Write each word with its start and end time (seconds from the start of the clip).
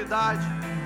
autoridade. 0.00 0.79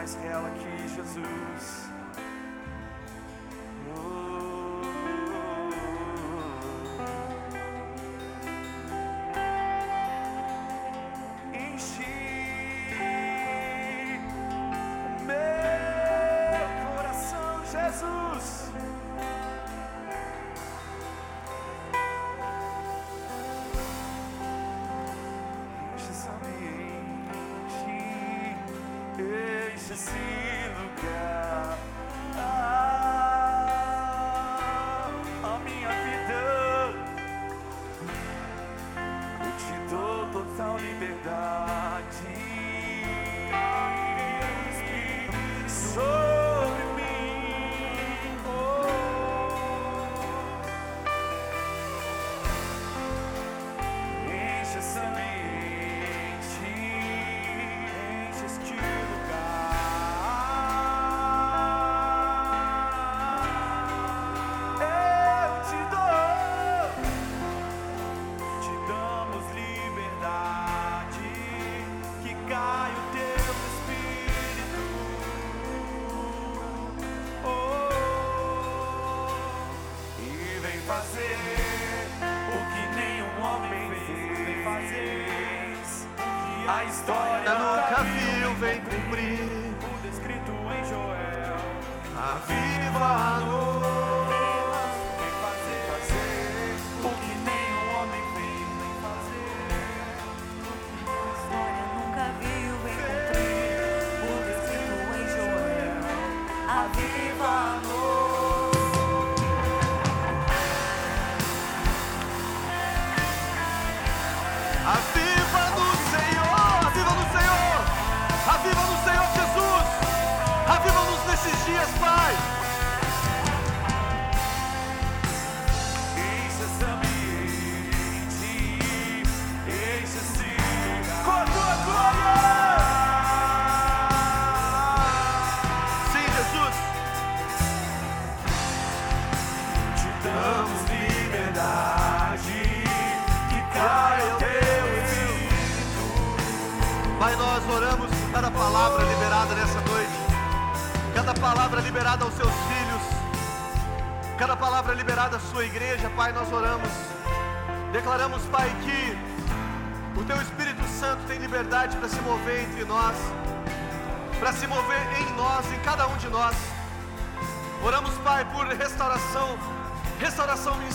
Presença 0.00 0.18
é 0.26 0.49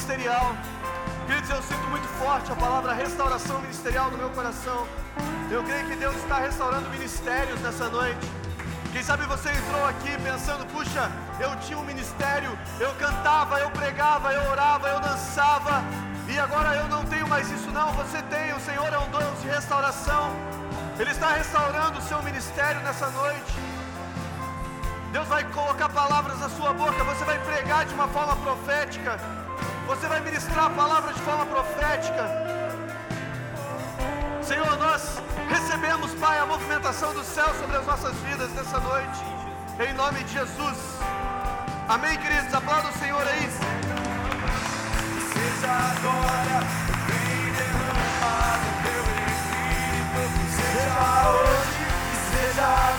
ministerial. 0.05 0.55
Queridos, 1.25 1.49
eu 1.49 1.61
sinto 1.63 1.87
muito 1.89 2.07
forte 2.19 2.51
a 2.51 2.55
palavra 2.55 2.93
restauração 2.93 3.59
ministerial 3.59 4.11
no 4.11 4.17
meu 4.17 4.29
coração. 4.29 4.85
Eu 5.49 5.63
creio 5.63 5.87
que 5.87 5.95
Deus 5.95 6.15
está 6.17 6.37
restaurando 6.37 6.87
ministérios 6.91 7.59
nessa 7.61 7.89
noite. 7.89 8.31
Quem 8.93 9.01
sabe 9.01 9.25
você 9.25 9.49
entrou 9.49 9.83
aqui 9.87 10.15
pensando, 10.23 10.63
puxa, 10.67 11.11
eu 11.39 11.55
tinha 11.61 11.79
um 11.79 11.83
ministério, 11.83 12.55
eu 12.79 12.93
cantava, 12.99 13.59
eu 13.59 13.71
pregava, 13.71 14.31
eu 14.31 14.51
orava, 14.51 14.87
eu 14.89 14.99
dançava, 14.99 15.83
e 16.29 16.37
agora 16.37 16.75
eu 16.75 16.87
não 16.87 17.03
tenho 17.05 17.27
mais 17.27 17.49
isso, 17.49 17.71
não. 17.71 17.91
Você 17.93 18.21
tem, 18.21 18.53
o 18.53 18.59
Senhor 18.59 18.93
é 18.93 18.99
um 18.99 19.09
Deus 19.09 19.41
de 19.41 19.47
restauração, 19.47 20.29
Ele 20.99 21.09
está 21.09 21.31
restaurando 21.31 21.97
o 21.97 22.01
seu 22.03 22.21
ministério 22.21 22.79
nessa 22.81 23.09
noite. 23.09 23.53
Deus 25.11 25.27
vai 25.27 25.43
colocar 25.45 25.89
palavras 25.89 26.39
na 26.39 26.49
sua 26.49 26.73
boca, 26.73 27.03
você 27.03 27.25
vai 27.25 27.39
pregar 27.39 27.85
de 27.85 27.93
uma 27.95 28.07
forma 28.07 28.35
profética, 28.35 29.19
você 29.85 30.07
vai 30.07 30.19
ministrar 30.21 30.65
a 30.65 30.69
palavra 30.69 31.13
de 31.13 31.21
forma 31.21 31.45
profética. 31.45 32.29
Senhor, 34.41 34.77
nós 34.77 35.21
recebemos, 35.49 36.11
Pai, 36.15 36.37
a 36.39 36.45
movimentação 36.45 37.13
do 37.13 37.23
céu 37.23 37.47
sobre 37.59 37.77
as 37.77 37.85
nossas 37.85 38.15
vidas 38.17 38.51
nessa 38.51 38.79
noite, 38.79 39.23
em 39.79 39.93
nome 39.93 40.23
de 40.23 40.33
Jesus. 40.33 40.77
Amém, 41.87 42.17
queridos? 42.17 42.53
Aplauda 42.53 42.89
o 42.89 42.93
Senhor 42.99 43.21
aí. 43.27 43.49
Seja 45.33 45.77
vem 47.07 47.53
derramado 47.53 48.67
teu 48.83 49.03
espírito. 49.29 50.19
Seja 50.55 51.29
hoje, 51.29 51.85
seja 52.31 52.94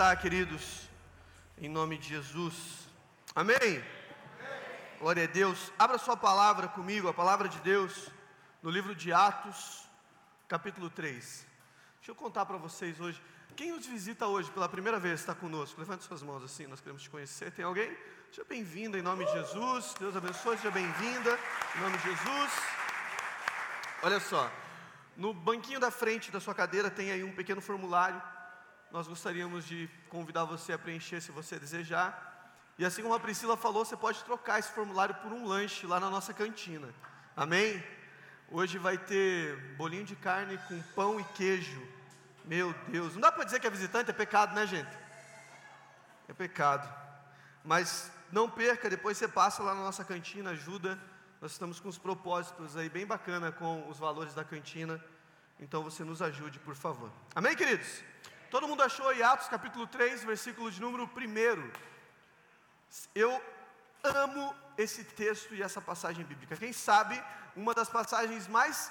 Pode 0.00 0.08
se 0.08 0.14
assentar, 0.14 0.16
queridos, 0.16 0.88
em 1.58 1.68
nome 1.68 1.98
de 1.98 2.08
Jesus. 2.08 2.54
Amém. 3.34 3.84
Glória 4.98 5.24
a 5.24 5.26
Deus. 5.26 5.70
Abra 5.78 5.98
sua 5.98 6.16
palavra 6.16 6.68
comigo, 6.68 7.06
a 7.06 7.12
palavra 7.12 7.48
de 7.48 7.58
Deus, 7.58 8.08
no 8.62 8.70
livro 8.70 8.94
de 8.94 9.12
Atos, 9.12 9.84
capítulo 10.48 10.88
3. 10.88 11.46
Deixa 11.98 12.10
eu 12.10 12.14
contar 12.14 12.46
para 12.46 12.56
vocês 12.56 12.98
hoje. 12.98 13.20
Quem 13.54 13.72
nos 13.72 13.84
visita 13.84 14.26
hoje 14.26 14.50
pela 14.50 14.70
primeira 14.70 14.98
vez 14.98 15.20
está 15.20 15.34
conosco? 15.34 15.78
Levante 15.78 16.04
suas 16.04 16.22
mãos 16.22 16.42
assim, 16.42 16.66
nós 16.66 16.80
queremos 16.80 17.02
te 17.02 17.10
conhecer. 17.10 17.52
Tem 17.52 17.64
alguém? 17.64 17.94
Seja 18.30 18.46
bem-vinda 18.48 18.98
em 18.98 19.02
nome 19.02 19.26
de 19.26 19.32
Jesus. 19.32 19.94
Deus 20.00 20.16
abençoe, 20.16 20.56
seja 20.56 20.70
bem-vinda 20.70 21.38
em 21.76 21.80
nome 21.80 21.98
de 21.98 22.04
Jesus. 22.04 22.50
Olha 24.02 24.18
só, 24.18 24.50
no 25.14 25.34
banquinho 25.34 25.78
da 25.78 25.90
frente 25.90 26.30
da 26.30 26.40
sua 26.40 26.54
cadeira 26.54 26.90
tem 26.90 27.10
aí 27.10 27.22
um 27.22 27.34
pequeno 27.34 27.60
formulário. 27.60 28.20
Nós 28.90 29.06
gostaríamos 29.06 29.64
de 29.66 29.88
convidar 30.08 30.44
você 30.44 30.72
a 30.72 30.78
preencher 30.78 31.20
se 31.20 31.30
você 31.30 31.58
desejar. 31.58 32.26
E 32.78 32.84
assim 32.84 33.02
como 33.02 33.14
a 33.14 33.20
Priscila 33.20 33.56
falou, 33.56 33.84
você 33.84 33.96
pode 33.96 34.22
trocar 34.24 34.58
esse 34.58 34.72
formulário 34.72 35.14
por 35.16 35.32
um 35.32 35.46
lanche 35.46 35.86
lá 35.86 36.00
na 36.00 36.10
nossa 36.10 36.32
cantina. 36.32 36.88
Amém? 37.36 37.82
Hoje 38.50 38.78
vai 38.78 38.98
ter 38.98 39.56
bolinho 39.76 40.04
de 40.04 40.16
carne 40.16 40.58
com 40.68 40.80
pão 40.94 41.20
e 41.20 41.24
queijo 41.24 41.80
meu 42.50 42.74
Deus, 42.88 43.14
não 43.14 43.20
dá 43.20 43.30
para 43.30 43.44
dizer 43.44 43.60
que 43.60 43.66
é 43.68 43.70
visitante, 43.70 44.10
é 44.10 44.12
pecado, 44.12 44.54
né, 44.54 44.66
gente? 44.66 44.90
É 46.26 46.32
pecado. 46.32 46.92
Mas 47.64 48.10
não 48.32 48.50
perca, 48.50 48.90
depois 48.90 49.16
você 49.16 49.28
passa 49.28 49.62
lá 49.62 49.74
na 49.74 49.82
nossa 49.82 50.04
cantina, 50.04 50.50
ajuda. 50.50 50.98
Nós 51.40 51.52
estamos 51.52 51.78
com 51.78 51.88
os 51.88 51.96
propósitos 51.96 52.76
aí 52.76 52.88
bem 52.88 53.06
bacana 53.06 53.52
com 53.52 53.88
os 53.88 53.98
valores 53.98 54.34
da 54.34 54.42
cantina. 54.42 55.00
Então 55.60 55.84
você 55.84 56.02
nos 56.02 56.20
ajude, 56.20 56.58
por 56.58 56.74
favor. 56.74 57.12
Amém, 57.36 57.54
queridos? 57.54 58.02
Todo 58.50 58.66
mundo 58.66 58.82
achou 58.82 59.08
aí 59.08 59.22
Atos 59.22 59.46
capítulo 59.46 59.86
3, 59.86 60.24
versículo 60.24 60.72
de 60.72 60.80
número 60.80 61.04
1. 61.04 61.70
Eu 63.14 63.40
amo 64.02 64.52
esse 64.76 65.04
texto 65.04 65.54
e 65.54 65.62
essa 65.62 65.80
passagem 65.80 66.24
bíblica. 66.24 66.56
Quem 66.56 66.72
sabe, 66.72 67.22
uma 67.54 67.72
das 67.72 67.88
passagens 67.88 68.48
mais 68.48 68.90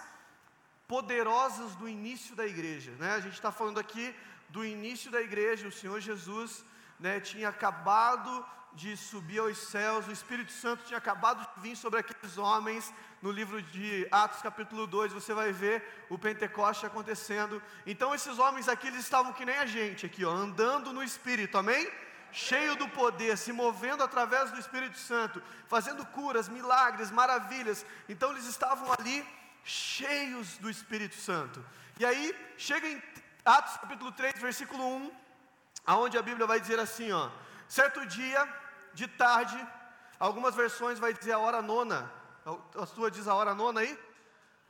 poderosas 0.87 1.75
do 1.75 1.89
início 1.89 2.37
da 2.37 2.45
igreja. 2.47 2.91
Né? 2.91 3.11
A 3.15 3.19
gente 3.19 3.33
está 3.33 3.51
falando 3.51 3.81
aqui 3.81 4.15
do 4.47 4.63
início 4.63 5.11
da 5.11 5.21
igreja, 5.21 5.67
o 5.67 5.73
Senhor 5.73 5.99
Jesus 5.99 6.63
né, 6.97 7.19
tinha 7.19 7.49
acabado 7.49 8.45
de 8.71 8.95
subir 8.95 9.39
aos 9.39 9.57
céus, 9.57 10.07
o 10.07 10.11
Espírito 10.13 10.53
Santo 10.53 10.85
tinha 10.85 10.97
acabado 10.97 11.45
de 11.45 11.61
vir 11.61 11.75
sobre 11.75 11.99
aqueles 11.99 12.37
homens. 12.37 12.93
No 13.21 13.31
livro 13.31 13.61
de 13.61 14.07
Atos, 14.09 14.41
capítulo 14.41 14.87
2, 14.87 15.11
você 15.11 15.33
vai 15.33 15.51
ver 15.51 16.05
o 16.09 16.17
Pentecoste 16.17 16.85
acontecendo. 16.85 17.61
Então, 17.85 18.15
esses 18.15 18.39
homens 18.39 18.69
aqui, 18.69 18.87
eles 18.87 19.01
estavam 19.01 19.33
que 19.33 19.43
nem 19.43 19.57
a 19.57 19.65
gente, 19.65 20.05
aqui, 20.05 20.23
ó, 20.23 20.31
andando 20.31 20.93
no 20.93 21.03
Espírito, 21.03 21.57
amém? 21.57 21.89
Cheio 22.31 22.77
do 22.77 22.87
poder, 22.87 23.37
se 23.37 23.51
movendo 23.51 24.03
através 24.03 24.51
do 24.51 24.59
Espírito 24.59 24.97
Santo, 24.97 25.43
fazendo 25.67 26.05
curas, 26.05 26.47
milagres, 26.47 27.11
maravilhas. 27.11 27.85
Então, 28.07 28.31
eles 28.31 28.45
estavam 28.45 28.89
ali 28.97 29.27
cheios 29.65 30.57
do 30.57 30.69
Espírito 30.69 31.15
Santo. 31.15 31.63
E 31.99 32.05
aí, 32.05 32.33
chega 32.57 32.87
em 32.87 33.03
Atos 33.43 33.75
capítulo 33.77 34.13
3, 34.13 34.39
versículo 34.39 34.83
1, 34.95 35.11
aonde 35.85 36.17
a 36.17 36.21
Bíblia 36.21 36.47
vai 36.47 36.61
dizer 36.61 36.79
assim, 36.79 37.11
ó: 37.11 37.29
Certo 37.67 38.05
dia 38.05 38.47
de 38.93 39.07
tarde, 39.07 39.57
algumas 40.17 40.55
versões 40.55 40.99
vai 40.99 41.13
dizer 41.13 41.33
a 41.33 41.39
hora 41.39 41.61
nona. 41.61 42.18
A 42.75 42.85
sua 42.85 43.09
diz 43.11 43.27
a 43.27 43.35
hora 43.35 43.53
nona 43.53 43.81
aí? 43.81 43.99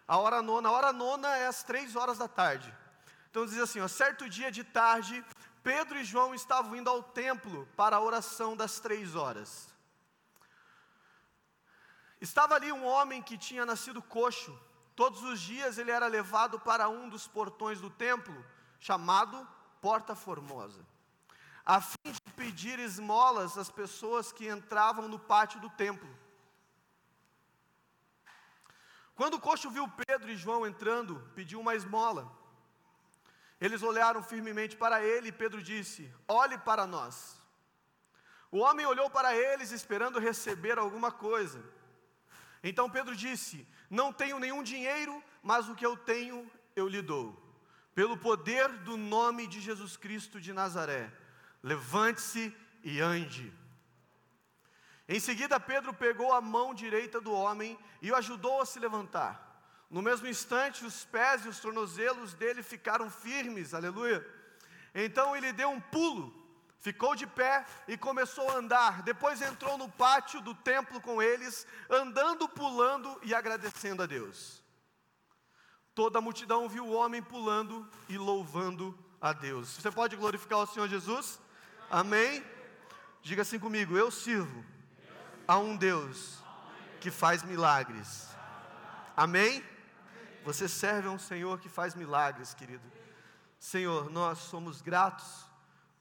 A 0.07 0.17
hora 0.17 0.41
nona, 0.41 0.69
a 0.69 0.71
hora 0.71 0.93
nona 0.93 1.35
é 1.37 1.47
às 1.47 1.63
três 1.63 1.95
horas 1.95 2.17
da 2.17 2.27
tarde. 2.27 2.73
Então 3.29 3.45
diz 3.45 3.59
assim, 3.59 3.79
ó, 3.79 3.87
certo 3.87 4.27
dia 4.27 4.51
de 4.51 4.63
tarde, 4.63 5.23
Pedro 5.61 5.99
e 5.99 6.03
João 6.03 6.33
estavam 6.33 6.75
indo 6.75 6.89
ao 6.89 7.03
templo 7.03 7.67
para 7.75 7.97
a 7.97 8.01
oração 8.01 8.55
das 8.55 8.79
três 8.79 9.15
horas. 9.15 9.69
Estava 12.19 12.55
ali 12.55 12.71
um 12.71 12.85
homem 12.85 13.21
que 13.21 13.37
tinha 13.37 13.65
nascido 13.65 14.01
coxo 14.01 14.57
Todos 14.99 15.23
os 15.23 15.39
dias 15.39 15.77
ele 15.77 15.91
era 15.91 16.07
levado 16.07 16.59
para 16.59 16.89
um 16.89 17.07
dos 17.07 17.25
portões 17.25 17.79
do 17.79 17.89
templo, 17.89 18.45
chamado 18.81 19.47
Porta 19.79 20.13
Formosa, 20.13 20.85
a 21.65 21.79
fim 21.79 22.11
de 22.11 22.33
pedir 22.35 22.77
esmolas 22.79 23.57
às 23.57 23.71
pessoas 23.71 24.33
que 24.33 24.49
entravam 24.49 25.07
no 25.07 25.17
pátio 25.17 25.57
do 25.61 25.69
templo. 25.69 26.09
Quando 29.19 29.33
o 29.33 29.41
coxo 29.47 29.69
viu 29.69 29.85
Pedro 30.07 30.31
e 30.31 30.37
João 30.37 30.65
entrando, 30.65 31.13
pediu 31.35 31.59
uma 31.59 31.75
esmola. 31.75 32.31
Eles 33.59 33.83
olharam 33.83 34.23
firmemente 34.23 34.77
para 34.77 35.03
ele 35.03 35.27
e 35.27 35.37
Pedro 35.41 35.61
disse: 35.61 36.09
Olhe 36.25 36.57
para 36.57 36.87
nós. 36.87 37.37
O 38.49 38.59
homem 38.59 38.85
olhou 38.85 39.09
para 39.09 39.35
eles 39.35 39.71
esperando 39.71 40.19
receber 40.19 40.77
alguma 40.79 41.11
coisa. 41.11 41.61
Então 42.63 42.89
Pedro 42.89 43.13
disse: 43.13 43.67
Não 43.89 44.13
tenho 44.13 44.39
nenhum 44.39 44.63
dinheiro, 44.63 45.21
mas 45.43 45.67
o 45.67 45.75
que 45.75 45.85
eu 45.85 45.97
tenho 45.97 46.49
eu 46.73 46.87
lhe 46.87 47.01
dou. 47.01 47.27
Pelo 47.93 48.15
poder 48.15 48.69
do 48.87 48.95
nome 48.95 49.47
de 49.47 49.59
Jesus 49.59 49.97
Cristo 49.97 50.39
de 50.39 50.53
Nazaré, 50.53 51.11
levante-se 51.61 52.55
e 52.85 53.01
ande. 53.01 53.53
Em 55.09 55.19
seguida, 55.19 55.59
Pedro 55.59 55.93
pegou 55.93 56.31
a 56.31 56.39
mão 56.39 56.73
direita 56.73 57.19
do 57.19 57.33
homem 57.33 57.77
e 58.01 58.11
o 58.11 58.15
ajudou 58.15 58.61
a 58.61 58.65
se 58.65 58.79
levantar. 58.79 59.33
No 59.89 60.03
mesmo 60.03 60.27
instante, 60.27 60.85
os 60.85 61.03
pés 61.03 61.43
e 61.43 61.49
os 61.49 61.59
tornozelos 61.59 62.35
dele 62.35 62.61
ficaram 62.61 63.09
firmes, 63.09 63.73
aleluia. 63.73 64.25
Então 64.93 65.35
ele 65.35 65.51
deu 65.51 65.69
um 65.71 65.81
pulo 65.81 66.39
ficou 66.79 67.15
de 67.15 67.27
pé 67.27 67.65
e 67.87 67.97
começou 67.97 68.49
a 68.49 68.55
andar. 68.55 69.01
Depois 69.03 69.41
entrou 69.41 69.77
no 69.77 69.89
pátio 69.89 70.41
do 70.41 70.55
templo 70.55 70.99
com 71.01 71.21
eles, 71.21 71.67
andando, 71.89 72.47
pulando 72.47 73.19
e 73.23 73.33
agradecendo 73.33 74.03
a 74.03 74.05
Deus. 74.05 74.63
Toda 75.93 76.19
a 76.19 76.21
multidão 76.21 76.69
viu 76.69 76.85
o 76.85 76.93
homem 76.93 77.21
pulando 77.21 77.87
e 78.07 78.17
louvando 78.17 78.97
a 79.19 79.33
Deus. 79.33 79.69
Você 79.69 79.91
pode 79.91 80.15
glorificar 80.15 80.59
o 80.59 80.65
Senhor 80.65 80.87
Jesus? 80.87 81.39
Amém? 81.89 82.43
Diga 83.21 83.41
assim 83.41 83.59
comigo: 83.59 83.97
Eu 83.97 84.09
sirvo 84.09 84.63
a 85.49 85.57
um 85.57 85.75
Deus 85.75 86.43
que 87.01 87.09
faz 87.09 87.41
milagres. 87.41 88.29
Amém? 89.17 89.63
Você 90.45 90.69
serve 90.69 91.07
a 91.07 91.11
um 91.11 91.17
Senhor 91.17 91.59
que 91.59 91.67
faz 91.67 91.95
milagres, 91.95 92.53
querido. 92.53 92.83
Senhor, 93.57 94.11
nós 94.11 94.37
somos 94.37 94.79
gratos 94.79 95.47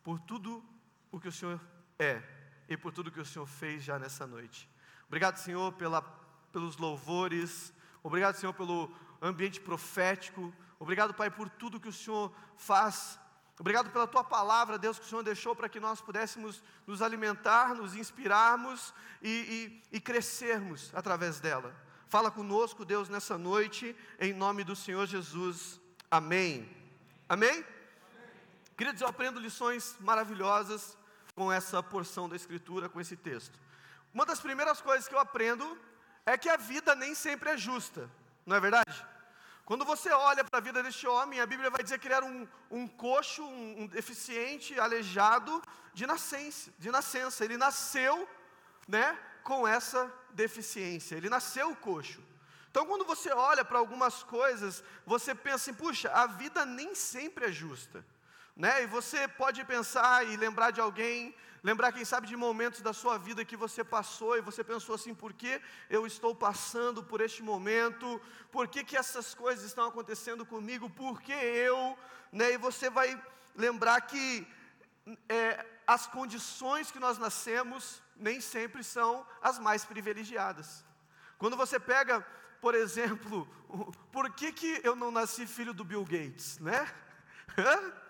por 0.05 0.21
tudo 0.21 0.63
o 1.11 1.19
que 1.19 1.29
o 1.29 1.33
Senhor 1.33 1.59
é 1.99 2.23
e 2.69 2.77
por 2.77 2.93
tudo 2.93 3.11
que 3.11 3.23
o 3.23 3.25
Senhor 3.25 3.47
fez 3.47 3.83
já 3.83 3.99
nessa 3.99 4.27
noite. 4.27 4.69
Obrigado, 5.07 5.39
Senhor, 5.39 5.73
pela, 5.73 6.03
pelos 6.53 6.77
louvores. 6.77 7.73
Obrigado, 8.03 8.35
Senhor, 8.35 8.53
pelo 8.53 8.95
ambiente 9.23 9.63
profético. 9.63 10.53
Obrigado, 10.79 11.15
Pai, 11.15 11.31
por 11.31 11.49
tudo 11.49 11.81
que 11.81 11.89
o 11.89 11.93
Senhor 11.93 12.31
faz. 12.55 13.19
Obrigado 13.59 13.91
pela 13.91 14.07
tua 14.07 14.23
palavra, 14.23 14.79
Deus, 14.79 14.99
que 14.99 15.05
o 15.05 15.09
Senhor 15.09 15.23
deixou 15.23 15.55
para 15.55 15.69
que 15.69 15.81
nós 15.81 16.01
pudéssemos 16.01 16.63
nos 16.87 17.03
alimentar, 17.03 17.75
nos 17.75 17.97
inspirarmos 17.97 18.95
e, 19.21 19.83
e, 19.93 19.97
e 19.97 20.01
crescermos 20.01 20.93
através 20.95 21.41
dela. 21.41 21.75
Fala 22.09 22.31
conosco, 22.31 22.85
Deus, 22.85 23.09
nessa 23.09 23.37
noite, 23.37 23.97
em 24.21 24.33
nome 24.33 24.63
do 24.63 24.77
Senhor 24.77 25.07
Jesus. 25.07 25.81
Amém. 26.09 26.71
Amém? 27.29 27.65
Queridos, 28.77 29.03
eu 29.03 29.09
aprendo 29.09 29.41
lições 29.41 29.97
maravilhosas 29.99 30.97
com 31.35 31.53
essa 31.53 31.83
porção 31.83 32.29
da 32.29 32.37
Escritura, 32.37 32.89
com 32.89 33.01
esse 33.01 33.17
texto. 33.17 33.59
Uma 34.15 34.25
das 34.25 34.41
primeiras 34.41 34.81
coisas 34.81 35.09
que 35.09 35.15
eu 35.15 35.19
aprendo 35.19 35.77
é 36.25 36.39
que 36.39 36.49
a 36.49 36.57
vida 36.57 36.95
nem 36.95 37.15
sempre 37.15 37.51
é 37.51 37.57
justa, 37.57 38.09
não 38.47 38.57
é 38.57 38.61
verdade? 38.61 39.05
Quando 39.69 39.85
você 39.85 40.11
olha 40.11 40.43
para 40.43 40.61
a 40.61 40.63
vida 40.63 40.83
deste 40.83 41.07
homem, 41.07 41.41
a 41.41 41.45
Bíblia 41.45 41.69
vai 41.69 41.83
dizer 41.83 41.99
que 41.99 42.07
ele 42.07 42.15
era 42.15 42.25
um, 42.25 42.49
um 42.71 42.89
coxo, 42.89 43.43
um, 43.45 43.83
um 43.83 43.87
deficiente, 43.87 44.81
aleijado 44.81 45.63
de 45.93 46.07
nascença, 46.07 46.73
de 46.79 46.91
nascença. 46.91 47.45
Ele 47.45 47.59
nasceu 47.59 48.27
né, 48.89 49.15
com 49.45 49.69
essa 49.69 50.11
deficiência, 50.31 51.17
ele 51.17 51.29
nasceu 51.29 51.77
coxo. 51.77 52.23
Então, 52.71 52.87
quando 52.87 53.05
você 53.05 53.31
olha 53.31 53.63
para 53.63 53.77
algumas 53.79 54.23
coisas, 54.23 54.83
você 55.05 55.35
pensa 55.35 55.57
assim: 55.57 55.75
puxa, 55.75 56.11
a 56.15 56.27
vida 56.27 56.65
nem 56.65 56.95
sempre 56.95 57.45
é 57.45 57.53
justa. 57.53 58.03
Né? 58.59 58.83
E 58.83 58.87
você 58.87 59.29
pode 59.29 59.65
pensar 59.65 60.27
e 60.27 60.37
lembrar 60.37 60.73
de 60.73 60.81
alguém, 60.81 61.33
lembrar, 61.63 61.93
quem 61.93 62.05
sabe, 62.05 62.27
de 62.27 62.37
momentos 62.37 62.81
da 62.81 62.93
sua 62.93 63.17
vida 63.17 63.45
que 63.45 63.57
você 63.57 63.85
passou 63.85 64.37
e 64.37 64.41
você 64.41 64.65
pensou 64.65 64.97
assim: 64.97 65.15
por 65.15 65.33
que 65.33 65.63
eu 65.89 66.05
estou 66.05 66.35
passando 66.35 67.01
por 67.01 67.21
este 67.21 67.41
momento? 67.41 68.21
Por 68.51 68.67
que, 68.67 68.83
que 68.83 68.97
essas 68.97 69.33
coisas 69.33 69.65
estão 69.65 69.87
acontecendo 69.87 70.45
comigo? 70.45 70.91
Por 70.91 71.23
que 71.23 71.33
eu? 71.33 71.97
Né? 72.33 72.55
E 72.55 72.59
você 72.59 72.91
vai 72.91 73.17
lembrar 73.55 74.01
que 74.01 74.45
é, 75.29 75.65
as 75.87 76.09
condições 76.09 76.91
que 76.91 76.99
nós 76.99 77.17
nascemos 77.17 78.03
nem 78.17 78.41
sempre 78.41 78.83
são 78.83 79.25
as 79.41 79.61
mais 79.61 79.85
privilegiadas. 79.85 80.85
Quando 81.39 81.57
você 81.57 81.79
pega, 81.79 82.27
por 82.61 82.75
exemplo, 82.75 83.49
por 84.11 84.33
que, 84.33 84.51
que 84.51 84.81
eu 84.83 84.97
não 84.97 85.13
nasci 85.13 85.47
filho 85.47 85.73
do 85.73 85.85
Bill 85.85 86.03
Gates, 86.03 86.59
né? 86.59 86.93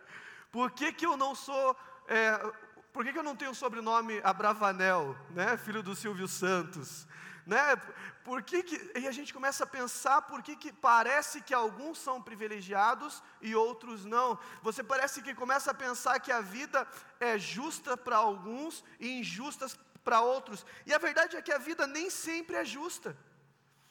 Por 0.58 0.72
que, 0.72 0.92
que 0.92 1.06
eu 1.06 1.16
não 1.16 1.36
sou, 1.36 1.76
é, 2.08 2.36
por 2.92 3.04
que, 3.04 3.12
que 3.12 3.18
eu 3.20 3.22
não 3.22 3.36
tenho 3.36 3.52
o 3.52 3.54
sobrenome 3.54 4.20
Abravanel, 4.24 5.16
né? 5.30 5.56
Filho 5.56 5.84
do 5.84 5.94
Silvio 5.94 6.26
Santos, 6.26 7.06
né? 7.46 7.76
Por 8.24 8.42
que, 8.42 8.64
que 8.64 8.98
e 8.98 9.06
a 9.06 9.12
gente 9.12 9.32
começa 9.32 9.62
a 9.62 9.68
pensar 9.68 10.22
por 10.22 10.42
que, 10.42 10.56
que 10.56 10.72
parece 10.72 11.40
que 11.42 11.54
alguns 11.54 11.98
são 11.98 12.20
privilegiados 12.20 13.22
e 13.40 13.54
outros 13.54 14.04
não. 14.04 14.36
Você 14.60 14.82
parece 14.82 15.22
que 15.22 15.32
começa 15.32 15.70
a 15.70 15.74
pensar 15.74 16.18
que 16.18 16.32
a 16.32 16.40
vida 16.40 16.84
é 17.20 17.38
justa 17.38 17.96
para 17.96 18.16
alguns 18.16 18.84
e 18.98 19.20
injusta 19.20 19.68
para 20.02 20.22
outros. 20.22 20.66
E 20.84 20.92
a 20.92 20.98
verdade 20.98 21.36
é 21.36 21.40
que 21.40 21.52
a 21.52 21.58
vida 21.58 21.86
nem 21.86 22.10
sempre 22.10 22.56
é 22.56 22.64
justa. 22.64 23.16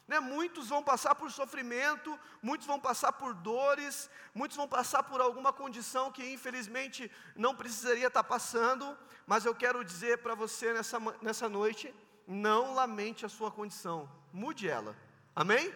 Né? 0.07 0.19
Muitos 0.19 0.69
vão 0.69 0.81
passar 0.81 1.15
por 1.15 1.29
sofrimento, 1.31 2.17
muitos 2.41 2.65
vão 2.65 2.79
passar 2.79 3.11
por 3.11 3.33
dores, 3.33 4.09
muitos 4.33 4.55
vão 4.55 4.67
passar 4.67 5.03
por 5.03 5.19
alguma 5.19 5.51
condição 5.51 6.11
que 6.11 6.25
infelizmente 6.25 7.11
não 7.35 7.53
precisaria 7.53 8.07
estar 8.07 8.23
passando, 8.23 8.97
mas 9.25 9.45
eu 9.45 9.53
quero 9.53 9.83
dizer 9.83 10.19
para 10.19 10.33
você 10.33 10.71
nessa, 10.71 10.97
nessa 11.21 11.49
noite: 11.49 11.93
não 12.25 12.73
lamente 12.73 13.25
a 13.25 13.29
sua 13.29 13.51
condição, 13.51 14.09
mude 14.31 14.69
ela, 14.69 14.95
amém? 15.35 15.73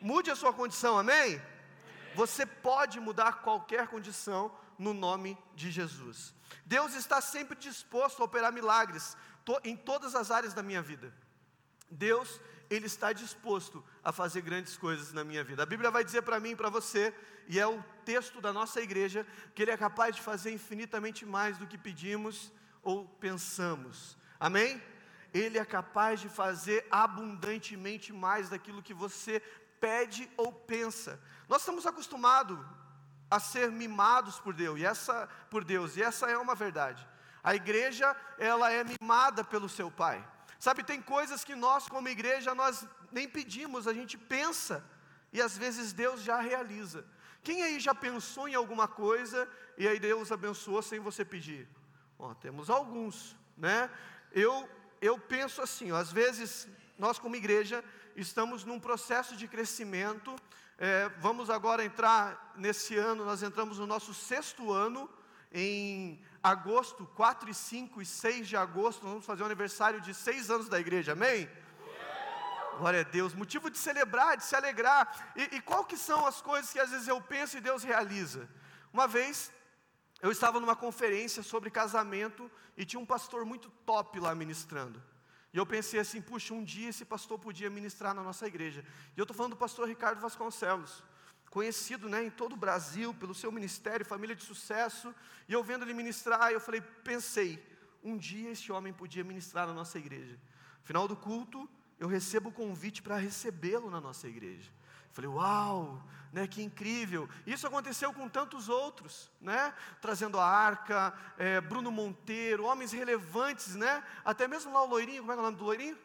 Mude 0.00 0.30
a 0.30 0.36
sua 0.36 0.52
condição, 0.52 0.98
amém? 0.98 1.40
Você 2.14 2.46
pode 2.46 2.98
mudar 2.98 3.42
qualquer 3.42 3.88
condição 3.88 4.50
no 4.78 4.94
nome 4.94 5.36
de 5.54 5.70
Jesus. 5.70 6.34
Deus 6.64 6.94
está 6.94 7.20
sempre 7.20 7.56
disposto 7.56 8.22
a 8.22 8.24
operar 8.24 8.52
milagres 8.52 9.16
em 9.64 9.76
todas 9.76 10.14
as 10.14 10.30
áreas 10.30 10.54
da 10.54 10.62
minha 10.62 10.80
vida. 10.80 11.12
Deus 11.90 12.40
ele 12.68 12.86
está 12.86 13.12
disposto 13.12 13.84
a 14.02 14.12
fazer 14.12 14.40
grandes 14.40 14.76
coisas 14.76 15.12
na 15.12 15.24
minha 15.24 15.44
vida. 15.44 15.62
A 15.62 15.66
Bíblia 15.66 15.90
vai 15.90 16.04
dizer 16.04 16.22
para 16.22 16.40
mim 16.40 16.50
e 16.50 16.56
para 16.56 16.68
você, 16.68 17.14
e 17.48 17.58
é 17.58 17.66
o 17.66 17.82
texto 18.04 18.40
da 18.40 18.52
nossa 18.52 18.80
igreja, 18.80 19.26
que 19.54 19.62
Ele 19.62 19.70
é 19.70 19.76
capaz 19.76 20.16
de 20.16 20.22
fazer 20.22 20.50
infinitamente 20.52 21.24
mais 21.24 21.58
do 21.58 21.66
que 21.66 21.78
pedimos 21.78 22.52
ou 22.82 23.06
pensamos. 23.06 24.16
Amém? 24.38 24.82
Ele 25.32 25.58
é 25.58 25.64
capaz 25.64 26.20
de 26.20 26.28
fazer 26.28 26.86
abundantemente 26.90 28.12
mais 28.12 28.48
daquilo 28.48 28.82
que 28.82 28.94
você 28.94 29.40
pede 29.80 30.28
ou 30.36 30.52
pensa. 30.52 31.20
Nós 31.48 31.62
estamos 31.62 31.86
acostumados 31.86 32.58
a 33.30 33.40
ser 33.40 33.70
mimados 33.70 34.38
por 34.38 34.54
Deus, 34.54 34.78
e 34.78 34.84
essa 34.84 35.28
por 35.50 35.64
Deus, 35.64 35.96
e 35.96 36.02
essa 36.02 36.30
é 36.30 36.38
uma 36.38 36.54
verdade. 36.54 37.06
A 37.42 37.54
igreja, 37.54 38.16
ela 38.38 38.72
é 38.72 38.84
mimada 38.84 39.44
pelo 39.44 39.68
seu 39.68 39.90
pai. 39.90 40.24
Sabe, 40.58 40.82
tem 40.82 41.00
coisas 41.00 41.44
que 41.44 41.54
nós, 41.54 41.88
como 41.88 42.08
igreja, 42.08 42.54
nós 42.54 42.86
nem 43.12 43.28
pedimos, 43.28 43.86
a 43.86 43.92
gente 43.92 44.16
pensa 44.16 44.84
e 45.32 45.40
às 45.40 45.56
vezes 45.56 45.92
Deus 45.92 46.22
já 46.22 46.40
realiza. 46.40 47.04
Quem 47.42 47.62
aí 47.62 47.78
já 47.78 47.94
pensou 47.94 48.48
em 48.48 48.54
alguma 48.54 48.88
coisa 48.88 49.48
e 49.76 49.86
aí 49.86 49.98
Deus 49.98 50.32
abençoou 50.32 50.82
sem 50.82 50.98
você 50.98 51.24
pedir? 51.24 51.68
Ó, 52.18 52.34
temos 52.34 52.70
alguns, 52.70 53.36
né? 53.56 53.90
Eu, 54.32 54.68
eu 55.00 55.18
penso 55.18 55.60
assim, 55.60 55.92
ó, 55.92 55.96
às 55.96 56.10
vezes 56.10 56.68
nós 56.98 57.18
como 57.18 57.36
igreja 57.36 57.84
estamos 58.16 58.64
num 58.64 58.80
processo 58.80 59.36
de 59.36 59.46
crescimento. 59.46 60.34
É, 60.78 61.08
vamos 61.20 61.50
agora 61.50 61.84
entrar 61.84 62.54
nesse 62.56 62.96
ano, 62.96 63.24
nós 63.24 63.42
entramos 63.42 63.78
no 63.78 63.86
nosso 63.86 64.12
sexto 64.12 64.72
ano 64.72 65.08
em 65.52 66.20
agosto, 66.42 67.06
4 67.14 67.50
e 67.50 67.54
5 67.54 68.02
e 68.02 68.06
6 68.06 68.48
de 68.48 68.56
agosto, 68.56 69.02
nós 69.02 69.12
vamos 69.12 69.26
fazer 69.26 69.42
o 69.42 69.46
aniversário 69.46 70.00
de 70.00 70.14
seis 70.14 70.50
anos 70.50 70.68
da 70.68 70.78
igreja, 70.78 71.12
amém? 71.12 71.48
Glória 72.78 73.00
a 73.00 73.04
Deus, 73.04 73.34
motivo 73.34 73.70
de 73.70 73.78
celebrar, 73.78 74.36
de 74.36 74.44
se 74.44 74.54
alegrar. 74.54 75.32
E, 75.34 75.56
e 75.56 75.60
qual 75.62 75.84
que 75.84 75.96
são 75.96 76.26
as 76.26 76.42
coisas 76.42 76.72
que 76.72 76.78
às 76.78 76.90
vezes 76.90 77.08
eu 77.08 77.20
penso 77.20 77.56
e 77.56 77.60
Deus 77.60 77.82
realiza? 77.82 78.48
Uma 78.92 79.08
vez 79.08 79.50
eu 80.20 80.30
estava 80.30 80.60
numa 80.60 80.76
conferência 80.76 81.42
sobre 81.42 81.70
casamento 81.70 82.50
e 82.76 82.84
tinha 82.84 83.00
um 83.00 83.06
pastor 83.06 83.44
muito 83.44 83.70
top 83.84 84.20
lá 84.20 84.34
ministrando. 84.34 85.02
E 85.52 85.58
eu 85.58 85.64
pensei 85.64 85.98
assim, 86.00 86.20
puxa, 86.20 86.52
um 86.52 86.62
dia 86.62 86.90
esse 86.90 87.04
pastor 87.04 87.38
podia 87.38 87.70
ministrar 87.70 88.12
na 88.14 88.22
nossa 88.22 88.46
igreja. 88.46 88.84
E 89.16 89.18
eu 89.18 89.24
estou 89.24 89.34
falando 89.34 89.52
do 89.52 89.56
pastor 89.56 89.88
Ricardo 89.88 90.20
Vasconcelos 90.20 91.02
conhecido 91.50 92.08
né, 92.08 92.24
em 92.24 92.30
todo 92.30 92.52
o 92.52 92.56
Brasil 92.56 93.14
pelo 93.14 93.34
seu 93.34 93.50
ministério, 93.50 94.04
família 94.04 94.36
de 94.36 94.44
sucesso, 94.44 95.14
e 95.48 95.52
eu 95.52 95.62
vendo 95.62 95.84
ele 95.84 95.94
ministrar, 95.94 96.50
eu 96.50 96.60
falei, 96.60 96.80
pensei, 96.80 97.64
um 98.02 98.16
dia 98.16 98.50
esse 98.50 98.70
homem 98.70 98.92
podia 98.92 99.24
ministrar 99.24 99.66
na 99.66 99.72
nossa 99.72 99.98
igreja. 99.98 100.38
Final 100.82 101.08
do 101.08 101.16
culto, 101.16 101.68
eu 101.98 102.08
recebo 102.08 102.50
o 102.50 102.52
convite 102.52 103.02
para 103.02 103.16
recebê-lo 103.16 103.90
na 103.90 104.00
nossa 104.00 104.28
igreja. 104.28 104.70
Falei, 105.12 105.30
uau, 105.30 106.06
né, 106.32 106.46
que 106.46 106.62
incrível. 106.62 107.28
Isso 107.46 107.66
aconteceu 107.66 108.12
com 108.12 108.28
tantos 108.28 108.68
outros, 108.68 109.30
né? 109.40 109.72
Trazendo 110.00 110.38
a 110.38 110.46
arca, 110.46 111.14
é, 111.38 111.60
Bruno 111.60 111.90
Monteiro, 111.90 112.66
homens 112.66 112.92
relevantes, 112.92 113.74
né? 113.74 114.04
Até 114.22 114.46
mesmo 114.46 114.72
lá 114.74 114.82
o 114.82 114.86
loirinho, 114.86 115.22
como 115.22 115.32
é, 115.32 115.36
é 115.36 115.38
o 115.38 115.42
nome 115.42 115.56
do 115.56 115.64
loirinho? 115.64 115.98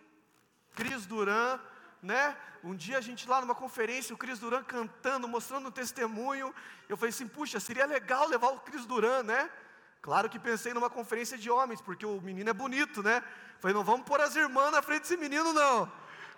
Cris 0.74 1.06
Duran, 1.06 1.60
né? 2.02 2.36
Um 2.64 2.76
dia 2.76 2.98
a 2.98 3.02
gente 3.02 3.28
lá 3.28 3.42
numa 3.42 3.56
conferência, 3.56 4.14
o 4.14 4.18
Cris 4.18 4.40
Duran 4.40 4.64
cantando, 4.64 5.28
mostrando 5.28 5.68
um 5.68 5.72
testemunho. 5.72 6.54
Eu 6.88 6.98
falei 6.98 7.10
assim, 7.10 7.28
puxa, 7.28 7.60
seria 7.60 7.86
legal 7.86 8.28
levar 8.28 8.50
o 8.50 8.60
Cris 8.60 8.86
Duran, 8.86 9.24
né? 9.24 9.50
Claro 10.02 10.30
que 10.30 10.40
pensei 10.40 10.74
numa 10.74 10.90
conferência 10.90 11.38
de 11.38 11.50
homens, 11.50 11.82
porque 11.82 12.06
o 12.06 12.20
menino 12.22 12.50
é 12.50 12.54
bonito, 12.54 13.04
né? 13.04 13.24
Falei, 13.60 13.76
não 13.76 13.84
vamos 13.84 14.06
pôr 14.06 14.20
as 14.20 14.36
irmãs 14.36 14.72
na 14.72 14.82
frente 14.82 15.02
desse 15.02 15.18
menino, 15.18 15.54
não. 15.54 15.92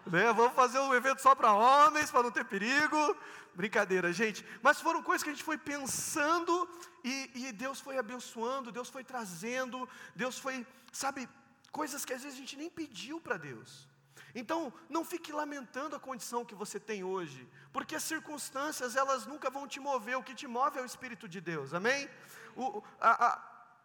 Né? 0.05 0.33
Vamos 0.33 0.53
fazer 0.53 0.79
um 0.79 0.93
evento 0.93 1.21
só 1.21 1.33
para 1.33 1.53
homens, 1.53 2.11
para 2.11 2.23
não 2.23 2.31
ter 2.31 2.43
perigo. 2.43 3.17
Brincadeira, 3.55 4.11
gente. 4.11 4.45
Mas 4.61 4.81
foram 4.81 5.01
coisas 5.01 5.23
que 5.23 5.29
a 5.29 5.33
gente 5.33 5.43
foi 5.43 5.57
pensando 5.57 6.67
e, 7.03 7.31
e 7.35 7.51
Deus 7.53 7.79
foi 7.79 7.97
abençoando, 7.97 8.71
Deus 8.71 8.89
foi 8.89 9.03
trazendo, 9.03 9.87
Deus 10.13 10.37
foi, 10.37 10.65
sabe, 10.91 11.29
coisas 11.71 12.03
que 12.03 12.13
às 12.13 12.23
vezes 12.23 12.37
a 12.37 12.41
gente 12.41 12.57
nem 12.57 12.69
pediu 12.69 13.21
para 13.21 13.37
Deus. 13.37 13.87
Então, 14.35 14.73
não 14.89 15.05
fique 15.05 15.31
lamentando 15.31 15.95
a 15.95 15.99
condição 15.99 16.43
que 16.43 16.55
você 16.55 16.79
tem 16.79 17.03
hoje, 17.03 17.47
porque 17.71 17.95
as 17.95 18.03
circunstâncias, 18.03 18.95
elas 18.95 19.27
nunca 19.27 19.49
vão 19.49 19.67
te 19.67 19.79
mover, 19.79 20.17
o 20.17 20.23
que 20.23 20.33
te 20.33 20.47
move 20.47 20.79
é 20.79 20.81
o 20.81 20.85
Espírito 20.85 21.27
de 21.27 21.39
Deus, 21.39 21.73
amém? 21.73 22.09
O, 22.55 22.81
a, 22.99 23.27
a, 23.27 23.41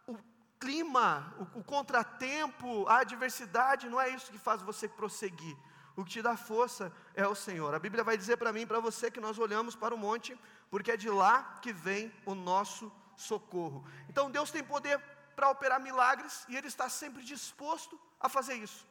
o 0.07 0.17
clima, 0.59 1.35
o, 1.37 1.59
o 1.59 1.63
contratempo, 1.63 2.87
a 2.87 2.99
adversidade, 2.99 3.87
não 3.87 4.01
é 4.01 4.09
isso 4.09 4.31
que 4.31 4.39
faz 4.39 4.61
você 4.63 4.87
prosseguir, 4.87 5.55
o 5.95 6.03
que 6.03 6.11
te 6.11 6.21
dá 6.21 6.35
força 6.35 6.91
é 7.13 7.27
o 7.27 7.35
Senhor. 7.35 7.75
A 7.75 7.79
Bíblia 7.79 8.03
vai 8.03 8.17
dizer 8.17 8.37
para 8.37 8.51
mim 8.51 8.61
e 8.61 8.65
para 8.65 8.79
você 8.79 9.11
que 9.11 9.19
nós 9.19 9.37
olhamos 9.37 9.75
para 9.75 9.93
o 9.93 9.97
monte, 9.97 10.37
porque 10.71 10.91
é 10.91 10.97
de 10.97 11.09
lá 11.09 11.59
que 11.61 11.71
vem 11.71 12.11
o 12.25 12.33
nosso 12.33 12.91
socorro. 13.15 13.85
Então, 14.07 14.31
Deus 14.31 14.49
tem 14.49 14.63
poder 14.63 14.99
para 15.35 15.49
operar 15.49 15.79
milagres 15.79 16.45
e 16.49 16.55
Ele 16.55 16.67
está 16.67 16.89
sempre 16.89 17.23
disposto 17.23 17.99
a 18.19 18.27
fazer 18.27 18.55
isso. 18.55 18.87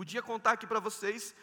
Podia 0.00 0.22
contar 0.22 0.52
aqui 0.52 0.66
para 0.66 0.80
vocês 0.80 1.34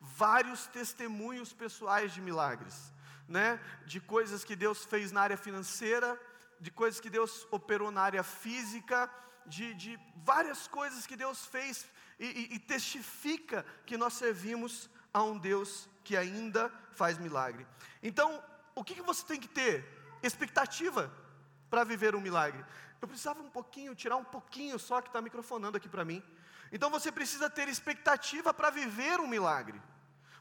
vários 0.00 0.66
testemunhos 0.66 1.52
pessoais 1.52 2.12
de 2.12 2.20
milagres, 2.20 2.92
né? 3.28 3.60
De 3.86 4.00
coisas 4.00 4.42
que 4.42 4.56
Deus 4.56 4.84
fez 4.84 5.12
na 5.12 5.20
área 5.20 5.36
financeira, 5.36 6.20
de 6.58 6.72
coisas 6.72 6.98
que 6.98 7.08
Deus 7.08 7.46
operou 7.52 7.92
na 7.92 8.02
área 8.02 8.24
física, 8.24 9.08
de, 9.46 9.74
de 9.74 9.96
várias 10.24 10.66
coisas 10.66 11.06
que 11.06 11.14
Deus 11.14 11.46
fez 11.46 11.88
e, 12.18 12.26
e, 12.26 12.54
e 12.56 12.58
testifica 12.58 13.64
que 13.86 13.96
nós 13.96 14.14
servimos 14.14 14.90
a 15.14 15.22
um 15.22 15.38
Deus 15.38 15.88
que 16.02 16.16
ainda 16.16 16.68
faz 16.90 17.16
milagre. 17.16 17.64
Então, 18.02 18.42
o 18.74 18.82
que, 18.82 18.96
que 18.96 19.02
você 19.02 19.24
tem 19.24 19.38
que 19.38 19.46
ter? 19.46 19.86
Expectativa 20.20 21.12
para 21.70 21.84
viver 21.84 22.14
um 22.14 22.20
milagre. 22.20 22.64
Eu 23.00 23.08
precisava 23.08 23.40
um 23.40 23.48
pouquinho, 23.48 23.94
tirar 23.94 24.16
um 24.16 24.24
pouquinho 24.24 24.78
só 24.78 25.00
que 25.00 25.08
está 25.08 25.22
microfonando 25.22 25.76
aqui 25.76 25.88
para 25.88 26.04
mim. 26.04 26.22
Então 26.72 26.90
você 26.90 27.10
precisa 27.10 27.48
ter 27.48 27.68
expectativa 27.68 28.52
para 28.52 28.70
viver 28.70 29.20
um 29.20 29.26
milagre. 29.26 29.80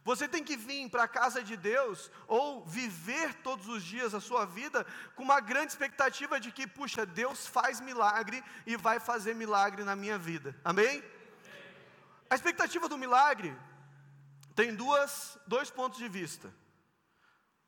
Você 0.04 0.28
tem 0.28 0.44
que 0.44 0.58
vir 0.58 0.90
para 0.90 1.04
a 1.04 1.08
casa 1.08 1.44
de 1.44 1.56
Deus 1.56 2.12
ou 2.28 2.66
viver 2.66 3.34
todos 3.36 3.68
os 3.68 3.84
dias 3.84 4.14
a 4.14 4.20
sua 4.20 4.46
vida 4.46 4.86
com 5.16 5.24
uma 5.24 5.40
grande 5.40 5.72
expectativa 5.72 6.40
de 6.40 6.52
que, 6.52 6.66
puxa, 6.66 7.06
Deus 7.06 7.46
faz 7.46 7.80
milagre 7.80 8.44
e 8.66 8.76
vai 8.76 9.00
fazer 9.00 9.36
milagre 9.36 9.84
na 9.84 9.96
minha 9.96 10.18
vida. 10.18 10.56
Amém? 10.64 11.04
A 12.30 12.36
expectativa 12.36 12.88
do 12.88 12.98
milagre 12.98 13.56
tem 14.56 14.74
duas, 14.74 15.38
dois 15.48 15.70
pontos 15.70 16.00
de 16.00 16.08
vista. 16.08 16.54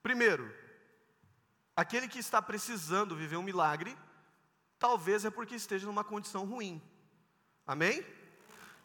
Primeiro, 0.02 0.54
aquele 1.76 2.08
que 2.08 2.20
está 2.20 2.42
precisando 2.42 3.16
viver 3.16 3.38
um 3.38 3.44
milagre, 3.44 3.98
talvez 4.78 5.26
é 5.26 5.30
porque 5.30 5.56
esteja 5.56 5.86
numa 5.86 6.04
condição 6.04 6.46
ruim. 6.46 6.82
Amém? 7.66 8.06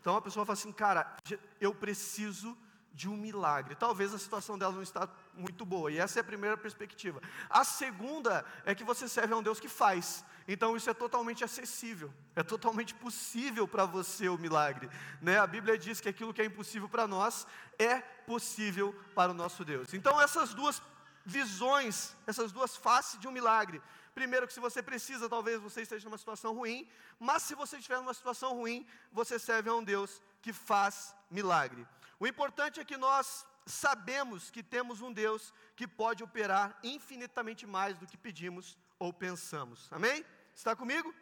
Então 0.01 0.16
a 0.16 0.22
pessoa 0.22 0.46
fala 0.46 0.59
assim, 0.59 0.72
cara, 0.72 1.16
eu 1.61 1.75
preciso 1.75 2.57
de 2.96 3.09
um 3.11 3.16
milagre. 3.16 3.75
Talvez 3.75 4.14
a 4.14 4.18
situação 4.18 4.57
dela 4.57 4.72
não 4.72 4.83
está 4.83 5.07
muito 5.35 5.66
boa. 5.66 5.92
E 5.92 5.99
essa 5.99 6.18
é 6.18 6.22
a 6.22 6.25
primeira 6.25 6.57
perspectiva. 6.57 7.20
A 7.51 7.62
segunda 7.62 8.44
é 8.64 8.75
que 8.75 8.83
você 8.83 9.07
serve 9.07 9.35
a 9.35 9.37
um 9.37 9.42
Deus 9.42 9.61
que 9.61 9.68
faz. 9.68 10.25
Então 10.49 10.77
isso 10.77 10.88
é 10.88 10.94
totalmente 10.94 11.44
acessível, 11.44 12.12
é 12.35 12.42
totalmente 12.42 12.94
possível 12.94 13.66
para 13.66 13.85
você 13.85 14.29
o 14.29 14.38
milagre. 14.38 14.88
Né? 15.20 15.38
A 15.38 15.46
Bíblia 15.46 15.77
diz 15.77 16.01
que 16.01 16.09
aquilo 16.09 16.33
que 16.33 16.40
é 16.40 16.44
impossível 16.44 16.88
para 16.88 17.07
nós 17.07 17.46
é 17.79 17.99
possível 17.99 18.94
para 19.14 19.33
o 19.33 19.35
nosso 19.35 19.64
Deus. 19.64 19.92
Então 19.92 20.20
essas 20.20 20.55
duas 20.55 20.81
visões, 21.26 22.14
essas 22.26 22.52
duas 22.52 22.76
faces 22.76 23.18
de 23.18 23.26
um 23.26 23.32
milagre. 23.32 23.82
Primeiro, 24.14 24.46
que 24.46 24.52
se 24.52 24.60
você 24.60 24.80
precisa, 24.82 25.28
talvez 25.28 25.60
você 25.60 25.82
esteja 25.82 26.04
numa 26.08 26.16
situação 26.16 26.54
ruim, 26.54 26.88
mas 27.18 27.42
se 27.42 27.54
você 27.54 27.76
estiver 27.76 27.96
numa 27.96 28.14
situação 28.14 28.54
ruim, 28.54 28.86
você 29.12 29.38
serve 29.38 29.68
a 29.68 29.74
um 29.74 29.82
Deus 29.82 30.22
que 30.40 30.52
faz 30.52 31.14
milagre. 31.28 31.86
O 32.18 32.26
importante 32.26 32.78
é 32.80 32.84
que 32.84 32.96
nós 32.96 33.44
sabemos 33.66 34.48
que 34.48 34.62
temos 34.62 35.02
um 35.02 35.12
Deus 35.12 35.52
que 35.74 35.86
pode 35.86 36.22
operar 36.22 36.78
infinitamente 36.82 37.66
mais 37.66 37.98
do 37.98 38.06
que 38.06 38.16
pedimos 38.16 38.78
ou 38.98 39.12
pensamos. 39.12 39.88
Amém? 39.90 40.24
Está 40.54 40.74
comigo? 40.76 41.12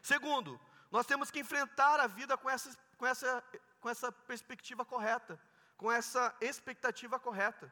Segundo, 0.00 0.58
nós 0.90 1.04
temos 1.04 1.30
que 1.30 1.40
enfrentar 1.40 1.98
a 1.98 2.06
vida 2.06 2.38
com 2.38 2.48
essa, 2.48 2.74
com 2.96 3.06
essa, 3.06 3.44
com 3.80 3.90
essa 3.90 4.12
perspectiva 4.12 4.84
correta, 4.84 5.38
com 5.76 5.90
essa 5.90 6.34
expectativa 6.40 7.18
correta. 7.18 7.70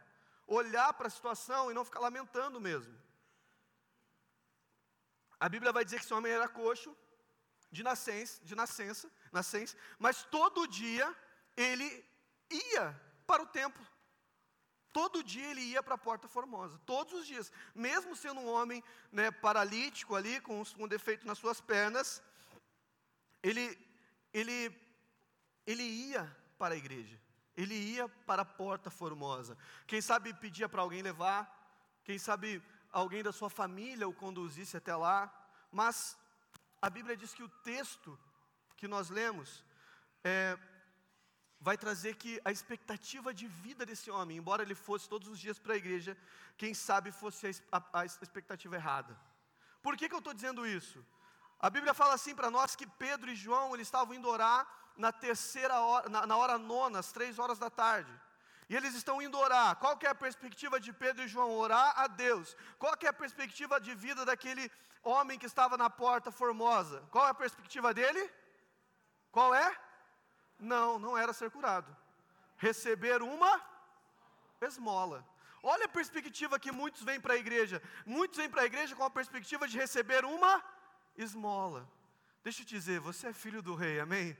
Olhar 0.48 0.92
para 0.94 1.08
a 1.08 1.10
situação 1.10 1.70
e 1.70 1.74
não 1.74 1.84
ficar 1.84 2.00
lamentando 2.00 2.60
mesmo. 2.60 2.94
A 5.38 5.48
Bíblia 5.48 5.72
vai 5.72 5.84
dizer 5.84 5.98
que 5.98 6.04
esse 6.04 6.14
homem 6.14 6.32
era 6.32 6.48
coxo 6.48 6.96
de 7.70 7.82
nascença, 7.82 8.42
de 8.42 8.54
nascença, 8.54 9.10
nascença, 9.30 9.76
mas 9.98 10.24
todo 10.24 10.66
dia 10.66 11.06
ele 11.56 12.04
ia 12.50 13.00
para 13.26 13.42
o 13.42 13.46
templo. 13.46 13.86
Todo 14.92 15.22
dia 15.22 15.50
ele 15.50 15.60
ia 15.60 15.82
para 15.82 15.94
a 15.94 15.98
Porta 15.98 16.26
Formosa, 16.26 16.80
todos 16.86 17.12
os 17.12 17.26
dias. 17.26 17.52
Mesmo 17.74 18.16
sendo 18.16 18.40
um 18.40 18.48
homem 18.48 18.82
né, 19.12 19.30
paralítico 19.30 20.16
ali, 20.16 20.40
com 20.40 20.62
um 20.78 20.88
defeito 20.88 21.26
nas 21.26 21.38
suas 21.38 21.60
pernas, 21.60 22.22
ele, 23.42 23.78
ele, 24.32 24.74
ele 25.66 25.82
ia 25.82 26.24
para 26.56 26.74
a 26.74 26.78
igreja. 26.78 27.20
Ele 27.58 27.74
ia 27.74 28.08
para 28.08 28.42
a 28.42 28.44
Porta 28.44 28.88
Formosa. 28.88 29.58
Quem 29.84 30.00
sabe 30.00 30.32
pedia 30.32 30.68
para 30.68 30.80
alguém 30.80 31.02
levar, 31.02 31.40
quem 32.04 32.16
sabe 32.16 32.62
alguém 32.92 33.20
da 33.20 33.32
sua 33.32 33.50
família 33.50 34.08
o 34.08 34.14
conduzisse 34.14 34.76
até 34.76 34.94
lá. 34.94 35.18
Mas 35.72 36.16
a 36.80 36.88
Bíblia 36.88 37.16
diz 37.16 37.34
que 37.34 37.42
o 37.42 37.48
texto 37.48 38.16
que 38.76 38.86
nós 38.86 39.10
lemos 39.10 39.64
é, 40.22 40.56
vai 41.60 41.76
trazer 41.76 42.14
que 42.14 42.40
a 42.44 42.52
expectativa 42.52 43.34
de 43.34 43.48
vida 43.48 43.84
desse 43.84 44.08
homem, 44.08 44.36
embora 44.36 44.62
ele 44.62 44.76
fosse 44.76 45.08
todos 45.08 45.26
os 45.26 45.40
dias 45.40 45.58
para 45.58 45.74
a 45.74 45.76
igreja, 45.76 46.16
quem 46.56 46.72
sabe 46.72 47.10
fosse 47.10 47.60
a, 47.72 47.78
a, 47.92 48.00
a 48.02 48.04
expectativa 48.06 48.76
errada. 48.76 49.18
Por 49.82 49.96
que, 49.96 50.08
que 50.08 50.14
eu 50.14 50.20
estou 50.20 50.32
dizendo 50.32 50.64
isso? 50.64 51.04
A 51.58 51.68
Bíblia 51.68 51.92
fala 51.92 52.14
assim 52.14 52.36
para 52.36 52.52
nós 52.52 52.76
que 52.76 52.86
Pedro 52.86 53.32
e 53.32 53.34
João 53.34 53.74
eles 53.74 53.88
estavam 53.88 54.14
indo 54.14 54.28
orar 54.28 54.64
na 54.98 55.12
terceira 55.12 55.80
hora, 55.80 56.08
na, 56.08 56.26
na 56.26 56.36
hora 56.36 56.58
nona, 56.58 56.98
às 56.98 57.12
três 57.12 57.38
horas 57.38 57.58
da 57.58 57.70
tarde. 57.70 58.12
E 58.68 58.76
eles 58.76 58.94
estão 58.94 59.22
indo 59.22 59.38
orar. 59.38 59.76
Qual 59.76 59.98
é 60.02 60.08
a 60.08 60.14
perspectiva 60.14 60.78
de 60.78 60.92
Pedro 60.92 61.22
e 61.22 61.28
João? 61.28 61.56
Orar 61.56 61.98
a 61.98 62.06
Deus. 62.06 62.54
Qual 62.78 62.94
é 63.00 63.06
a 63.06 63.12
perspectiva 63.12 63.80
de 63.80 63.94
vida 63.94 64.24
daquele 64.26 64.70
homem 65.02 65.38
que 65.38 65.46
estava 65.46 65.78
na 65.78 65.88
porta 65.88 66.30
formosa? 66.30 67.02
Qual 67.10 67.26
é 67.26 67.30
a 67.30 67.34
perspectiva 67.34 67.94
dele? 67.94 68.30
Qual 69.32 69.54
é? 69.54 69.74
Não, 70.58 70.98
não 70.98 71.16
era 71.16 71.32
ser 71.32 71.50
curado. 71.50 71.96
Receber 72.56 73.22
uma 73.22 73.62
esmola. 74.60 75.24
Olha 75.62 75.86
a 75.86 75.88
perspectiva 75.88 76.58
que 76.58 76.70
muitos 76.70 77.02
vêm 77.02 77.20
para 77.20 77.34
a 77.34 77.38
igreja. 77.38 77.82
Muitos 78.04 78.36
vêm 78.36 78.50
para 78.50 78.62
a 78.62 78.66
igreja 78.66 78.94
com 78.94 79.04
a 79.04 79.10
perspectiva 79.10 79.66
de 79.66 79.78
receber 79.78 80.24
uma 80.24 80.62
esmola. 81.16 81.88
Deixa 82.44 82.62
eu 82.62 82.66
te 82.66 82.74
dizer, 82.74 83.00
você 83.00 83.28
é 83.28 83.32
filho 83.32 83.62
do 83.62 83.74
rei, 83.74 83.98
amém? 83.98 84.36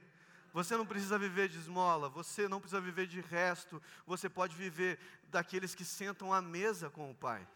Você 0.53 0.77
não 0.77 0.87
precisa 0.87 1.19
viver 1.19 1.49
de 1.49 1.59
esmola, 1.59 2.09
você 2.09 2.49
não 2.49 2.61
precisa 2.61 2.81
viver 2.81 3.07
de 3.07 3.21
resto, 3.21 3.83
você 4.07 4.29
pode 4.29 4.57
viver 4.57 4.99
daqueles 5.25 5.75
que 5.75 5.85
sentam 5.85 6.33
à 6.33 6.41
mesa 6.41 6.89
com 6.91 7.11
o 7.11 7.15
Pai. 7.15 7.47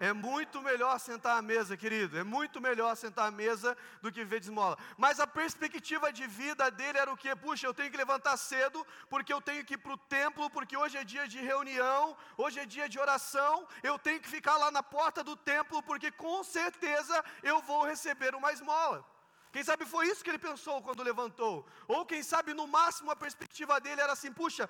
É 0.00 0.12
muito 0.12 0.62
melhor 0.62 0.96
sentar 1.00 1.38
à 1.38 1.42
mesa, 1.42 1.76
querido. 1.76 2.16
É 2.16 2.22
muito 2.22 2.60
melhor 2.60 2.94
sentar 2.96 3.26
à 3.26 3.30
mesa 3.30 3.76
do 4.00 4.12
que 4.12 4.20
viver 4.20 4.38
de 4.38 4.46
esmola. 4.46 4.78
Mas 4.96 5.18
a 5.18 5.26
perspectiva 5.26 6.12
de 6.12 6.24
vida 6.26 6.70
dele 6.70 6.98
era 6.98 7.12
o 7.12 7.16
quê? 7.16 7.34
Puxa, 7.34 7.66
eu 7.66 7.74
tenho 7.74 7.90
que 7.90 7.96
levantar 7.96 8.36
cedo, 8.36 8.86
porque 9.10 9.32
eu 9.32 9.40
tenho 9.40 9.64
que 9.64 9.74
ir 9.74 9.78
para 9.78 9.92
o 9.92 9.96
templo, 9.96 10.48
porque 10.50 10.76
hoje 10.76 10.96
é 10.96 11.02
dia 11.02 11.26
de 11.26 11.40
reunião, 11.40 12.16
hoje 12.36 12.60
é 12.60 12.66
dia 12.66 12.88
de 12.88 12.98
oração. 12.98 13.66
Eu 13.82 13.98
tenho 13.98 14.20
que 14.20 14.28
ficar 14.28 14.56
lá 14.56 14.70
na 14.70 14.84
porta 14.84 15.24
do 15.24 15.36
templo, 15.36 15.82
porque 15.82 16.12
com 16.12 16.44
certeza 16.44 17.24
eu 17.42 17.60
vou 17.62 17.84
receber 17.84 18.36
uma 18.36 18.52
esmola. 18.52 19.04
Quem 19.52 19.64
sabe 19.64 19.84
foi 19.86 20.06
isso 20.08 20.22
que 20.22 20.30
ele 20.30 20.38
pensou 20.38 20.82
quando 20.82 21.02
levantou. 21.02 21.66
Ou 21.86 22.04
quem 22.04 22.22
sabe 22.22 22.52
no 22.54 22.66
máximo 22.66 23.10
a 23.10 23.16
perspectiva 23.16 23.80
dele 23.80 24.00
era 24.00 24.12
assim: 24.12 24.32
puxa, 24.32 24.68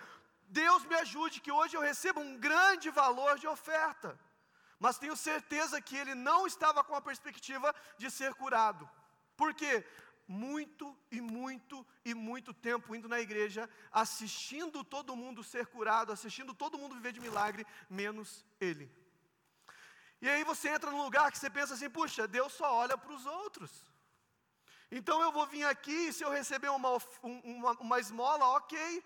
Deus 0.48 0.84
me 0.84 0.94
ajude 0.94 1.40
que 1.40 1.52
hoje 1.52 1.76
eu 1.76 1.80
receba 1.80 2.20
um 2.20 2.36
grande 2.38 2.90
valor 2.90 3.38
de 3.38 3.46
oferta 3.46 4.18
mas 4.78 4.98
tenho 4.98 5.16
certeza 5.16 5.80
que 5.80 5.96
ele 5.96 6.14
não 6.14 6.46
estava 6.46 6.84
com 6.84 6.94
a 6.94 7.00
perspectiva 7.00 7.74
de 7.96 8.10
ser 8.10 8.32
curado. 8.34 8.88
Por 9.36 9.52
quê? 9.52 9.84
Muito 10.26 10.96
e 11.10 11.20
muito 11.20 11.86
e 12.04 12.14
muito 12.14 12.52
tempo 12.52 12.94
indo 12.94 13.08
na 13.08 13.18
igreja, 13.18 13.68
assistindo 13.90 14.84
todo 14.84 15.16
mundo 15.16 15.42
ser 15.42 15.66
curado, 15.66 16.12
assistindo 16.12 16.54
todo 16.54 16.78
mundo 16.78 16.94
viver 16.94 17.12
de 17.12 17.20
milagre, 17.20 17.66
menos 17.88 18.44
ele. 18.60 18.90
E 20.20 20.28
aí 20.28 20.44
você 20.44 20.68
entra 20.68 20.90
num 20.90 21.02
lugar 21.02 21.32
que 21.32 21.38
você 21.38 21.50
pensa 21.50 21.74
assim: 21.74 21.90
puxa, 21.90 22.28
Deus 22.28 22.52
só 22.52 22.72
olha 22.74 22.96
para 22.96 23.12
os 23.12 23.24
outros. 23.26 23.87
Então 24.90 25.20
eu 25.22 25.30
vou 25.30 25.46
vir 25.46 25.64
aqui, 25.64 26.12
se 26.12 26.24
eu 26.24 26.30
receber 26.30 26.70
uma, 26.70 26.98
uma, 27.22 27.72
uma 27.72 28.00
esmola, 28.00 28.44
ok. 28.56 29.04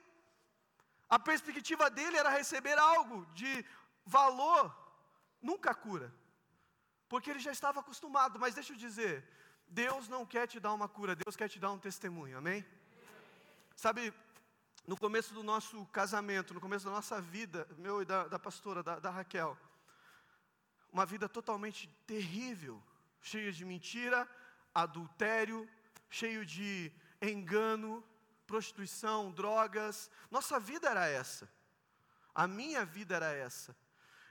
A 1.09 1.18
perspectiva 1.18 1.90
dele 1.90 2.16
era 2.16 2.31
receber 2.31 2.79
algo 2.79 3.27
de 3.35 3.64
valor, 4.05 4.75
nunca 5.40 5.75
cura. 5.75 6.12
Porque 7.09 7.31
ele 7.31 7.40
já 7.40 7.53
estava 7.53 7.81
acostumado, 7.81 8.38
mas 8.38 8.55
deixa 8.55 8.73
eu 8.73 8.77
dizer, 8.77 9.29
Deus 9.66 10.09
não 10.09 10.25
quer 10.25 10.47
te 10.47 10.61
dar 10.61 10.73
uma 10.73 10.88
cura, 10.88 11.16
Deus 11.16 11.37
quer 11.37 11.49
te 11.49 11.59
dar 11.59 11.73
um 11.73 11.79
testemunho, 11.79 12.38
amém? 12.38 12.64
Sabe, 13.77 14.14
no 14.87 14.97
começo 14.97 15.35
do 15.35 15.42
nosso 15.42 15.85
casamento, 15.87 16.55
no 16.55 16.61
começo 16.61 16.85
da 16.85 16.92
nossa 16.92 17.21
vida, 17.21 17.68
meu 17.77 18.03
e 18.03 18.05
da, 18.05 18.29
da 18.29 18.38
pastora, 18.38 18.83
da, 18.83 18.99
da 18.99 19.11
Raquel, 19.11 19.59
uma 20.92 21.05
vida 21.07 21.29
totalmente 21.29 21.88
terrível, 22.07 22.83
cheia 23.21 23.51
de 23.53 23.64
mentira, 23.64 24.29
adultério, 24.75 25.69
cheio 26.09 26.45
de 26.45 26.93
engano, 27.21 28.05
prostituição, 28.47 29.31
drogas. 29.31 30.11
Nossa 30.31 30.59
vida 30.59 30.89
era 30.89 31.07
essa. 31.07 31.49
A 32.35 32.47
minha 32.47 32.85
vida 32.85 33.17
era 33.17 33.33
essa. 33.33 33.77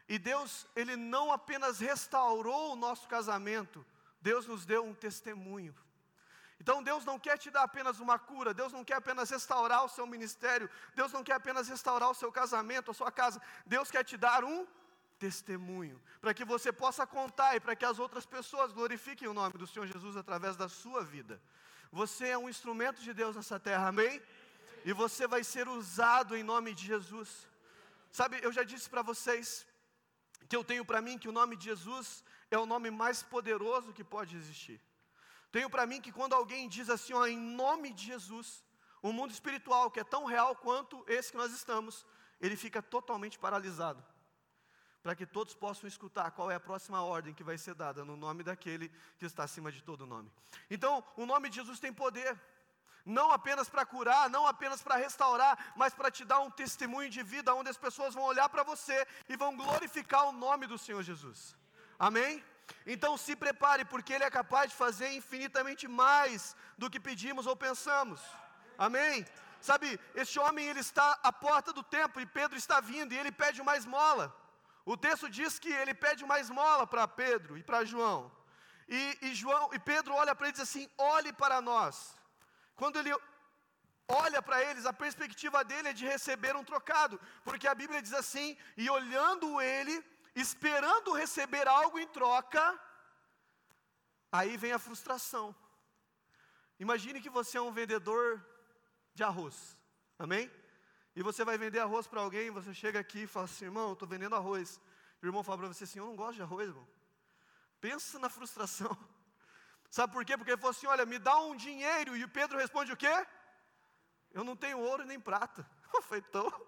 E 0.07 0.19
Deus, 0.19 0.67
Ele 0.75 0.95
não 0.95 1.31
apenas 1.31 1.79
restaurou 1.79 2.73
o 2.73 2.75
nosso 2.75 3.07
casamento, 3.07 3.85
Deus 4.19 4.45
nos 4.45 4.65
deu 4.65 4.83
um 4.83 4.93
testemunho. 4.93 5.73
Então 6.59 6.83
Deus 6.83 7.03
não 7.03 7.17
quer 7.17 7.37
te 7.39 7.49
dar 7.49 7.63
apenas 7.63 7.99
uma 7.99 8.19
cura, 8.19 8.53
Deus 8.53 8.71
não 8.71 8.83
quer 8.83 8.95
apenas 8.95 9.29
restaurar 9.29 9.83
o 9.83 9.89
seu 9.89 10.05
ministério, 10.05 10.69
Deus 10.93 11.11
não 11.11 11.23
quer 11.23 11.33
apenas 11.33 11.67
restaurar 11.67 12.11
o 12.11 12.13
seu 12.13 12.31
casamento, 12.31 12.91
a 12.91 12.93
sua 12.93 13.11
casa, 13.11 13.41
Deus 13.65 13.89
quer 13.89 14.03
te 14.03 14.15
dar 14.17 14.43
um 14.43 14.67
testemunho, 15.23 15.97
para 16.19 16.33
que 16.37 16.45
você 16.53 16.69
possa 16.83 17.03
contar 17.17 17.51
e 17.55 17.59
para 17.65 17.75
que 17.75 17.85
as 17.91 17.99
outras 18.05 18.25
pessoas 18.35 18.73
glorifiquem 18.79 19.27
o 19.27 19.37
nome 19.41 19.55
do 19.61 19.67
Senhor 19.71 19.85
Jesus 19.93 20.15
através 20.23 20.53
da 20.61 20.67
sua 20.81 21.01
vida. 21.15 21.35
Você 22.01 22.25
é 22.29 22.37
um 22.43 22.49
instrumento 22.53 22.99
de 23.07 23.13
Deus 23.21 23.35
nessa 23.35 23.59
terra, 23.67 23.87
amém? 23.93 24.13
E 24.83 24.91
você 25.03 25.23
vai 25.33 25.43
ser 25.53 25.67
usado 25.79 26.35
em 26.35 26.43
nome 26.53 26.69
de 26.79 26.85
Jesus. 26.93 27.29
Sabe, 28.19 28.39
eu 28.41 28.51
já 28.57 28.63
disse 28.71 28.89
para 28.93 29.03
vocês, 29.11 29.47
que 30.49 30.57
eu 30.59 30.63
tenho 30.71 30.83
para 30.89 31.03
mim 31.05 31.19
que 31.21 31.29
o 31.31 31.37
nome 31.39 31.55
de 31.55 31.65
Jesus 31.71 32.07
é 32.55 32.57
o 32.63 32.69
nome 32.73 32.89
mais 33.03 33.19
poderoso 33.33 33.93
que 33.97 34.03
pode 34.15 34.35
existir. 34.41 34.79
Tenho 35.55 35.69
para 35.69 35.85
mim 35.91 36.01
que 36.05 36.15
quando 36.17 36.33
alguém 36.33 36.67
diz 36.77 36.89
assim, 36.95 37.13
ó, 37.13 37.23
em 37.27 37.37
nome 37.37 37.89
de 37.97 38.05
Jesus, 38.11 38.47
o 39.07 39.11
mundo 39.17 39.31
espiritual, 39.37 39.91
que 39.91 39.99
é 39.99 40.03
tão 40.15 40.23
real 40.33 40.51
quanto 40.65 41.05
esse 41.17 41.31
que 41.31 41.41
nós 41.43 41.51
estamos, 41.59 42.05
ele 42.45 42.57
fica 42.65 42.81
totalmente 42.95 43.37
paralisado. 43.45 44.01
Para 45.01 45.15
que 45.15 45.25
todos 45.25 45.53
possam 45.53 45.87
escutar 45.87 46.29
qual 46.31 46.51
é 46.51 46.55
a 46.55 46.59
próxima 46.59 47.01
ordem 47.01 47.33
que 47.33 47.43
vai 47.43 47.57
ser 47.57 47.73
dada 47.73 48.05
no 48.05 48.15
nome 48.15 48.43
daquele 48.43 48.89
que 49.17 49.25
está 49.25 49.43
acima 49.43 49.71
de 49.71 49.81
todo 49.81 50.05
nome. 50.05 50.31
Então, 50.69 51.03
o 51.17 51.25
nome 51.25 51.49
de 51.49 51.55
Jesus 51.55 51.79
tem 51.79 51.91
poder 51.91 52.39
não 53.05 53.31
apenas 53.31 53.67
para 53.67 53.85
curar, 53.85 54.29
não 54.29 54.45
apenas 54.45 54.81
para 54.81 54.95
restaurar, 54.95 55.73
mas 55.75 55.93
para 55.93 56.11
te 56.11 56.23
dar 56.23 56.39
um 56.39 56.51
testemunho 56.51 57.09
de 57.09 57.23
vida 57.23 57.53
onde 57.53 57.69
as 57.69 57.77
pessoas 57.77 58.13
vão 58.13 58.23
olhar 58.23 58.47
para 58.49 58.63
você 58.63 59.07
e 59.27 59.35
vão 59.35 59.55
glorificar 59.55 60.27
o 60.27 60.31
nome 60.31 60.67
do 60.67 60.77
Senhor 60.77 61.01
Jesus. 61.01 61.55
Amém? 61.97 62.43
Então 62.85 63.17
se 63.17 63.35
prepare, 63.35 63.83
porque 63.85 64.13
Ele 64.13 64.23
é 64.23 64.29
capaz 64.29 64.71
de 64.71 64.77
fazer 64.77 65.11
infinitamente 65.13 65.87
mais 65.87 66.55
do 66.77 66.89
que 66.89 66.99
pedimos 66.99 67.47
ou 67.47 67.55
pensamos. 67.55 68.21
Amém? 68.77 69.25
Sabe, 69.61 69.99
este 70.15 70.39
homem 70.39 70.65
ele 70.67 70.79
está 70.79 71.19
à 71.21 71.31
porta 71.31 71.71
do 71.71 71.83
templo 71.83 72.19
e 72.19 72.25
Pedro 72.25 72.57
está 72.57 72.79
vindo 72.79 73.13
e 73.13 73.17
ele 73.17 73.31
pede 73.31 73.61
uma 73.61 73.77
esmola. 73.77 74.35
O 74.85 74.97
texto 74.97 75.29
diz 75.29 75.59
que 75.59 75.71
ele 75.71 75.93
pede 75.93 76.23
uma 76.23 76.39
esmola 76.39 76.85
para 76.87 77.07
Pedro 77.07 77.57
e 77.57 77.63
para 77.63 77.85
João. 77.85 78.31
E, 78.87 79.17
e, 79.21 79.35
João 79.35 79.69
e 79.73 79.79
Pedro 79.79 80.13
olha 80.13 80.35
para 80.35 80.47
ele 80.47 80.55
e 80.55 80.59
diz 80.59 80.67
assim: 80.69 80.89
olhe 80.97 81.31
para 81.31 81.61
nós. 81.61 82.15
Quando 82.75 82.97
ele 82.99 83.13
olha 84.07 84.41
para 84.41 84.61
eles, 84.63 84.85
a 84.85 84.93
perspectiva 84.93 85.63
dele 85.63 85.89
é 85.89 85.93
de 85.93 86.05
receber 86.05 86.55
um 86.55 86.63
trocado, 86.63 87.19
porque 87.43 87.67
a 87.67 87.75
Bíblia 87.75 88.01
diz 88.01 88.13
assim: 88.13 88.57
e 88.75 88.89
olhando 88.89 89.61
ele, 89.61 90.03
esperando 90.35 91.13
receber 91.13 91.67
algo 91.67 91.99
em 91.99 92.07
troca, 92.07 92.79
aí 94.31 94.57
vem 94.57 94.73
a 94.73 94.79
frustração. 94.79 95.55
Imagine 96.79 97.21
que 97.21 97.29
você 97.29 97.57
é 97.57 97.61
um 97.61 97.71
vendedor 97.71 98.43
de 99.13 99.23
arroz, 99.23 99.77
amém? 100.17 100.51
E 101.15 101.21
você 101.21 101.43
vai 101.43 101.57
vender 101.57 101.79
arroz 101.79 102.07
para 102.07 102.21
alguém, 102.21 102.49
você 102.51 102.73
chega 102.73 102.99
aqui 102.99 103.23
e 103.23 103.27
fala 103.27 103.45
assim, 103.45 103.65
irmão, 103.65 103.93
estou 103.93 104.07
vendendo 104.07 104.35
arroz. 104.35 104.79
E 105.21 105.25
o 105.25 105.27
irmão 105.27 105.43
fala 105.43 105.57
para 105.59 105.67
você 105.67 105.83
assim, 105.83 105.99
eu 105.99 106.05
não 106.05 106.15
gosto 106.15 106.35
de 106.35 106.41
arroz, 106.41 106.69
irmão. 106.69 106.87
Pensa 107.81 108.17
na 108.17 108.29
frustração. 108.29 108.97
Sabe 109.89 110.13
por 110.13 110.23
quê? 110.23 110.37
Porque 110.37 110.51
ele 110.51 110.61
falou 110.61 110.71
assim, 110.71 110.87
olha, 110.87 111.05
me 111.05 111.19
dá 111.19 111.37
um 111.41 111.55
dinheiro. 111.55 112.15
E 112.15 112.23
o 112.23 112.29
Pedro 112.29 112.57
responde 112.57 112.93
o 112.93 112.97
quê? 112.97 113.27
Eu 114.31 114.43
não 114.43 114.55
tenho 114.55 114.79
ouro 114.79 115.05
nem 115.05 115.19
prata. 115.19 115.67
Eu 115.93 116.01
falei, 116.01 116.23
então, 116.25 116.67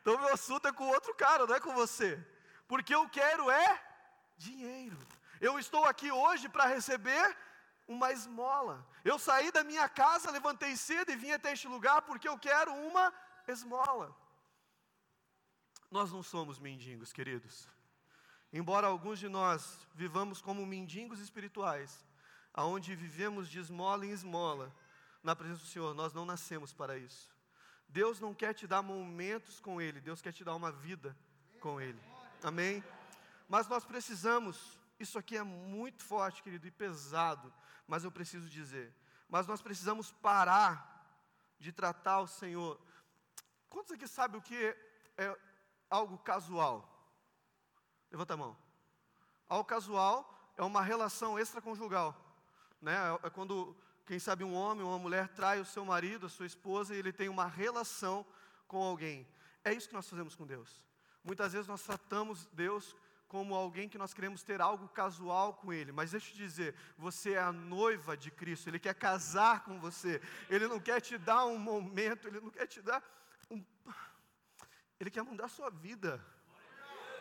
então 0.00 0.16
meu 0.16 0.32
assunto 0.32 0.68
é 0.68 0.72
com 0.72 0.86
outro 0.86 1.12
cara, 1.16 1.44
não 1.44 1.54
é 1.56 1.58
com 1.58 1.74
você. 1.74 2.24
Porque 2.68 2.94
eu 2.94 3.08
quero 3.08 3.50
é 3.50 3.82
dinheiro. 4.36 4.96
Eu 5.40 5.58
estou 5.58 5.84
aqui 5.84 6.12
hoje 6.12 6.48
para 6.48 6.66
receber 6.66 7.36
uma 7.88 8.12
esmola. 8.12 8.86
Eu 9.04 9.18
saí 9.18 9.50
da 9.50 9.64
minha 9.64 9.88
casa, 9.88 10.30
levantei 10.30 10.76
cedo 10.76 11.10
e 11.10 11.16
vim 11.16 11.32
até 11.32 11.52
este 11.52 11.66
lugar 11.66 12.02
porque 12.02 12.28
eu 12.28 12.38
quero 12.38 12.72
uma 12.72 13.06
esmola. 13.06 13.29
Nós 15.90 16.12
não 16.12 16.22
somos 16.22 16.58
mendigos, 16.58 17.12
queridos. 17.12 17.68
Embora 18.52 18.86
alguns 18.86 19.18
de 19.18 19.28
nós 19.28 19.86
vivamos 19.94 20.40
como 20.40 20.66
mendigos 20.66 21.20
espirituais, 21.20 22.04
aonde 22.52 22.94
vivemos 22.94 23.48
de 23.48 23.58
esmola 23.58 24.04
em 24.04 24.10
esmola, 24.10 24.74
na 25.22 25.36
presença 25.36 25.60
do 25.60 25.68
Senhor, 25.68 25.94
nós 25.94 26.12
não 26.12 26.24
nascemos 26.24 26.72
para 26.72 26.96
isso. 26.96 27.28
Deus 27.88 28.20
não 28.20 28.34
quer 28.34 28.54
te 28.54 28.66
dar 28.66 28.82
momentos 28.82 29.60
com 29.60 29.80
Ele, 29.80 30.00
Deus 30.00 30.22
quer 30.22 30.32
te 30.32 30.44
dar 30.44 30.54
uma 30.54 30.70
vida 30.70 31.16
com 31.60 31.80
Ele. 31.80 32.00
Amém? 32.42 32.82
Mas 33.48 33.66
nós 33.66 33.84
precisamos, 33.84 34.78
isso 34.98 35.18
aqui 35.18 35.36
é 35.36 35.42
muito 35.42 36.02
forte, 36.02 36.42
querido, 36.42 36.66
e 36.66 36.70
pesado, 36.70 37.52
mas 37.86 38.04
eu 38.04 38.12
preciso 38.12 38.48
dizer, 38.48 38.94
mas 39.28 39.46
nós 39.46 39.60
precisamos 39.60 40.12
parar 40.12 40.88
de 41.58 41.72
tratar 41.72 42.20
o 42.20 42.26
Senhor 42.26 42.80
Quantos 43.70 43.92
aqui 43.92 44.06
sabem 44.06 44.38
o 44.38 44.42
que 44.42 44.76
é 45.16 45.38
algo 45.88 46.18
casual? 46.18 46.86
Levanta 48.10 48.34
a 48.34 48.36
mão. 48.36 48.56
Algo 49.48 49.64
casual 49.64 50.52
é 50.56 50.62
uma 50.62 50.82
relação 50.82 51.38
extraconjugal. 51.38 52.14
Né? 52.82 52.96
É, 53.22 53.30
quando, 53.30 53.76
quem 54.04 54.18
sabe, 54.18 54.42
um 54.42 54.54
homem 54.54 54.84
ou 54.84 54.90
uma 54.90 54.98
mulher 54.98 55.28
trai 55.28 55.60
o 55.60 55.64
seu 55.64 55.84
marido, 55.84 56.26
a 56.26 56.28
sua 56.28 56.46
esposa, 56.46 56.94
e 56.94 56.98
ele 56.98 57.12
tem 57.12 57.28
uma 57.28 57.46
relação 57.46 58.26
com 58.66 58.82
alguém. 58.82 59.26
É 59.64 59.72
isso 59.72 59.88
que 59.88 59.94
nós 59.94 60.08
fazemos 60.08 60.34
com 60.34 60.44
Deus. 60.44 60.82
Muitas 61.22 61.52
vezes 61.52 61.68
nós 61.68 61.82
tratamos 61.82 62.46
Deus 62.52 62.96
como 63.28 63.54
alguém 63.54 63.88
que 63.88 63.98
nós 63.98 64.12
queremos 64.12 64.42
ter 64.42 64.60
algo 64.60 64.88
casual 64.88 65.54
com 65.54 65.72
Ele. 65.72 65.92
Mas 65.92 66.10
deixa 66.10 66.26
eu 66.28 66.32
te 66.32 66.38
dizer, 66.38 66.74
você 66.98 67.34
é 67.34 67.40
a 67.40 67.52
noiva 67.52 68.16
de 68.16 68.32
Cristo, 68.32 68.68
Ele 68.68 68.80
quer 68.80 68.94
casar 68.94 69.62
com 69.62 69.78
você, 69.78 70.20
Ele 70.48 70.66
não 70.66 70.80
quer 70.80 71.00
te 71.00 71.16
dar 71.16 71.44
um 71.46 71.56
momento, 71.56 72.26
Ele 72.26 72.40
não 72.40 72.50
quer 72.50 72.66
te 72.66 72.82
dar 72.82 73.00
um, 73.50 73.64
Ele 74.98 75.10
quer 75.10 75.22
mudar 75.22 75.46
a 75.46 75.48
sua 75.48 75.70
vida. 75.70 76.24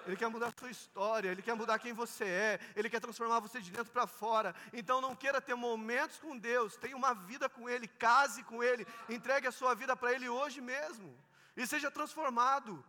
Ele 0.05 0.15
quer 0.15 0.29
mudar 0.29 0.47
a 0.47 0.59
sua 0.59 0.71
história, 0.71 1.29
Ele 1.29 1.41
quer 1.41 1.53
mudar 1.53 1.77
quem 1.77 1.93
você 1.93 2.25
é, 2.25 2.59
Ele 2.75 2.89
quer 2.89 2.99
transformar 2.99 3.39
você 3.39 3.61
de 3.61 3.69
dentro 3.69 3.91
para 3.91 4.07
fora. 4.07 4.55
Então 4.73 5.01
não 5.01 5.15
queira 5.15 5.41
ter 5.41 5.55
momentos 5.55 6.17
com 6.19 6.37
Deus, 6.37 6.77
tenha 6.77 6.95
uma 6.95 7.13
vida 7.13 7.47
com 7.49 7.69
Ele, 7.69 7.87
case 7.87 8.43
com 8.43 8.63
Ele, 8.63 8.87
entregue 9.07 9.47
a 9.47 9.51
sua 9.51 9.73
vida 9.75 9.95
para 9.95 10.13
Ele 10.13 10.27
hoje 10.27 10.61
mesmo 10.61 11.15
e 11.55 11.67
seja 11.67 11.91
transformado. 11.91 12.83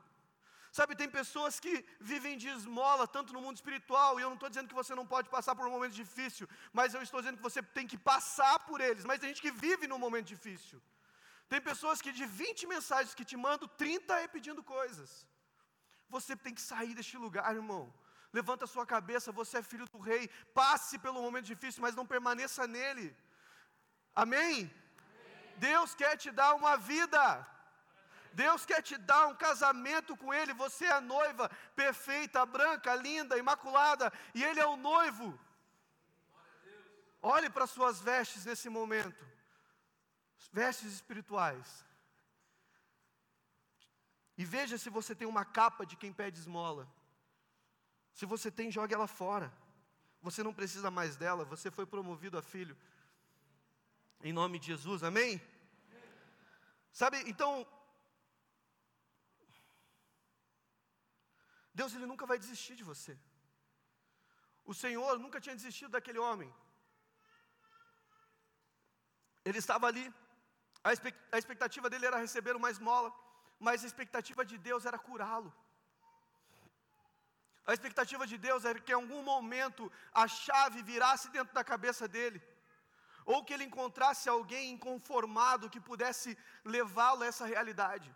Sabe, 0.72 0.94
tem 0.94 1.10
pessoas 1.10 1.58
que 1.58 1.84
vivem 1.98 2.38
de 2.38 2.48
esmola, 2.48 3.06
tanto 3.08 3.32
no 3.32 3.40
mundo 3.40 3.56
espiritual, 3.56 4.18
e 4.18 4.22
eu 4.22 4.28
não 4.28 4.34
estou 4.34 4.48
dizendo 4.48 4.68
que 4.68 4.74
você 4.74 4.94
não 4.94 5.04
pode 5.04 5.28
passar 5.28 5.56
por 5.56 5.66
um 5.66 5.70
momento 5.70 5.94
difícil, 5.94 6.48
mas 6.72 6.94
eu 6.94 7.02
estou 7.02 7.20
dizendo 7.20 7.38
que 7.38 7.42
você 7.42 7.60
tem 7.60 7.88
que 7.88 7.98
passar 7.98 8.60
por 8.60 8.80
eles. 8.80 9.04
Mas 9.04 9.18
tem 9.18 9.30
gente 9.30 9.42
que 9.42 9.50
vive 9.50 9.88
num 9.88 9.98
momento 9.98 10.26
difícil. 10.26 10.80
Tem 11.50 11.60
pessoas 11.68 12.00
que 12.04 12.12
de 12.18 12.24
20 12.40 12.66
mensagens 12.72 13.12
que 13.18 13.24
te 13.30 13.36
mandam, 13.44 13.68
30 13.82 14.18
é 14.24 14.28
pedindo 14.34 14.62
coisas. 14.62 15.10
Você 16.14 16.34
tem 16.44 16.54
que 16.56 16.64
sair 16.72 16.92
deste 16.98 17.16
lugar, 17.24 17.48
irmão. 17.60 17.84
Levanta 18.38 18.64
a 18.66 18.72
sua 18.74 18.84
cabeça, 18.92 19.32
você 19.40 19.58
é 19.58 19.70
filho 19.70 19.86
do 19.94 19.98
rei. 20.10 20.28
Passe 20.60 20.96
pelo 21.04 21.22
momento 21.24 21.46
difícil, 21.54 21.82
mas 21.82 21.96
não 21.96 22.06
permaneça 22.12 22.68
nele. 22.76 23.06
Amém? 24.14 24.58
Amém? 24.58 24.70
Deus 25.56 25.92
quer 26.02 26.16
te 26.16 26.30
dar 26.30 26.54
uma 26.60 26.76
vida. 26.76 27.22
Deus 28.44 28.64
quer 28.64 28.80
te 28.80 28.96
dar 29.10 29.26
um 29.26 29.34
casamento 29.34 30.16
com 30.16 30.32
Ele. 30.32 30.52
Você 30.64 30.84
é 30.84 30.92
a 30.92 31.00
noiva 31.00 31.50
perfeita, 31.74 32.46
branca, 32.46 32.94
linda, 32.94 33.36
imaculada, 33.44 34.12
e 34.36 34.44
Ele 34.44 34.60
é 34.60 34.66
o 34.66 34.76
noivo. 34.76 35.28
Olhe 37.20 37.50
para 37.50 37.66
suas 37.66 38.00
vestes 38.00 38.44
nesse 38.44 38.68
momento 38.78 39.29
vestes 40.52 40.92
espirituais. 40.92 41.84
E 44.36 44.44
veja 44.44 44.78
se 44.78 44.88
você 44.88 45.14
tem 45.14 45.28
uma 45.28 45.44
capa 45.44 45.84
de 45.84 45.96
quem 45.96 46.12
pede 46.12 46.38
esmola. 46.38 46.88
Se 48.12 48.26
você 48.26 48.50
tem, 48.50 48.70
jogue 48.70 48.94
ela 48.94 49.06
fora. 49.06 49.52
Você 50.22 50.42
não 50.42 50.52
precisa 50.52 50.90
mais 50.90 51.16
dela, 51.16 51.44
você 51.44 51.70
foi 51.70 51.86
promovido 51.86 52.38
a 52.38 52.42
filho. 52.42 52.76
Em 54.22 54.32
nome 54.32 54.58
de 54.58 54.66
Jesus, 54.66 55.02
amém? 55.02 55.40
Sabe, 56.92 57.18
então, 57.26 57.66
Deus 61.72 61.94
ele 61.94 62.06
nunca 62.06 62.26
vai 62.26 62.38
desistir 62.38 62.74
de 62.76 62.84
você. 62.84 63.18
O 64.64 64.74
Senhor 64.74 65.18
nunca 65.18 65.40
tinha 65.40 65.54
desistido 65.54 65.92
daquele 65.92 66.18
homem. 66.18 66.52
Ele 69.44 69.58
estava 69.58 69.86
ali, 69.86 70.12
a 70.82 71.38
expectativa 71.38 71.90
dele 71.90 72.06
era 72.06 72.16
receber 72.16 72.56
uma 72.56 72.70
esmola, 72.70 73.12
mas 73.58 73.84
a 73.84 73.86
expectativa 73.86 74.44
de 74.44 74.56
Deus 74.56 74.86
era 74.86 74.98
curá-lo. 74.98 75.52
A 77.66 77.74
expectativa 77.74 78.26
de 78.26 78.38
Deus 78.38 78.64
era 78.64 78.80
que 78.80 78.92
em 78.92 78.94
algum 78.94 79.22
momento 79.22 79.92
a 80.12 80.26
chave 80.26 80.82
virasse 80.82 81.28
dentro 81.28 81.52
da 81.54 81.62
cabeça 81.62 82.08
dele, 82.08 82.42
ou 83.26 83.44
que 83.44 83.52
ele 83.52 83.64
encontrasse 83.64 84.28
alguém 84.28 84.72
inconformado 84.72 85.68
que 85.68 85.78
pudesse 85.78 86.36
levá-lo 86.64 87.22
a 87.22 87.26
essa 87.26 87.44
realidade. 87.44 88.08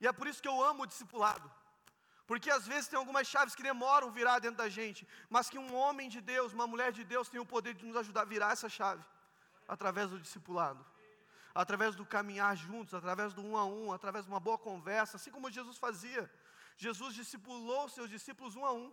E 0.00 0.06
é 0.06 0.12
por 0.12 0.26
isso 0.26 0.42
que 0.42 0.48
eu 0.48 0.64
amo 0.64 0.84
o 0.84 0.86
discipulado, 0.86 1.52
porque 2.26 2.50
às 2.50 2.66
vezes 2.66 2.88
tem 2.88 2.98
algumas 2.98 3.26
chaves 3.26 3.54
que 3.54 3.62
demoram 3.62 4.10
virar 4.10 4.38
dentro 4.38 4.56
da 4.56 4.68
gente, 4.70 5.06
mas 5.28 5.50
que 5.50 5.58
um 5.58 5.74
homem 5.76 6.08
de 6.08 6.22
Deus, 6.22 6.54
uma 6.54 6.66
mulher 6.66 6.90
de 6.90 7.04
Deus 7.04 7.28
tem 7.28 7.38
o 7.38 7.46
poder 7.54 7.74
de 7.74 7.84
nos 7.84 7.96
ajudar 7.96 8.22
a 8.22 8.32
virar 8.34 8.52
essa 8.52 8.70
chave 8.70 9.04
através 9.68 10.08
do 10.08 10.18
discipulado 10.18 10.93
através 11.54 11.94
do 11.94 12.04
caminhar 12.04 12.56
juntos, 12.56 12.94
através 12.94 13.32
do 13.32 13.42
um 13.48 13.56
a 13.56 13.64
um, 13.64 13.92
através 13.92 14.24
de 14.24 14.30
uma 14.30 14.40
boa 14.40 14.58
conversa, 14.58 15.16
assim 15.16 15.30
como 15.30 15.50
Jesus 15.58 15.78
fazia. 15.78 16.22
Jesus 16.76 17.14
discipulou 17.14 17.88
seus 17.88 18.10
discípulos 18.10 18.56
um 18.56 18.64
a 18.66 18.72
um, 18.72 18.92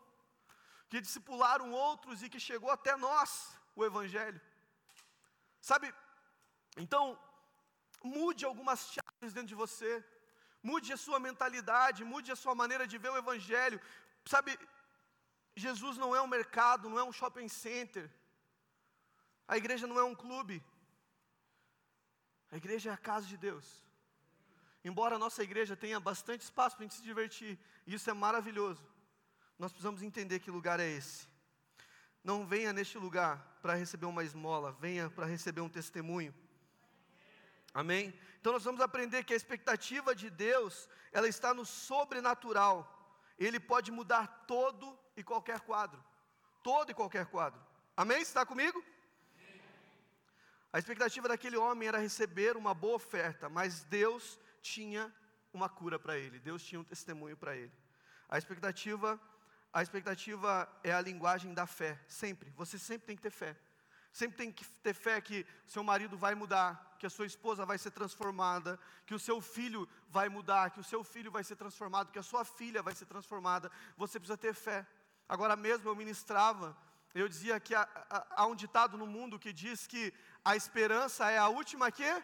que 0.89 1.01
discipularam 1.01 1.71
outros 1.71 2.21
e 2.21 2.29
que 2.29 2.39
chegou 2.39 2.69
até 2.69 2.95
nós 2.95 3.31
o 3.75 3.83
Evangelho. 3.83 4.39
Sabe, 5.59 5.93
então, 6.77 7.17
mude 8.03 8.45
algumas 8.45 8.91
chaves 8.95 9.33
dentro 9.33 9.47
de 9.47 9.55
você, 9.55 9.91
mude 10.61 10.93
a 10.93 10.97
sua 10.97 11.19
mentalidade, 11.19 12.03
mude 12.03 12.31
a 12.31 12.35
sua 12.35 12.53
maneira 12.53 12.85
de 12.85 12.97
ver 12.97 13.11
o 13.11 13.17
Evangelho. 13.17 13.81
Sabe, 14.25 14.57
Jesus 15.55 15.97
não 15.97 16.15
é 16.15 16.21
um 16.21 16.27
mercado, 16.27 16.89
não 16.89 16.99
é 16.99 17.03
um 17.03 17.11
shopping 17.11 17.47
center, 17.47 18.09
a 19.47 19.57
igreja 19.57 19.87
não 19.87 19.99
é 19.99 20.03
um 20.03 20.15
clube, 20.15 20.63
a 22.51 22.57
igreja 22.57 22.89
é 22.89 22.93
a 22.93 22.97
casa 22.97 23.25
de 23.25 23.37
Deus. 23.37 23.65
Embora 24.83 25.15
a 25.15 25.19
nossa 25.19 25.41
igreja 25.41 25.75
tenha 25.75 25.99
bastante 25.99 26.41
espaço 26.41 26.75
para 26.75 26.85
a 26.85 26.87
gente 26.87 26.97
se 26.97 27.03
divertir, 27.03 27.57
e 27.87 27.93
isso 27.93 28.09
é 28.09 28.13
maravilhoso, 28.13 28.83
nós 29.57 29.71
precisamos 29.71 30.01
entender 30.01 30.39
que 30.39 30.51
lugar 30.51 30.79
é 30.79 30.89
esse. 30.89 31.27
Não 32.23 32.45
venha 32.45 32.73
neste 32.73 32.97
lugar 32.97 33.59
para 33.61 33.75
receber 33.75 34.05
uma 34.05 34.23
esmola, 34.23 34.71
venha 34.73 35.09
para 35.09 35.25
receber 35.25 35.61
um 35.61 35.69
testemunho. 35.69 36.33
Amém? 37.73 38.13
Então 38.39 38.51
nós 38.51 38.63
vamos 38.63 38.81
aprender 38.81 39.23
que 39.23 39.33
a 39.33 39.37
expectativa 39.37 40.13
de 40.13 40.29
Deus, 40.29 40.89
ela 41.11 41.27
está 41.27 41.53
no 41.53 41.65
sobrenatural. 41.65 42.97
Ele 43.39 43.59
pode 43.59 43.91
mudar 43.91 44.45
todo 44.45 44.97
e 45.15 45.23
qualquer 45.23 45.61
quadro. 45.61 46.03
Todo 46.63 46.91
e 46.91 46.93
qualquer 46.93 47.27
quadro. 47.27 47.61
Amém? 47.95 48.21
Está 48.21 48.45
comigo? 48.45 48.83
A 50.73 50.79
expectativa 50.79 51.27
daquele 51.27 51.57
homem 51.57 51.87
era 51.87 51.97
receber 51.97 52.55
uma 52.55 52.73
boa 52.73 52.95
oferta, 52.95 53.49
mas 53.49 53.83
Deus 53.83 54.39
tinha 54.61 55.13
uma 55.53 55.67
cura 55.67 55.99
para 55.99 56.17
ele, 56.17 56.39
Deus 56.39 56.63
tinha 56.63 56.79
um 56.79 56.83
testemunho 56.83 57.35
para 57.35 57.55
ele. 57.55 57.73
A 58.29 58.37
expectativa, 58.37 59.19
a 59.73 59.81
expectativa 59.81 60.67
é 60.83 60.93
a 60.93 61.01
linguagem 61.01 61.53
da 61.53 61.67
fé, 61.67 61.99
sempre. 62.07 62.49
Você 62.51 62.79
sempre 62.79 63.07
tem 63.07 63.15
que 63.15 63.21
ter 63.21 63.31
fé. 63.31 63.57
Sempre 64.13 64.37
tem 64.37 64.51
que 64.51 64.65
ter 64.65 64.93
fé 64.93 65.19
que 65.21 65.45
seu 65.65 65.83
marido 65.83 66.17
vai 66.17 66.35
mudar, 66.35 66.95
que 66.99 67.05
a 67.05 67.09
sua 67.09 67.25
esposa 67.25 67.65
vai 67.65 67.77
ser 67.77 67.91
transformada, 67.91 68.79
que 69.05 69.15
o 69.15 69.19
seu 69.19 69.41
filho 69.41 69.87
vai 70.09 70.27
mudar, 70.29 70.69
que 70.69 70.79
o 70.79 70.83
seu 70.83 71.03
filho 71.03 71.31
vai 71.31 71.43
ser 71.43 71.55
transformado, 71.55 72.11
que 72.11 72.19
a 72.19 72.23
sua 72.23 72.43
filha 72.43 72.81
vai 72.81 72.93
ser 72.93 73.05
transformada. 73.05 73.71
Você 73.97 74.19
precisa 74.19 74.37
ter 74.37 74.53
fé. 74.53 74.85
Agora 75.27 75.55
mesmo 75.55 75.89
eu 75.89 75.95
ministrava, 75.95 76.77
eu 77.13 77.27
dizia 77.27 77.59
que 77.59 77.75
há, 77.75 77.87
há 78.31 78.45
um 78.45 78.55
ditado 78.55 78.97
no 78.97 79.05
mundo 79.05 79.39
que 79.39 79.51
diz 79.51 79.85
que 79.85 80.13
a 80.43 80.55
esperança 80.55 81.29
é 81.29 81.37
a 81.37 81.47
última 81.47 81.91
quê? 81.91 82.23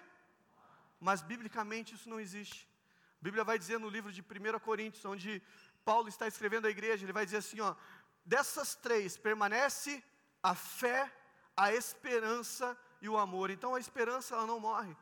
Mas 0.99 1.21
biblicamente 1.21 1.93
isso 1.95 2.09
não 2.09 2.19
existe. 2.19 2.67
A 3.19 3.23
Bíblia 3.23 3.43
vai 3.43 3.57
dizer 3.59 3.79
no 3.79 3.89
livro 3.89 4.11
de 4.11 4.21
1 4.21 4.59
Coríntios, 4.59 5.03
onde 5.05 5.41
Paulo 5.83 6.07
está 6.07 6.27
escrevendo 6.27 6.67
à 6.67 6.69
igreja, 6.69 7.03
ele 7.03 7.13
vai 7.13 7.25
dizer 7.25 7.37
assim, 7.37 7.59
ó, 7.59 7.75
dessas 8.25 8.75
três 8.75 9.17
permanece 9.17 10.03
a 10.41 10.53
fé, 10.55 11.11
a 11.55 11.73
esperança 11.73 12.77
e 13.01 13.09
o 13.09 13.17
amor. 13.17 13.49
Então 13.49 13.75
a 13.75 13.79
esperança 13.79 14.35
ela 14.35 14.45
não 14.45 14.59
morre. 14.59 14.95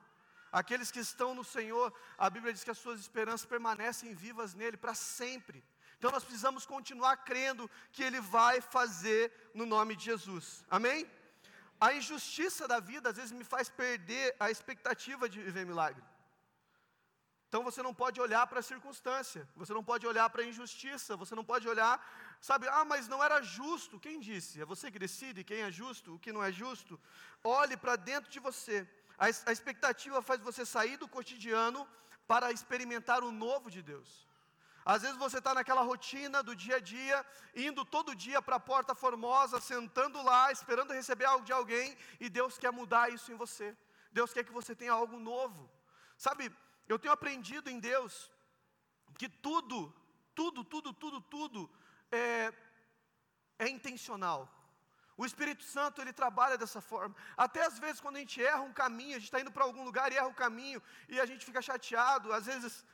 Aqueles 0.52 0.90
que 0.90 1.00
estão 1.00 1.36
no 1.36 1.44
Senhor, 1.44 1.94
a 2.18 2.30
Bíblia 2.30 2.54
diz 2.54 2.64
que 2.64 2.72
as 2.72 2.78
suas 2.78 3.00
esperanças 3.00 3.46
permanecem 3.46 4.14
vivas 4.14 4.54
nele 4.54 4.78
para 4.78 4.94
sempre. 4.94 5.64
Então 5.98 6.12
nós 6.12 6.24
precisamos 6.24 6.66
continuar 6.66 7.18
crendo 7.18 7.70
que 7.92 8.04
ele 8.04 8.20
vai 8.20 8.62
fazer 8.62 9.32
no 9.54 9.66
nome 9.66 9.96
de 9.96 10.06
Jesus. 10.06 10.64
Amém? 10.70 11.10
A 11.80 11.94
injustiça 11.94 12.68
da 12.68 12.80
vida 12.80 13.10
às 13.10 13.18
vezes 13.18 13.32
me 13.32 13.44
faz 13.44 13.70
perder 13.70 14.36
a 14.40 14.50
expectativa 14.50 15.28
de 15.28 15.42
viver 15.42 15.66
milagre. 15.66 16.04
Então 17.48 17.64
você 17.64 17.82
não 17.82 17.94
pode 17.94 18.20
olhar 18.20 18.46
para 18.48 18.60
a 18.60 18.64
circunstância, 18.64 19.48
você 19.56 19.74
não 19.74 19.84
pode 19.84 20.06
olhar 20.06 20.30
para 20.30 20.42
a 20.42 20.46
injustiça, 20.46 21.16
você 21.16 21.34
não 21.36 21.44
pode 21.52 21.68
olhar, 21.68 21.96
sabe, 22.42 22.68
ah, 22.68 22.84
mas 22.84 23.08
não 23.08 23.24
era 23.24 23.42
justo. 23.42 24.00
Quem 24.00 24.20
disse? 24.20 24.62
É 24.62 24.66
você 24.66 24.92
que 24.92 25.00
decide 25.00 25.44
quem 25.44 25.62
é 25.62 25.72
justo, 25.72 26.16
o 26.16 26.20
que 26.20 26.34
não 26.34 26.44
é 26.44 26.52
justo. 26.52 27.00
Olhe 27.44 27.78
para 27.78 27.96
dentro 27.96 28.30
de 28.30 28.40
você. 28.40 28.88
A, 29.18 29.30
expectativa 29.30 30.22
faz 30.22 30.42
você 30.42 30.66
sair 30.66 30.98
do 30.98 31.08
cotidiano 31.08 31.88
para 32.28 32.52
experimentar 32.52 33.24
o 33.24 33.32
novo 33.32 33.72
de 33.72 33.82
Deus. 33.82 34.28
Às 34.86 35.02
vezes 35.02 35.18
você 35.18 35.40
está 35.40 35.52
naquela 35.56 35.82
rotina 35.82 36.44
do 36.44 36.56
dia 36.56 36.76
a 36.76 36.80
dia, 36.80 37.26
indo 37.56 37.84
todo 37.84 38.16
dia 38.16 38.40
para 38.40 38.58
a 38.58 38.60
porta 38.60 38.94
formosa, 38.94 39.60
sentando 39.60 40.22
lá, 40.22 40.52
esperando 40.52 40.94
receber 40.94 41.26
algo 41.26 41.44
de 41.44 41.52
alguém, 41.52 41.98
e 42.20 42.30
Deus 42.30 42.60
quer 42.60 42.72
mudar 42.72 43.12
isso 43.12 43.32
em 43.32 43.36
você. 43.36 43.76
Deus 44.12 44.32
quer 44.32 44.44
que 44.44 44.52
você 44.52 44.76
tenha 44.76 44.94
algo 44.94 45.18
novo. 45.20 45.68
Sabe, 46.16 46.56
eu 46.88 47.00
tenho 47.00 47.14
aprendido 47.14 47.68
em 47.70 47.80
Deus 47.80 48.32
que 49.18 49.28
tudo, 49.28 49.92
tudo, 50.36 50.64
tudo, 50.64 50.94
tudo, 50.94 51.20
tudo 51.20 51.70
é, 52.12 52.54
é 53.58 53.68
intencional. 53.68 54.48
O 55.18 55.26
Espírito 55.26 55.64
Santo 55.64 56.02
ele 56.02 56.14
trabalha 56.14 56.58
dessa 56.58 56.82
forma. 56.82 57.16
Até 57.36 57.66
às 57.66 57.80
vezes 57.80 58.02
quando 58.02 58.18
a 58.18 58.20
gente 58.20 58.44
erra 58.44 58.62
um 58.62 58.74
caminho, 58.74 59.16
a 59.16 59.20
gente 59.20 59.30
está 59.30 59.40
indo 59.40 59.52
para 59.52 59.64
algum 59.64 59.84
lugar 59.84 60.12
e 60.12 60.18
erra 60.18 60.28
o 60.28 60.34
caminho 60.34 60.82
e 61.08 61.20
a 61.20 61.26
gente 61.26 61.46
fica 61.46 61.62
chateado. 61.62 62.34
Às 62.34 62.46
vezes, 62.46 62.86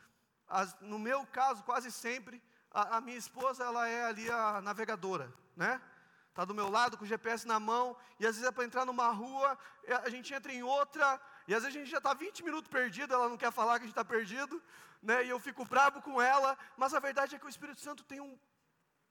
as, 0.52 0.76
no 0.82 1.00
meu 1.00 1.26
caso, 1.28 1.64
quase 1.64 1.92
sempre, 1.92 2.42
a, 2.72 2.98
a 2.98 3.02
minha 3.02 3.18
esposa 3.18 3.64
ela 3.64 3.88
é 3.88 4.06
ali 4.06 4.30
a 4.30 4.62
navegadora, 4.62 5.34
né? 5.56 5.82
Está 6.30 6.46
do 6.46 6.54
meu 6.54 6.70
lado 6.70 6.98
com 6.98 7.04
o 7.04 7.08
GPS 7.08 7.46
na 7.46 7.60
mão, 7.60 7.96
e 8.20 8.26
às 8.26 8.36
vezes 8.36 8.48
é 8.48 8.52
para 8.52 8.64
entrar 8.64 8.86
numa 8.86 9.10
rua, 9.12 9.58
a 10.04 10.10
gente 10.10 10.34
entra 10.34 10.52
em 10.54 10.64
outra, 10.64 11.20
e 11.48 11.54
às 11.54 11.64
vezes 11.64 11.76
a 11.76 11.80
gente 11.80 11.92
já 11.92 11.98
está 11.98 12.14
20 12.14 12.44
minutos 12.44 12.72
perdido, 12.72 13.14
ela 13.14 13.28
não 13.28 13.38
quer 13.38 13.52
falar 13.52 13.74
que 13.74 13.84
a 13.84 13.88
gente 13.88 13.98
está 13.98 14.06
perdido, 14.06 14.62
né? 15.02 15.26
e 15.26 15.30
eu 15.30 15.40
fico 15.40 15.66
bravo 15.66 16.02
com 16.02 16.22
ela, 16.22 16.58
mas 16.78 16.94
a 16.94 17.00
verdade 17.00 17.36
é 17.36 17.40
que 17.40 17.46
o 17.46 17.50
Espírito 17.50 17.82
Santo 17.82 18.04
tem 18.06 18.22
um, 18.22 18.38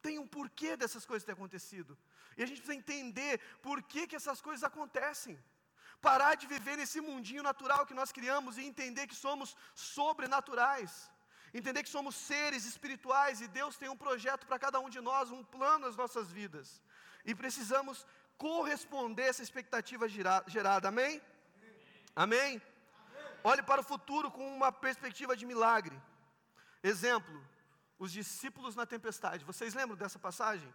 tem 0.01 0.19
um 0.19 0.27
porquê 0.27 0.77
dessas 0.77 1.05
coisas 1.05 1.25
terem 1.25 1.39
acontecido. 1.39 1.99
E 2.37 2.43
a 2.43 2.47
gente 2.47 2.63
precisa 2.63 2.79
entender 2.79 3.39
por 3.61 3.83
que, 3.83 4.07
que 4.07 4.17
essas 4.17 4.41
coisas 4.41 4.65
acontecem. 4.65 5.39
Parar 6.01 6.35
de 6.37 6.47
viver 6.47 6.77
nesse 6.79 7.01
mundinho 7.03 7.43
natural 7.43 7.85
que 7.85 7.93
nós 7.93 8.11
criamos 8.11 8.57
e 8.57 8.65
entender 8.65 9.07
que 9.07 9.15
somos 9.15 9.55
sobrenaturais. 9.75 11.11
Entender 11.53 11.83
que 11.83 11.89
somos 11.89 12.15
seres 12.15 12.65
espirituais 12.65 13.41
e 13.41 13.49
Deus 13.49 13.77
tem 13.77 13.89
um 13.89 13.97
projeto 13.97 14.47
para 14.47 14.59
cada 14.59 14.79
um 14.79 14.89
de 14.89 15.01
nós, 15.01 15.31
um 15.31 15.43
plano 15.43 15.87
nas 15.87 15.97
nossas 15.97 16.31
vidas. 16.31 16.81
E 17.25 17.35
precisamos 17.35 18.07
corresponder 18.39 19.25
a 19.25 19.27
essa 19.27 19.43
expectativa 19.43 20.09
gerada. 20.09 20.89
Amém? 20.89 21.21
Amém? 22.15 22.63
Olhe 23.43 23.63
para 23.63 23.81
o 23.81 23.85
futuro 23.85 24.31
com 24.31 24.57
uma 24.57 24.71
perspectiva 24.71 25.37
de 25.37 25.45
milagre. 25.45 26.01
Exemplo, 26.83 27.37
os 27.99 28.13
discípulos 28.13 28.77
na 28.77 28.87
tempestade. 28.87 29.45
Vocês 29.45 29.75
lembram 29.75 29.97
dessa 29.97 30.19
passagem? 30.19 30.73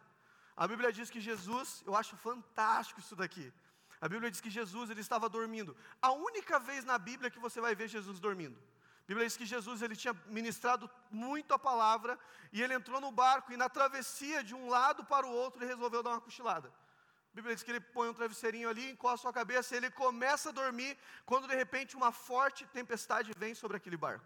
A 0.56 0.68
Bíblia 0.68 0.92
diz 0.92 1.10
que 1.10 1.20
Jesus, 1.20 1.84
eu 1.86 1.96
acho 1.96 2.16
fantástico 2.18 3.00
isso 3.00 3.16
daqui. 3.16 3.52
A 4.00 4.08
Bíblia 4.08 4.30
diz 4.30 4.42
que 4.42 4.50
Jesus 4.50 4.90
ele 4.90 5.02
estava 5.02 5.28
dormindo. 5.28 5.76
A 6.02 6.12
única 6.12 6.60
vez 6.60 6.84
na 6.86 6.98
Bíblia 6.98 7.32
que 7.32 7.40
você 7.40 7.60
vai 7.60 7.74
ver 7.76 7.88
Jesus 7.88 8.20
dormindo. 8.20 8.58
A 9.06 9.08
Bíblia 9.08 9.28
diz 9.28 9.38
que 9.38 9.46
Jesus 9.46 9.84
ele 9.84 9.96
tinha 9.96 10.16
ministrado 10.26 10.90
muito 11.12 11.54
a 11.54 11.60
palavra 11.60 12.18
e 12.52 12.60
ele 12.64 12.74
entrou 12.74 13.00
no 13.00 13.12
barco 13.12 13.54
e 13.54 13.58
na 13.58 13.70
travessia 13.70 14.44
de 14.44 14.56
um 14.56 14.68
lado 14.68 15.06
para 15.06 15.28
o 15.28 15.32
outro 15.32 15.62
ele 15.62 15.72
resolveu 15.72 16.02
dar 16.02 16.10
uma 16.10 16.22
cochilada. 16.22 16.70
A 16.70 17.36
Bíblia 17.36 17.54
diz 17.54 17.64
que 17.64 17.70
ele 17.70 17.80
põe 17.80 18.10
um 18.10 18.16
travesseirinho 18.16 18.68
ali, 18.68 18.90
encosta 18.90 19.16
a 19.16 19.22
sua 19.22 19.34
cabeça 19.34 19.76
e 19.76 19.78
ele 19.78 19.92
começa 19.92 20.50
a 20.50 20.52
dormir 20.52 20.98
quando 21.24 21.48
de 21.48 21.56
repente 21.56 21.96
uma 21.96 22.12
forte 22.12 22.66
tempestade 22.68 23.32
vem 23.38 23.54
sobre 23.54 23.78
aquele 23.78 23.96
barco. 23.96 24.26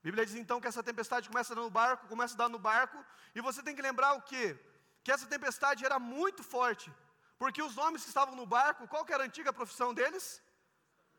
A 0.00 0.04
Bíblia 0.04 0.24
diz 0.24 0.36
então 0.36 0.60
que 0.60 0.68
essa 0.68 0.84
tempestade 0.84 1.28
começa 1.28 1.52
a 1.52 1.56
dar 1.56 1.62
no 1.62 1.70
barco, 1.70 2.06
começa 2.06 2.34
a 2.34 2.36
dar 2.36 2.48
no 2.48 2.60
barco, 2.60 3.04
e 3.34 3.40
você 3.40 3.60
tem 3.60 3.74
que 3.74 3.82
lembrar 3.82 4.12
o 4.12 4.22
quê? 4.22 4.56
Que 5.02 5.10
essa 5.10 5.26
tempestade 5.26 5.84
era 5.84 5.98
muito 5.98 6.44
forte, 6.44 6.92
porque 7.40 7.60
os 7.60 7.76
homens 7.76 8.02
que 8.04 8.08
estavam 8.08 8.36
no 8.36 8.46
barco, 8.46 8.86
qual 8.86 9.04
que 9.04 9.12
era 9.12 9.24
a 9.24 9.26
antiga 9.26 9.52
profissão 9.52 9.92
deles? 9.92 10.40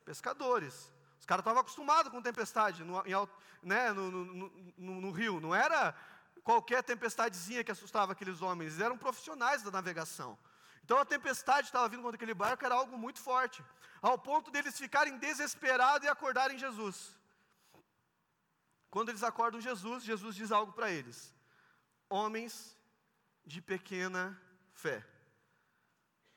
Pescadores. 0.06 0.90
Os 1.20 1.26
caras 1.26 1.42
estavam 1.42 1.62
acostumados 1.62 2.12
com 2.12 2.22
tempestade 2.22 2.84
no, 2.84 3.00
em, 3.06 3.14
né, 3.64 3.92
no, 3.92 4.12
no, 4.12 4.52
no, 4.78 5.12
rio, 5.12 5.40
não 5.40 5.54
era 5.54 5.96
qualquer 6.44 6.84
tempestadezinha 6.84 7.64
que 7.64 7.72
assustava 7.72 8.14
aqueles 8.14 8.42
homens, 8.42 8.74
eles 8.74 8.86
eram 8.86 8.98
profissionais 8.98 9.62
da 9.62 9.72
navegação. 9.72 10.38
Então 10.84 10.98
a 10.98 11.06
tempestade 11.06 11.68
estava 11.68 11.90
vindo 11.90 12.02
contra 12.02 12.16
aquele 12.16 12.34
barco, 12.34 12.64
era 12.64 12.76
algo 12.76 12.98
muito 12.98 13.20
forte, 13.20 13.64
ao 14.02 14.18
ponto 14.18 14.50
deles 14.50 14.78
ficarem 14.78 15.18
desesperados 15.18 16.06
e 16.06 16.10
acordarem 16.10 16.58
Jesus. 16.58 17.16
Quando 18.90 19.10
eles 19.10 19.24
acordam 19.24 19.60
Jesus, 19.60 20.04
Jesus 20.04 20.36
diz 20.36 20.52
algo 20.52 20.72
para 20.72 20.90
eles: 20.90 21.34
Homens 22.10 22.78
de 23.46 23.62
pequena 23.62 24.42
fé, 24.72 25.06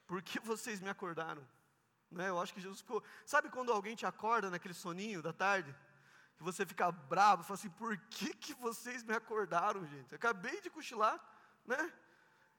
por 0.06 0.20
que 0.20 0.40
vocês 0.40 0.80
me 0.80 0.88
acordaram? 0.88 1.46
Né? 2.10 2.28
Eu 2.28 2.40
acho 2.40 2.52
que 2.52 2.60
Jesus 2.60 2.80
ficou. 2.80 3.02
Sabe 3.24 3.48
quando 3.48 3.72
alguém 3.72 3.94
te 3.94 4.04
acorda 4.04 4.50
naquele 4.50 4.74
soninho 4.74 5.22
da 5.22 5.32
tarde? 5.32 5.74
Que 6.36 6.42
você 6.42 6.66
fica 6.66 6.90
bravo, 6.90 7.44
fala 7.44 7.58
assim: 7.58 7.70
por 7.70 7.96
que, 7.96 8.34
que 8.34 8.54
vocês 8.54 9.02
me 9.02 9.14
acordaram, 9.14 9.86
gente? 9.86 10.12
Eu 10.12 10.16
acabei 10.16 10.60
de 10.60 10.70
cochilar, 10.70 11.20
né? 11.66 11.92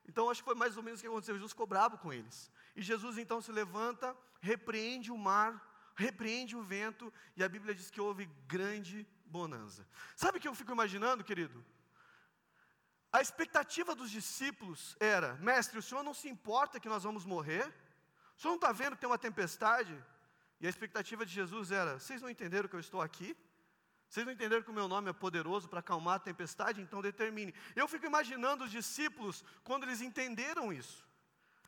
Então 0.07 0.29
acho 0.29 0.41
que 0.41 0.45
foi 0.45 0.55
mais 0.55 0.77
ou 0.77 0.83
menos 0.83 0.99
o 0.99 1.03
que 1.03 1.07
aconteceu. 1.07 1.35
Jesus 1.35 1.51
ficou 1.51 1.67
bravo 1.67 1.97
com 1.97 2.13
eles. 2.13 2.51
E 2.75 2.81
Jesus 2.81 3.17
então 3.17 3.41
se 3.41 3.51
levanta, 3.51 4.15
repreende 4.39 5.11
o 5.11 5.17
mar, 5.17 5.51
repreende 5.95 6.55
o 6.55 6.63
vento, 6.63 7.13
e 7.35 7.43
a 7.43 7.49
Bíblia 7.49 7.75
diz 7.75 7.89
que 7.89 8.01
houve 8.01 8.25
grande 8.47 9.07
bonança. 9.25 9.87
Sabe 10.15 10.37
o 10.37 10.41
que 10.41 10.47
eu 10.47 10.55
fico 10.55 10.71
imaginando, 10.71 11.23
querido? 11.23 11.63
A 13.11 13.21
expectativa 13.21 13.93
dos 13.93 14.09
discípulos 14.09 14.95
era: 14.99 15.35
mestre, 15.35 15.77
o 15.77 15.81
senhor 15.81 16.03
não 16.03 16.13
se 16.13 16.29
importa 16.29 16.79
que 16.79 16.89
nós 16.89 17.03
vamos 17.03 17.25
morrer? 17.25 17.73
Senhor 18.41 18.53
não 18.53 18.55
está 18.55 18.71
vendo 18.71 18.95
que 18.95 19.01
tem 19.01 19.09
uma 19.09 19.19
tempestade? 19.19 19.95
E 20.59 20.65
a 20.65 20.69
expectativa 20.69 21.23
de 21.23 21.31
Jesus 21.31 21.71
era: 21.71 21.99
vocês 21.99 22.23
não 22.23 22.29
entenderam 22.29 22.67
que 22.67 22.75
eu 22.75 22.79
estou 22.79 22.99
aqui? 22.99 23.37
Vocês 24.09 24.25
não 24.25 24.33
entenderam 24.33 24.63
que 24.63 24.71
o 24.71 24.73
meu 24.73 24.87
nome 24.87 25.11
é 25.11 25.13
poderoso 25.13 25.69
para 25.69 25.79
acalmar 25.79 26.15
a 26.15 26.19
tempestade? 26.19 26.81
Então 26.81 27.03
determine. 27.03 27.53
Eu 27.75 27.87
fico 27.87 28.07
imaginando 28.07 28.63
os 28.63 28.71
discípulos 28.71 29.45
quando 29.63 29.83
eles 29.83 30.01
entenderam 30.01 30.73
isso. 30.73 31.05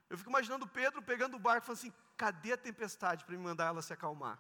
Eu 0.10 0.18
fico 0.18 0.32
imaginando 0.32 0.66
Pedro 0.66 1.00
pegando 1.04 1.36
o 1.38 1.40
barco 1.40 1.64
e 1.64 1.68
falando 1.68 1.78
assim: 1.78 1.94
cadê 2.18 2.54
a 2.54 2.58
tempestade 2.58 3.24
para 3.24 3.38
me 3.38 3.44
mandar 3.44 3.68
ela 3.68 3.84
se 3.84 3.94
acalmar? 3.94 4.40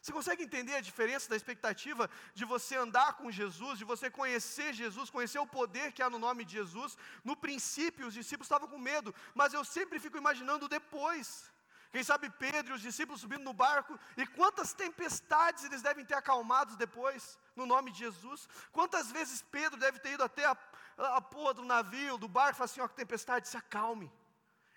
Você 0.00 0.12
consegue 0.12 0.44
entender 0.44 0.76
a 0.76 0.80
diferença 0.80 1.28
da 1.28 1.34
expectativa 1.34 2.08
de 2.32 2.44
você 2.44 2.76
andar 2.76 3.14
com 3.14 3.28
Jesus, 3.28 3.76
de 3.80 3.84
você 3.84 4.08
conhecer 4.08 4.72
Jesus, 4.72 5.10
conhecer 5.10 5.40
o 5.40 5.46
poder 5.46 5.90
que 5.90 6.02
há 6.02 6.08
no 6.08 6.20
nome 6.20 6.44
de 6.44 6.52
Jesus? 6.52 6.96
No 7.24 7.34
princípio, 7.36 8.06
os 8.06 8.14
discípulos 8.14 8.46
estavam 8.46 8.68
com 8.68 8.78
medo, 8.78 9.12
mas 9.34 9.52
eu 9.52 9.64
sempre 9.64 9.98
fico 9.98 10.16
imaginando 10.16 10.68
depois. 10.68 11.51
Quem 11.92 12.02
sabe 12.02 12.30
Pedro 12.30 12.72
e 12.72 12.76
os 12.76 12.80
discípulos 12.80 13.20
subindo 13.20 13.44
no 13.44 13.52
barco, 13.52 13.98
e 14.16 14.26
quantas 14.26 14.72
tempestades 14.72 15.64
eles 15.64 15.82
devem 15.82 16.06
ter 16.06 16.14
acalmados 16.14 16.74
depois, 16.74 17.38
no 17.54 17.66
nome 17.66 17.92
de 17.92 17.98
Jesus. 17.98 18.48
Quantas 18.72 19.12
vezes 19.12 19.42
Pedro 19.42 19.78
deve 19.78 19.98
ter 19.98 20.12
ido 20.14 20.24
até 20.24 20.46
a, 20.46 20.56
a, 20.96 21.16
a 21.18 21.20
porra 21.20 21.52
do 21.52 21.64
navio, 21.64 22.16
do 22.16 22.26
barco, 22.26 22.52
e 22.52 22.58
falar 22.58 22.64
assim: 22.64 22.80
ó, 22.80 22.88
que 22.88 22.94
tempestade, 22.94 23.46
se 23.46 23.58
acalme. 23.58 24.10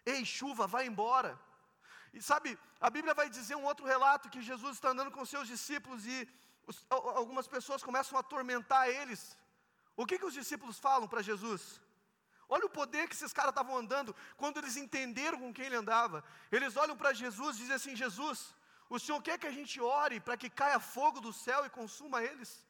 Ei, 0.05 0.25
chuva, 0.25 0.67
vai 0.67 0.85
embora. 0.87 1.39
E 2.13 2.21
sabe, 2.21 2.59
a 2.81 2.89
Bíblia 2.89 3.13
vai 3.13 3.29
dizer 3.29 3.55
um 3.55 3.63
outro 3.63 3.85
relato 3.85 4.29
que 4.29 4.41
Jesus 4.41 4.75
está 4.75 4.89
andando 4.89 5.11
com 5.11 5.25
seus 5.25 5.47
discípulos 5.47 6.05
e 6.05 6.27
os, 6.67 6.85
algumas 6.89 7.47
pessoas 7.47 7.81
começam 7.81 8.17
a 8.17 8.21
atormentar 8.21 8.89
eles. 8.89 9.37
O 9.95 10.05
que, 10.05 10.19
que 10.19 10.25
os 10.25 10.33
discípulos 10.33 10.77
falam 10.77 11.07
para 11.07 11.21
Jesus? 11.21 11.81
Olha 12.47 12.65
o 12.65 12.69
poder 12.69 13.07
que 13.07 13.15
esses 13.15 13.33
caras 13.33 13.51
estavam 13.51 13.77
andando 13.77 14.15
quando 14.37 14.57
eles 14.57 14.77
entenderam 14.77 15.39
com 15.39 15.53
quem 15.53 15.65
ele 15.65 15.75
andava. 15.75 16.23
Eles 16.51 16.75
olham 16.77 16.95
para 16.95 17.13
Jesus 17.13 17.55
e 17.55 17.59
dizem 17.61 17.75
assim: 17.75 17.95
Jesus, 17.95 18.53
o 18.89 18.99
Senhor 18.99 19.21
quer 19.21 19.37
que 19.39 19.47
a 19.47 19.51
gente 19.51 19.79
ore 19.81 20.19
para 20.19 20.37
que 20.37 20.49
caia 20.49 20.79
fogo 20.79 21.19
do 21.19 21.33
céu 21.33 21.65
e 21.65 21.69
consuma 21.69 22.23
eles? 22.23 22.65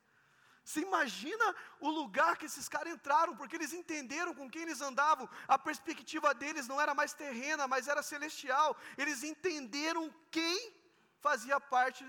Você 0.63 0.79
imagina 0.79 1.55
o 1.79 1.89
lugar 1.89 2.37
que 2.37 2.47
esses 2.47 2.67
caras 2.67 2.91
entraram, 2.91 3.35
porque 3.35 3.55
eles 3.55 3.71
entenderam 3.71 4.33
com 4.33 4.49
quem 4.49 4.63
eles 4.63 4.81
andavam, 4.81 5.29
a 5.47 5.59
perspectiva 5.59 6.33
deles 6.33 6.67
não 6.67 6.81
era 6.81 6.95
mais 6.95 7.13
terrena, 7.13 7.67
mas 7.67 7.87
era 7.87 8.01
celestial. 8.01 8.75
Eles 8.97 9.23
entenderam 9.23 10.11
quem 10.31 10.73
fazia 11.19 11.59
parte 11.59 12.03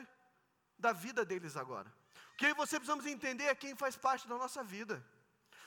da 0.78 0.92
vida 0.92 1.22
deles 1.22 1.54
agora. 1.54 1.92
O 2.32 2.36
que 2.38 2.54
você 2.54 2.76
precisamos 2.78 3.04
entender 3.04 3.44
é 3.44 3.54
quem 3.54 3.74
faz 3.76 3.94
parte 3.94 4.26
da 4.26 4.36
nossa 4.36 4.64
vida. 4.64 5.04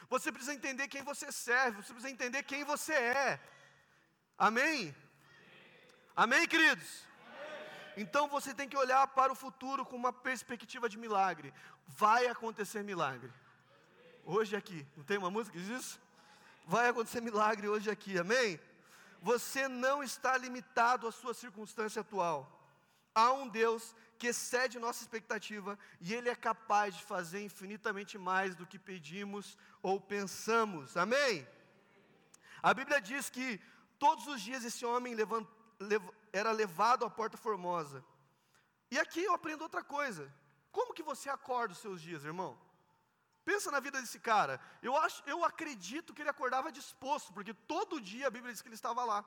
Você 0.09 0.31
precisa 0.31 0.53
entender 0.53 0.87
quem 0.87 1.03
você 1.03 1.31
serve, 1.31 1.77
você 1.83 1.93
precisa 1.93 2.09
entender 2.09 2.41
quem 2.43 2.63
você 2.63 2.93
é. 2.93 3.39
Amém? 4.37 4.95
Amém, 6.15 6.47
queridos? 6.47 7.03
Então 7.95 8.27
você 8.27 8.53
tem 8.53 8.67
que 8.67 8.77
olhar 8.77 9.05
para 9.07 9.31
o 9.31 9.35
futuro 9.35 9.85
com 9.85 9.95
uma 9.95 10.11
perspectiva 10.11 10.89
de 10.89 10.97
milagre. 10.97 11.53
Vai 11.87 12.27
acontecer 12.27 12.83
milagre. 12.83 13.31
Hoje 14.25 14.55
aqui. 14.55 14.85
Não 14.97 15.03
tem 15.03 15.17
uma 15.17 15.29
música 15.29 15.57
que 15.57 15.63
diz 15.63 15.79
isso? 15.79 16.01
Vai 16.65 16.89
acontecer 16.89 17.21
milagre 17.21 17.67
hoje 17.67 17.89
aqui. 17.89 18.17
Amém? 18.17 18.59
Você 19.21 19.67
não 19.67 20.01
está 20.01 20.37
limitado 20.37 21.07
à 21.07 21.11
sua 21.11 21.33
circunstância 21.33 22.01
atual. 22.01 22.49
Há 23.13 23.33
um 23.33 23.47
Deus 23.47 23.95
que 24.19 24.27
excede 24.27 24.77
nossa 24.77 25.01
expectativa 25.01 25.79
e 26.01 26.13
Ele 26.13 26.29
é 26.29 26.35
capaz 26.35 26.95
de 26.97 27.03
fazer 27.03 27.41
infinitamente 27.41 28.17
mais 28.17 28.53
do 28.53 28.67
que 28.67 28.77
pedimos 28.77 29.57
ou 29.81 29.99
pensamos. 29.99 30.97
Amém? 30.97 31.47
A 32.61 32.73
Bíblia 32.73 32.99
diz 32.99 33.29
que 33.29 33.59
todos 33.97 34.27
os 34.27 34.41
dias 34.41 34.65
esse 34.65 34.85
homem 34.85 35.15
levant, 35.15 35.47
lev, 35.79 36.03
era 36.33 36.51
levado 36.51 37.05
à 37.05 37.09
porta 37.09 37.37
formosa. 37.37 38.03
E 38.91 38.99
aqui 38.99 39.23
eu 39.23 39.33
aprendo 39.33 39.61
outra 39.61 39.83
coisa. 39.83 40.31
Como 40.71 40.93
que 40.93 41.01
você 41.11 41.29
acorda 41.29 41.73
os 41.73 41.79
seus 41.79 42.01
dias, 42.01 42.25
irmão? 42.25 42.59
Pensa 43.45 43.71
na 43.71 43.79
vida 43.79 43.99
desse 44.01 44.19
cara. 44.19 44.59
Eu, 44.83 44.95
acho, 44.97 45.23
eu 45.25 45.43
acredito 45.45 46.13
que 46.13 46.21
ele 46.21 46.29
acordava 46.29 46.71
disposto, 46.71 47.33
porque 47.33 47.53
todo 47.53 48.01
dia 48.01 48.27
a 48.27 48.29
Bíblia 48.29 48.51
diz 48.51 48.61
que 48.61 48.67
ele 48.67 48.75
estava 48.75 49.03
lá. 49.05 49.23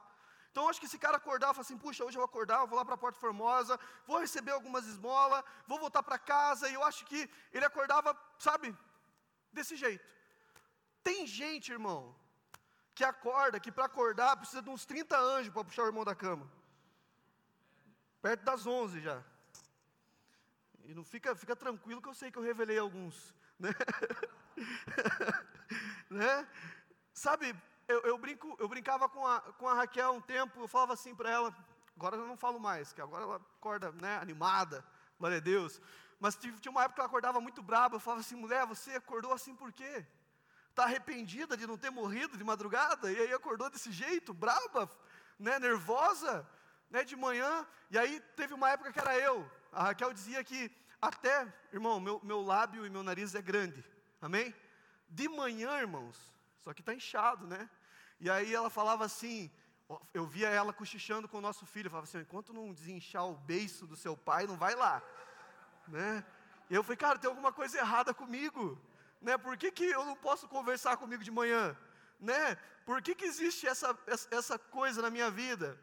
Então 0.52 0.68
acho 0.68 0.78
que 0.78 0.86
esse 0.86 0.98
cara 0.98 1.16
acordava 1.16 1.58
e 1.58 1.62
assim, 1.62 1.76
puxa, 1.76 2.04
hoje 2.04 2.16
eu 2.16 2.20
vou 2.20 2.28
acordar, 2.28 2.60
eu 2.60 2.68
vou 2.68 2.78
lá 2.78 2.84
para 2.84 2.94
a 2.94 3.02
Porta 3.04 3.18
Formosa, 3.18 3.80
vou 4.06 4.20
receber 4.20 4.52
algumas 4.52 4.86
esmolas, 4.86 5.42
vou 5.66 5.80
voltar 5.80 6.02
para 6.02 6.18
casa, 6.18 6.68
e 6.68 6.74
eu 6.74 6.84
acho 6.84 7.04
que 7.06 7.28
ele 7.52 7.64
acordava, 7.64 8.16
sabe, 8.38 8.76
desse 9.50 9.74
jeito. 9.76 10.04
Tem 11.02 11.26
gente, 11.26 11.72
irmão, 11.72 12.14
que 12.94 13.02
acorda, 13.02 13.58
que 13.58 13.72
para 13.72 13.86
acordar 13.86 14.36
precisa 14.36 14.62
de 14.62 14.70
uns 14.70 14.84
30 14.84 15.18
anjos 15.18 15.52
para 15.52 15.64
puxar 15.64 15.84
o 15.84 15.86
irmão 15.86 16.04
da 16.04 16.14
cama 16.14 16.46
perto 18.22 18.44
das 18.44 18.66
11 18.66 19.00
já. 19.00 19.22
E 20.84 20.94
não 20.94 21.04
fica, 21.04 21.34
fica 21.34 21.56
tranquilo 21.56 22.00
que 22.00 22.08
eu 22.08 22.14
sei 22.14 22.30
que 22.30 22.38
eu 22.38 22.42
revelei 22.42 22.78
alguns, 22.78 23.34
né? 23.58 23.70
né? 26.08 26.48
Sabe, 27.12 27.54
eu, 27.92 28.00
eu, 28.02 28.18
brinco, 28.18 28.56
eu 28.58 28.68
brincava 28.68 29.08
com 29.08 29.26
a, 29.26 29.40
com 29.40 29.68
a 29.68 29.74
Raquel 29.74 30.12
um 30.12 30.20
tempo, 30.20 30.60
eu 30.60 30.68
falava 30.68 30.92
assim 30.94 31.14
para 31.14 31.30
ela, 31.30 31.54
agora 31.96 32.16
eu 32.16 32.26
não 32.26 32.36
falo 32.36 32.58
mais, 32.58 32.92
que 32.92 33.00
agora 33.00 33.24
ela 33.24 33.36
acorda 33.36 33.92
né, 33.92 34.18
animada, 34.18 34.84
glória 35.18 35.38
a 35.38 35.40
Deus. 35.40 35.80
Mas 36.18 36.36
tinha 36.36 36.52
uma 36.70 36.82
época 36.82 36.94
que 36.94 37.00
ela 37.00 37.08
acordava 37.08 37.40
muito 37.40 37.62
braba, 37.62 37.96
eu 37.96 38.00
falava 38.00 38.20
assim, 38.20 38.36
mulher, 38.36 38.66
você 38.66 38.92
acordou 38.92 39.32
assim 39.32 39.54
por 39.54 39.72
quê? 39.72 40.06
Está 40.70 40.84
arrependida 40.84 41.56
de 41.56 41.66
não 41.66 41.76
ter 41.76 41.90
morrido 41.90 42.38
de 42.38 42.44
madrugada? 42.44 43.12
E 43.12 43.18
aí 43.18 43.32
acordou 43.32 43.68
desse 43.68 43.92
jeito, 43.92 44.32
braba, 44.32 44.90
né, 45.38 45.58
nervosa? 45.58 46.48
né, 46.92 47.02
de 47.02 47.16
manhã, 47.16 47.66
e 47.90 47.98
aí 47.98 48.20
teve 48.36 48.52
uma 48.52 48.70
época 48.70 48.92
que 48.92 49.00
era 49.00 49.18
eu. 49.18 49.50
A 49.72 49.84
Raquel 49.84 50.12
dizia 50.12 50.44
que 50.44 50.70
até, 51.00 51.50
irmão, 51.72 51.98
meu, 51.98 52.20
meu 52.22 52.42
lábio 52.42 52.84
e 52.84 52.90
meu 52.90 53.02
nariz 53.02 53.34
é 53.34 53.40
grande, 53.40 53.82
amém? 54.20 54.54
De 55.08 55.26
manhã, 55.26 55.78
irmãos, 55.78 56.16
só 56.60 56.74
que 56.74 56.82
está 56.82 56.92
inchado, 56.92 57.46
né? 57.46 57.68
E 58.24 58.30
aí 58.30 58.54
ela 58.54 58.70
falava 58.70 59.04
assim, 59.04 59.50
eu 60.14 60.24
via 60.24 60.48
ela 60.48 60.72
cochichando 60.72 61.28
com 61.28 61.38
o 61.38 61.46
nosso 61.48 61.66
filho, 61.66 61.90
falava 61.90 62.06
assim, 62.06 62.20
enquanto 62.20 62.54
não 62.58 62.72
desinchar 62.72 63.26
o 63.26 63.34
beiço 63.34 63.84
do 63.84 63.96
seu 63.96 64.16
pai, 64.16 64.46
não 64.46 64.56
vai 64.56 64.76
lá, 64.76 65.02
né? 65.88 66.24
E 66.70 66.74
eu 66.76 66.84
falei, 66.84 66.98
cara, 66.98 67.18
tem 67.18 67.28
alguma 67.28 67.52
coisa 67.52 67.78
errada 67.78 68.14
comigo, 68.14 68.80
né? 69.20 69.36
Por 69.36 69.56
que, 69.56 69.72
que 69.72 69.86
eu 69.86 70.04
não 70.04 70.14
posso 70.14 70.46
conversar 70.46 70.96
comigo 70.98 71.24
de 71.24 71.32
manhã, 71.32 71.76
né? 72.20 72.54
Por 72.86 73.02
que, 73.02 73.12
que 73.16 73.24
existe 73.24 73.66
essa, 73.66 73.90
essa 74.30 74.56
coisa 74.56 75.02
na 75.02 75.10
minha 75.10 75.28
vida? 75.28 75.76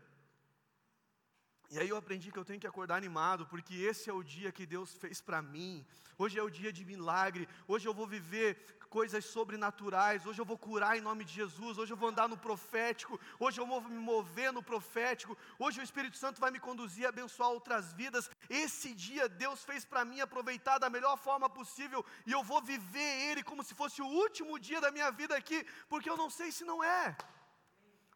E 1.72 1.78
aí 1.78 1.90
eu 1.90 1.98
aprendi 1.98 2.32
que 2.32 2.40
eu 2.40 2.46
tenho 2.46 2.60
que 2.60 2.66
acordar 2.66 2.96
animado, 2.96 3.46
porque 3.46 3.76
esse 3.76 4.10
é 4.10 4.14
o 4.14 4.24
dia 4.24 4.52
que 4.52 4.66
Deus 4.66 4.94
fez 4.96 5.22
para 5.22 5.40
mim. 5.40 5.86
Hoje 6.18 6.40
é 6.40 6.44
o 6.44 6.50
dia 6.50 6.74
de 6.74 6.84
milagre. 6.84 7.48
Hoje 7.68 7.88
eu 7.88 7.94
vou 7.94 8.08
viver 8.08 8.58
coisas 8.90 9.24
sobrenaturais. 9.26 10.26
Hoje 10.26 10.42
eu 10.42 10.46
vou 10.46 10.58
curar 10.58 10.98
em 10.98 11.02
nome 11.02 11.24
de 11.24 11.34
Jesus. 11.34 11.78
Hoje 11.78 11.94
eu 11.94 11.98
vou 11.98 12.10
andar 12.10 12.28
no 12.28 12.36
profético. 12.36 13.20
Hoje 13.40 13.62
eu 13.62 13.68
vou 13.68 13.82
me 13.82 14.00
mover 14.00 14.52
no 14.52 14.64
profético. 14.64 15.38
Hoje 15.60 15.80
o 15.80 15.84
Espírito 15.84 16.18
Santo 16.18 16.42
vai 16.42 16.50
me 16.50 16.60
conduzir 16.60 17.06
a 17.06 17.10
abençoar 17.10 17.50
outras 17.52 17.94
vidas. 17.94 18.32
Esse 18.50 18.96
dia 18.96 19.30
Deus 19.30 19.64
fez 19.64 19.86
para 19.86 20.04
mim 20.04 20.22
aproveitar 20.22 20.80
da 20.80 20.90
melhor 20.90 21.18
forma 21.18 21.48
possível 21.48 22.04
e 22.26 22.32
eu 22.32 22.44
vou 22.44 22.64
viver 22.64 23.12
ele 23.30 23.44
como 23.44 23.64
se 23.64 23.76
fosse 23.76 24.02
o 24.02 24.08
último 24.08 24.58
dia 24.58 24.82
da 24.82 24.92
minha 24.92 25.12
vida 25.12 25.36
aqui, 25.38 25.64
porque 25.88 26.10
eu 26.10 26.18
não 26.18 26.32
sei 26.32 26.52
se 26.52 26.66
não 26.66 26.84
é. 26.84 27.16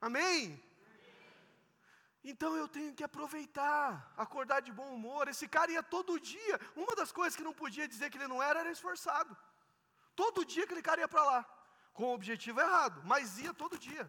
Amém. 0.02 0.60
Então 2.32 2.56
eu 2.56 2.68
tenho 2.76 2.94
que 2.98 3.04
aproveitar, 3.04 4.14
acordar 4.26 4.60
de 4.62 4.72
bom 4.72 4.90
humor. 4.96 5.28
Esse 5.28 5.48
cara 5.56 5.72
ia 5.72 5.84
todo 5.96 6.20
dia. 6.20 6.60
Uma 6.76 6.96
das 6.96 7.12
coisas 7.12 7.36
que 7.36 7.48
não 7.48 7.54
podia 7.54 7.88
dizer 7.88 8.10
que 8.10 8.18
ele 8.18 8.34
não 8.34 8.42
era 8.42 8.62
era 8.62 8.72
esforçado. 8.72 9.36
Todo 10.16 10.46
dia 10.46 10.64
aquele 10.64 10.82
cara 10.82 11.02
ia 11.02 11.08
para 11.08 11.24
lá, 11.32 11.42
com 11.94 12.06
o 12.06 12.14
objetivo 12.14 12.62
errado, 12.62 13.02
mas 13.04 13.40
ia 13.40 13.54
todo 13.54 13.78
dia. 13.78 14.06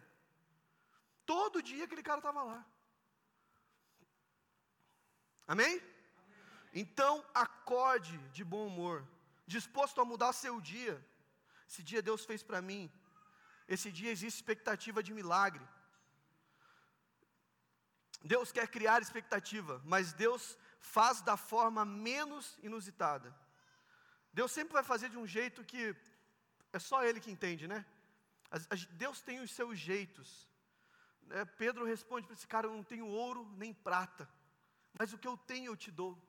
Todo 1.25 1.61
dia 1.61 1.85
aquele 1.85 2.03
cara 2.03 2.19
estava 2.19 2.43
lá. 2.43 2.65
Amém? 5.47 5.81
Então 6.73 7.13
acorde 7.33 8.17
de 8.35 8.43
bom 8.43 8.67
humor, 8.67 8.97
disposto 9.45 9.99
a 9.99 10.05
mudar 10.05 10.31
seu 10.33 10.61
dia. 10.61 10.95
Esse 11.67 11.81
dia 11.83 12.01
Deus 12.01 12.23
fez 12.23 12.41
para 12.43 12.61
mim. 12.61 12.91
Esse 13.67 13.91
dia 13.91 14.11
existe 14.11 14.37
expectativa 14.37 15.01
de 15.01 15.13
milagre. 15.13 15.65
Deus 18.23 18.51
quer 18.51 18.67
criar 18.67 19.01
expectativa, 19.01 19.81
mas 19.85 20.13
Deus 20.13 20.57
faz 20.79 21.21
da 21.21 21.37
forma 21.37 21.85
menos 21.85 22.57
inusitada. 22.61 23.35
Deus 24.33 24.51
sempre 24.51 24.73
vai 24.73 24.83
fazer 24.83 25.09
de 25.09 25.17
um 25.17 25.27
jeito 25.27 25.63
que 25.63 25.95
é 26.73 26.79
só 26.79 27.03
Ele 27.03 27.19
que 27.19 27.31
entende, 27.31 27.67
né? 27.67 27.85
Deus 28.91 29.21
tem 29.21 29.39
os 29.39 29.51
seus 29.51 29.77
jeitos. 29.77 30.49
Né? 31.23 31.45
Pedro 31.45 31.85
responde 31.85 32.27
para 32.27 32.35
esse 32.35 32.47
cara: 32.47 32.67
Eu 32.67 32.73
não 32.73 32.83
tenho 32.83 33.07
ouro 33.07 33.45
nem 33.57 33.73
prata, 33.73 34.29
mas 34.97 35.13
o 35.13 35.17
que 35.17 35.27
eu 35.27 35.37
tenho 35.37 35.71
eu 35.71 35.77
te 35.77 35.91
dou. 35.91 36.21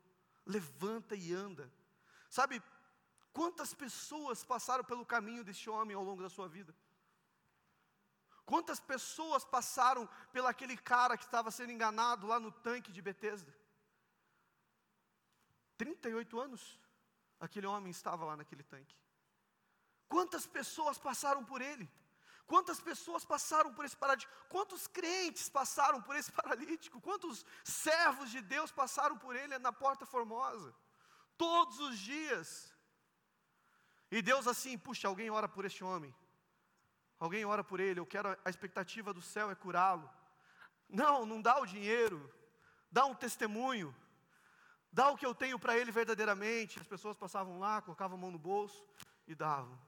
Levanta 0.44 1.14
e 1.16 1.32
anda. 1.32 1.70
Sabe, 2.30 2.62
quantas 3.32 3.74
pessoas 3.74 4.44
passaram 4.44 4.84
pelo 4.84 5.04
caminho 5.04 5.42
desse 5.42 5.68
homem 5.68 5.96
ao 5.96 6.04
longo 6.04 6.22
da 6.22 6.28
sua 6.28 6.48
vida? 6.48 6.74
Quantas 8.50 8.78
pessoas 8.78 9.44
passaram 9.44 10.08
pelaquele 10.32 10.76
cara 10.76 11.16
que 11.18 11.24
estava 11.24 11.50
sendo 11.50 11.72
enganado 11.72 12.28
lá 12.28 12.38
no 12.38 12.52
tanque 12.52 12.92
de 12.92 13.02
Betesda? 13.02 13.52
38 15.76 16.40
anos 16.40 16.80
aquele 17.40 17.66
homem 17.66 17.90
estava 17.90 18.24
lá 18.24 18.36
naquele 18.36 18.62
tanque. 18.62 18.96
Quantas 20.08 20.46
pessoas 20.46 20.96
passaram 20.96 21.44
por 21.44 21.60
ele? 21.60 21.90
Quantas 22.46 22.80
pessoas 22.80 23.24
passaram 23.24 23.74
por 23.74 23.84
esse 23.84 23.96
paralítico? 23.96 24.32
Quantos 24.48 24.86
crentes 24.86 25.48
passaram 25.48 26.00
por 26.00 26.14
esse 26.14 26.30
paralítico? 26.30 27.00
Quantos 27.00 27.44
servos 27.64 28.30
de 28.30 28.40
Deus 28.40 28.70
passaram 28.70 29.18
por 29.18 29.34
ele 29.34 29.58
na 29.58 29.72
porta 29.72 30.06
formosa? 30.06 30.72
Todos 31.36 31.80
os 31.80 31.98
dias. 31.98 32.72
E 34.10 34.22
Deus 34.22 34.46
assim, 34.46 34.78
puxa, 34.78 35.08
alguém 35.08 35.30
ora 35.30 35.48
por 35.48 35.64
este 35.64 35.82
homem. 35.82 36.14
Alguém 37.18 37.44
ora 37.44 37.64
por 37.64 37.80
ele, 37.80 38.00
eu 38.00 38.06
quero 38.06 38.36
a 38.44 38.50
expectativa 38.50 39.12
do 39.12 39.22
céu 39.22 39.50
é 39.50 39.54
curá-lo. 39.54 40.08
Não, 40.88 41.24
não 41.24 41.40
dá 41.40 41.58
o 41.58 41.66
dinheiro, 41.66 42.32
dá 42.90 43.06
um 43.06 43.14
testemunho, 43.14 43.94
dá 44.92 45.10
o 45.10 45.16
que 45.16 45.26
eu 45.26 45.34
tenho 45.34 45.58
para 45.58 45.76
ele 45.76 45.90
verdadeiramente. 45.90 46.78
As 46.78 46.86
pessoas 46.86 47.16
passavam 47.16 47.58
lá, 47.58 47.80
colocavam 47.82 48.16
a 48.18 48.20
mão 48.20 48.30
no 48.30 48.38
bolso 48.38 48.86
e 49.26 49.34
davam. 49.34 49.78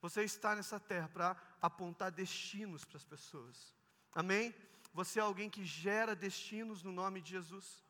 Você 0.00 0.22
está 0.22 0.54
nessa 0.54 0.78
terra 0.78 1.08
para 1.08 1.36
apontar 1.60 2.10
destinos 2.10 2.84
para 2.84 2.96
as 2.96 3.04
pessoas. 3.04 3.74
Amém? 4.14 4.54
você 4.92 5.20
é 5.20 5.22
alguém 5.22 5.48
que 5.48 5.64
gera 5.64 6.16
destinos 6.16 6.82
no 6.82 6.92
nome 6.92 7.20
de 7.20 7.30
Jesus. 7.30 7.82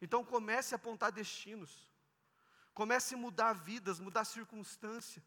Então 0.00 0.24
comece 0.24 0.74
a 0.74 0.76
apontar 0.76 1.10
destinos. 1.10 1.88
Comece 2.72 3.14
a 3.14 3.18
mudar 3.18 3.52
vidas, 3.52 3.98
mudar 3.98 4.24
circunstância. 4.24 5.22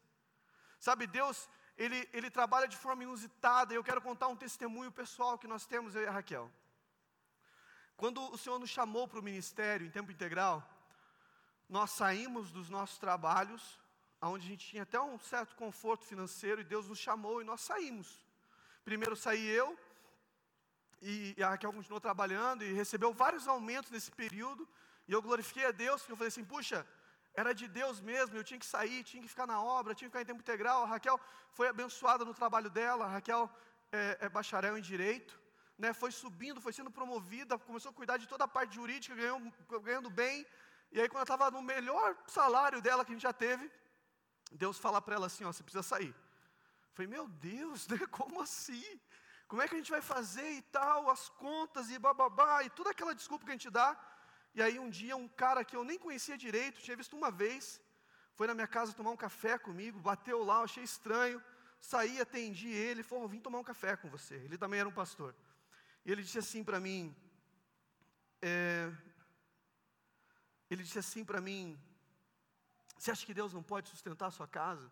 Sabe, 0.78 1.06
Deus, 1.06 1.48
ele, 1.80 2.06
ele 2.12 2.30
trabalha 2.30 2.68
de 2.68 2.76
forma 2.76 3.02
inusitada. 3.04 3.72
Eu 3.72 3.82
quero 3.82 4.02
contar 4.02 4.28
um 4.28 4.36
testemunho 4.36 4.92
pessoal 4.92 5.38
que 5.38 5.48
nós 5.48 5.64
temos, 5.64 5.94
eu 5.94 6.02
e 6.02 6.06
a 6.06 6.10
Raquel. 6.10 6.52
Quando 7.96 8.22
o 8.30 8.36
Senhor 8.36 8.58
nos 8.58 8.68
chamou 8.68 9.08
para 9.08 9.18
o 9.18 9.22
ministério 9.22 9.86
em 9.86 9.90
tempo 9.90 10.12
integral, 10.12 10.62
nós 11.66 11.90
saímos 11.92 12.50
dos 12.50 12.68
nossos 12.68 12.98
trabalhos, 12.98 13.80
onde 14.20 14.44
a 14.46 14.50
gente 14.50 14.68
tinha 14.68 14.82
até 14.82 15.00
um 15.00 15.18
certo 15.18 15.56
conforto 15.56 16.04
financeiro, 16.04 16.60
e 16.60 16.64
Deus 16.64 16.86
nos 16.86 16.98
chamou 16.98 17.40
e 17.40 17.44
nós 17.44 17.62
saímos. 17.62 18.26
Primeiro 18.84 19.16
saí 19.16 19.46
eu, 19.48 19.78
e 21.00 21.34
a 21.42 21.48
Raquel 21.48 21.72
continuou 21.72 22.00
trabalhando 22.00 22.62
e 22.62 22.74
recebeu 22.74 23.10
vários 23.14 23.48
aumentos 23.48 23.90
nesse 23.90 24.10
período, 24.10 24.68
e 25.08 25.12
eu 25.12 25.22
glorifiquei 25.22 25.64
a 25.64 25.70
Deus, 25.70 26.02
porque 26.02 26.12
eu 26.12 26.16
falei 26.16 26.28
assim: 26.28 26.44
puxa, 26.44 26.86
era 27.34 27.54
de 27.54 27.68
Deus 27.68 28.00
mesmo, 28.00 28.36
eu 28.36 28.44
tinha 28.44 28.58
que 28.58 28.66
sair, 28.66 29.04
tinha 29.04 29.22
que 29.22 29.28
ficar 29.28 29.46
na 29.46 29.62
obra, 29.62 29.94
tinha 29.94 30.08
que 30.08 30.12
ficar 30.12 30.22
em 30.22 30.30
tempo 30.30 30.40
integral. 30.40 30.82
A 30.82 30.86
Raquel 30.86 31.18
foi 31.52 31.68
abençoada 31.68 32.24
no 32.24 32.34
trabalho 32.34 32.70
dela, 32.70 33.04
a 33.04 33.08
Raquel 33.08 33.50
é, 33.92 34.18
é 34.20 34.28
bacharel 34.28 34.76
em 34.76 34.82
direito, 34.82 35.40
né, 35.78 35.92
foi 35.92 36.10
subindo, 36.10 36.60
foi 36.60 36.72
sendo 36.72 36.90
promovida, 36.90 37.58
começou 37.58 37.90
a 37.90 37.94
cuidar 37.94 38.16
de 38.18 38.26
toda 38.28 38.44
a 38.44 38.48
parte 38.48 38.74
jurídica, 38.74 39.14
ganhou, 39.14 39.40
ganhando 39.82 40.10
bem. 40.10 40.46
E 40.92 41.00
aí, 41.00 41.08
quando 41.08 41.18
ela 41.18 41.22
estava 41.22 41.50
no 41.50 41.62
melhor 41.62 42.16
salário 42.26 42.82
dela 42.82 43.04
que 43.04 43.12
a 43.12 43.14
gente 43.14 43.22
já 43.22 43.32
teve, 43.32 43.70
Deus 44.50 44.76
fala 44.78 45.00
para 45.00 45.14
ela 45.14 45.26
assim: 45.26 45.44
ó, 45.44 45.52
você 45.52 45.62
precisa 45.62 45.82
sair. 45.82 46.08
Eu 46.08 46.94
falei, 46.94 47.08
meu 47.08 47.28
Deus, 47.28 47.86
né, 47.88 47.98
como 48.10 48.42
assim? 48.42 49.00
Como 49.48 49.62
é 49.62 49.66
que 49.68 49.74
a 49.74 49.78
gente 49.78 49.90
vai 49.90 50.02
fazer 50.02 50.50
e 50.50 50.62
tal, 50.62 51.10
as 51.10 51.28
contas 51.28 51.90
e 51.90 51.98
bababá, 51.98 52.62
e 52.62 52.70
toda 52.70 52.90
aquela 52.90 53.14
desculpa 53.14 53.44
que 53.44 53.50
a 53.50 53.54
gente 53.54 53.70
dá. 53.70 53.98
E 54.54 54.62
aí 54.62 54.78
um 54.78 54.90
dia 54.90 55.16
um 55.16 55.28
cara 55.28 55.64
que 55.64 55.76
eu 55.76 55.84
nem 55.84 55.98
conhecia 55.98 56.36
direito, 56.36 56.80
tinha 56.80 56.96
visto 56.96 57.16
uma 57.16 57.30
vez, 57.30 57.80
foi 58.34 58.46
na 58.46 58.54
minha 58.54 58.66
casa 58.66 58.92
tomar 58.92 59.10
um 59.10 59.16
café 59.16 59.58
comigo, 59.58 59.98
bateu 60.00 60.42
lá, 60.42 60.62
achei 60.62 60.82
estranho, 60.82 61.42
saí, 61.80 62.20
atendi 62.20 62.68
ele, 62.68 63.02
falou, 63.02 63.28
vim 63.28 63.40
tomar 63.40 63.58
um 63.58 63.64
café 63.64 63.96
com 63.96 64.08
você. 64.08 64.34
Ele 64.36 64.58
também 64.58 64.80
era 64.80 64.88
um 64.88 64.92
pastor. 64.92 65.34
E 66.04 66.10
ele 66.10 66.22
disse 66.22 66.38
assim 66.38 66.64
para 66.64 66.80
mim, 66.80 67.14
é, 68.42 68.90
ele 70.70 70.82
disse 70.82 70.98
assim 70.98 71.24
para 71.24 71.40
mim, 71.40 71.78
você 72.96 73.10
acha 73.10 73.24
que 73.24 73.34
Deus 73.34 73.52
não 73.52 73.62
pode 73.62 73.88
sustentar 73.88 74.26
a 74.26 74.30
sua 74.30 74.48
casa? 74.48 74.90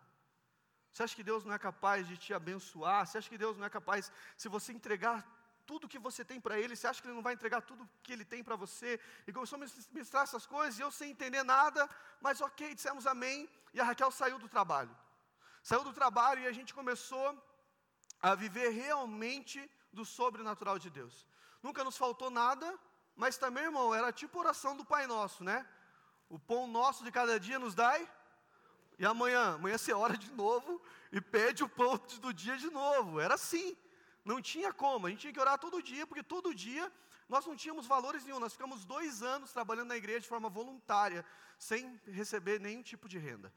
Você 0.91 1.03
acha 1.03 1.15
que 1.15 1.23
Deus 1.23 1.45
não 1.45 1.53
é 1.53 1.59
capaz 1.59 2.07
de 2.07 2.17
te 2.17 2.33
abençoar? 2.33 3.05
Você 3.05 3.17
acha 3.17 3.29
que 3.29 3.37
Deus 3.37 3.57
não 3.57 3.65
é 3.65 3.69
capaz, 3.69 4.11
se 4.35 4.49
você 4.49 4.73
entregar 4.73 5.25
tudo 5.69 5.91
que 5.93 5.99
você 6.07 6.21
tem 6.29 6.39
para 6.45 6.57
Ele, 6.61 6.75
você 6.75 6.87
acha 6.87 6.99
que 6.99 7.07
Ele 7.07 7.19
não 7.19 7.27
vai 7.27 7.33
entregar 7.35 7.61
tudo 7.61 7.87
que 8.03 8.11
Ele 8.15 8.25
tem 8.33 8.41
para 8.47 8.55
você? 8.63 8.99
E 9.27 9.33
começou 9.37 9.57
a 9.57 9.59
ministrar 9.93 10.23
essas 10.23 10.45
coisas, 10.53 10.79
e 10.79 10.81
eu 10.85 10.91
sem 10.99 11.11
entender 11.15 11.43
nada, 11.43 11.81
mas 12.25 12.41
ok, 12.47 12.73
dissemos 12.73 13.05
amém, 13.05 13.47
e 13.75 13.79
a 13.79 13.83
Raquel 13.89 14.11
saiu 14.19 14.39
do 14.43 14.49
trabalho. 14.55 14.93
Saiu 15.61 15.83
do 15.83 15.93
trabalho 15.93 16.41
e 16.41 16.47
a 16.47 16.55
gente 16.57 16.73
começou 16.79 17.27
a 18.19 18.33
viver 18.43 18.69
realmente 18.83 19.57
do 19.97 20.03
sobrenatural 20.03 20.79
de 20.79 20.89
Deus. 20.89 21.27
Nunca 21.61 21.83
nos 21.83 21.97
faltou 22.03 22.31
nada, 22.31 22.67
mas 23.15 23.37
também, 23.37 23.65
irmão, 23.65 23.93
era 23.93 24.11
tipo 24.11 24.39
oração 24.39 24.75
do 24.75 24.85
Pai 24.93 25.05
Nosso, 25.05 25.43
né? 25.43 25.67
O 26.29 26.39
pão 26.39 26.65
nosso 26.79 27.03
de 27.03 27.11
cada 27.11 27.39
dia 27.39 27.59
nos 27.59 27.75
dai, 27.75 28.01
e 28.97 29.05
amanhã, 29.05 29.43
amanhã 29.53 29.77
você 29.77 29.93
ora 29.93 30.17
de 30.17 30.31
novo 30.31 30.81
e 31.11 31.21
pede 31.21 31.63
o 31.63 31.69
pão 31.69 31.93
do 32.21 32.33
dia 32.33 32.57
de 32.57 32.71
novo. 32.71 33.19
Era 33.19 33.35
assim. 33.35 33.77
Não 34.29 34.39
tinha 34.39 34.71
como, 34.71 35.07
a 35.07 35.09
gente 35.09 35.21
tinha 35.21 35.33
que 35.33 35.43
orar 35.45 35.57
todo 35.57 35.81
dia, 35.91 36.05
porque 36.05 36.21
todo 36.21 36.53
dia 36.53 36.85
nós 37.33 37.45
não 37.47 37.55
tínhamos 37.61 37.85
valores 37.93 38.23
nenhum. 38.25 38.39
Nós 38.39 38.53
ficamos 38.53 38.85
dois 38.85 39.23
anos 39.23 39.51
trabalhando 39.51 39.87
na 39.93 39.97
igreja 39.97 40.19
de 40.25 40.31
forma 40.33 40.49
voluntária, 40.59 41.25
sem 41.57 41.99
receber 42.05 42.59
nenhum 42.59 42.83
tipo 42.91 43.09
de 43.13 43.17
renda. 43.17 43.51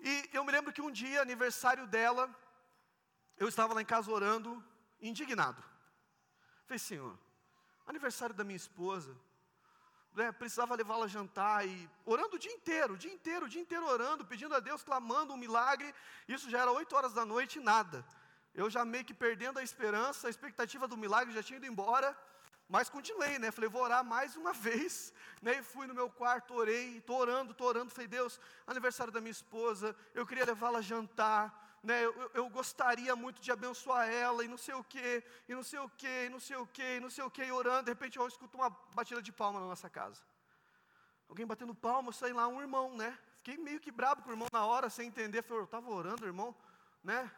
E 0.00 0.30
eu 0.32 0.42
me 0.42 0.52
lembro 0.52 0.72
que 0.72 0.80
um 0.80 0.90
dia, 0.90 1.20
aniversário 1.20 1.86
dela, 1.86 2.24
eu 3.36 3.46
estava 3.46 3.74
lá 3.74 3.82
em 3.82 3.90
casa 3.94 4.10
orando, 4.10 4.50
indignado. 5.02 5.62
Falei, 6.64 6.78
Senhor, 6.78 7.14
aniversário 7.86 8.34
da 8.34 8.42
minha 8.42 8.56
esposa, 8.64 9.14
né, 10.14 10.32
precisava 10.32 10.74
levá-la 10.76 11.04
a 11.04 11.14
jantar 11.16 11.68
e 11.68 11.90
orando 12.06 12.36
o 12.36 12.38
dia 12.38 12.52
inteiro, 12.52 12.94
o 12.94 12.96
dia 12.96 13.12
inteiro, 13.12 13.44
o 13.44 13.48
dia 13.50 13.60
inteiro 13.60 13.84
orando, 13.86 14.24
pedindo 14.24 14.54
a 14.54 14.60
Deus, 14.60 14.82
clamando 14.82 15.34
um 15.34 15.36
milagre. 15.36 15.94
Isso 16.26 16.48
já 16.48 16.60
era 16.60 16.72
oito 16.72 16.96
horas 16.96 17.12
da 17.12 17.26
noite 17.26 17.58
e 17.58 17.62
nada. 17.62 18.02
Eu 18.54 18.68
já 18.68 18.84
meio 18.84 19.04
que 19.04 19.14
perdendo 19.14 19.58
a 19.58 19.62
esperança, 19.62 20.26
a 20.26 20.30
expectativa 20.30 20.88
do 20.88 20.96
milagre 20.96 21.32
já 21.32 21.42
tinha 21.42 21.56
ido 21.56 21.66
embora, 21.66 22.16
mas 22.68 22.88
continuei, 22.88 23.38
né? 23.38 23.50
Falei, 23.50 23.68
vou 23.68 23.82
orar 23.82 24.04
mais 24.04 24.36
uma 24.36 24.52
vez, 24.66 25.12
né? 25.42 25.58
E 25.58 25.62
fui 25.62 25.86
no 25.86 25.94
meu 25.94 26.08
quarto, 26.08 26.54
orei, 26.54 26.98
estou 26.98 27.18
orando, 27.18 27.52
estou 27.52 27.66
orando. 27.66 27.90
Falei, 27.90 28.08
Deus, 28.08 28.40
aniversário 28.66 29.12
da 29.12 29.20
minha 29.20 29.30
esposa, 29.30 29.94
eu 30.14 30.26
queria 30.26 30.44
levá-la 30.44 30.78
a 30.78 30.82
jantar, 30.82 31.78
né? 31.82 32.04
Eu, 32.04 32.30
eu, 32.34 32.48
gostaria 32.48 33.16
muito 33.16 33.40
de 33.40 33.50
abençoar 33.50 34.08
ela, 34.08 34.44
e 34.44 34.48
não 34.48 34.56
sei 34.56 34.74
o 34.74 34.84
quê, 34.84 35.24
e 35.48 35.54
não 35.54 35.62
sei 35.62 35.78
o 35.78 35.88
quê, 35.88 36.26
e 36.26 36.28
não 36.28 36.40
sei 36.40 36.56
o 36.56 36.66
quê, 36.66 36.96
e 36.96 37.00
não 37.00 37.10
sei 37.10 37.24
o 37.24 37.30
quê, 37.30 37.44
e 37.44 37.52
orando. 37.52 37.84
De 37.84 37.90
repente 37.90 38.18
eu 38.18 38.28
escuto 38.28 38.56
uma 38.56 38.70
batida 38.94 39.22
de 39.22 39.32
palma 39.32 39.60
na 39.60 39.66
nossa 39.66 39.88
casa. 39.88 40.22
Alguém 41.28 41.46
batendo 41.46 41.74
palma, 41.74 42.12
sai 42.12 42.32
lá 42.32 42.46
um 42.48 42.60
irmão, 42.60 42.96
né? 42.96 43.18
Fiquei 43.36 43.56
meio 43.56 43.80
que 43.80 43.90
brabo 43.90 44.22
com 44.22 44.28
o 44.28 44.32
irmão 44.32 44.48
na 44.52 44.64
hora, 44.66 44.90
sem 44.90 45.08
entender. 45.08 45.42
Falei, 45.42 45.62
eu 45.62 45.64
estava 45.64 45.90
orando, 45.90 46.26
irmão, 46.26 46.54
né? 47.02 47.30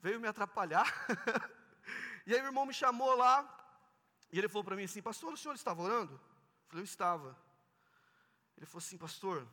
Veio 0.00 0.20
me 0.20 0.28
atrapalhar. 0.28 0.86
e 2.26 2.34
aí 2.34 2.40
o 2.40 2.46
irmão 2.46 2.66
me 2.66 2.74
chamou 2.74 3.14
lá, 3.14 3.52
e 4.32 4.38
ele 4.38 4.48
falou 4.48 4.64
para 4.64 4.76
mim 4.76 4.84
assim, 4.84 5.02
pastor, 5.02 5.32
o 5.32 5.36
senhor 5.36 5.54
estava 5.54 5.82
orando? 5.82 6.12
Eu 6.12 6.68
falei, 6.68 6.82
eu 6.82 6.84
estava. 6.84 7.36
Ele 8.56 8.66
falou 8.66 8.78
assim, 8.78 8.98
pastor, 8.98 9.46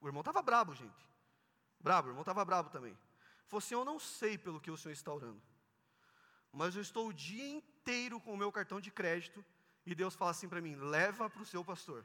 o 0.00 0.06
irmão 0.06 0.20
estava 0.20 0.42
brabo, 0.42 0.74
gente. 0.74 1.08
Brabo, 1.78 2.08
o 2.08 2.10
irmão 2.10 2.22
estava 2.22 2.44
brabo 2.44 2.70
também. 2.70 2.92
Ele 2.92 3.48
falou 3.48 3.58
assim, 3.58 3.74
eu 3.74 3.84
não 3.84 3.98
sei 3.98 4.38
pelo 4.38 4.60
que 4.60 4.70
o 4.70 4.76
senhor 4.76 4.92
está 4.92 5.12
orando, 5.12 5.42
mas 6.52 6.74
eu 6.74 6.82
estou 6.82 7.08
o 7.08 7.12
dia 7.12 7.48
inteiro 7.48 8.20
com 8.20 8.32
o 8.34 8.36
meu 8.36 8.50
cartão 8.50 8.80
de 8.80 8.90
crédito, 8.90 9.44
e 9.84 9.94
Deus 9.94 10.14
fala 10.14 10.30
assim 10.30 10.48
para 10.48 10.60
mim, 10.60 10.76
leva 10.76 11.28
para 11.28 11.42
o 11.42 11.46
seu 11.46 11.64
pastor, 11.64 12.04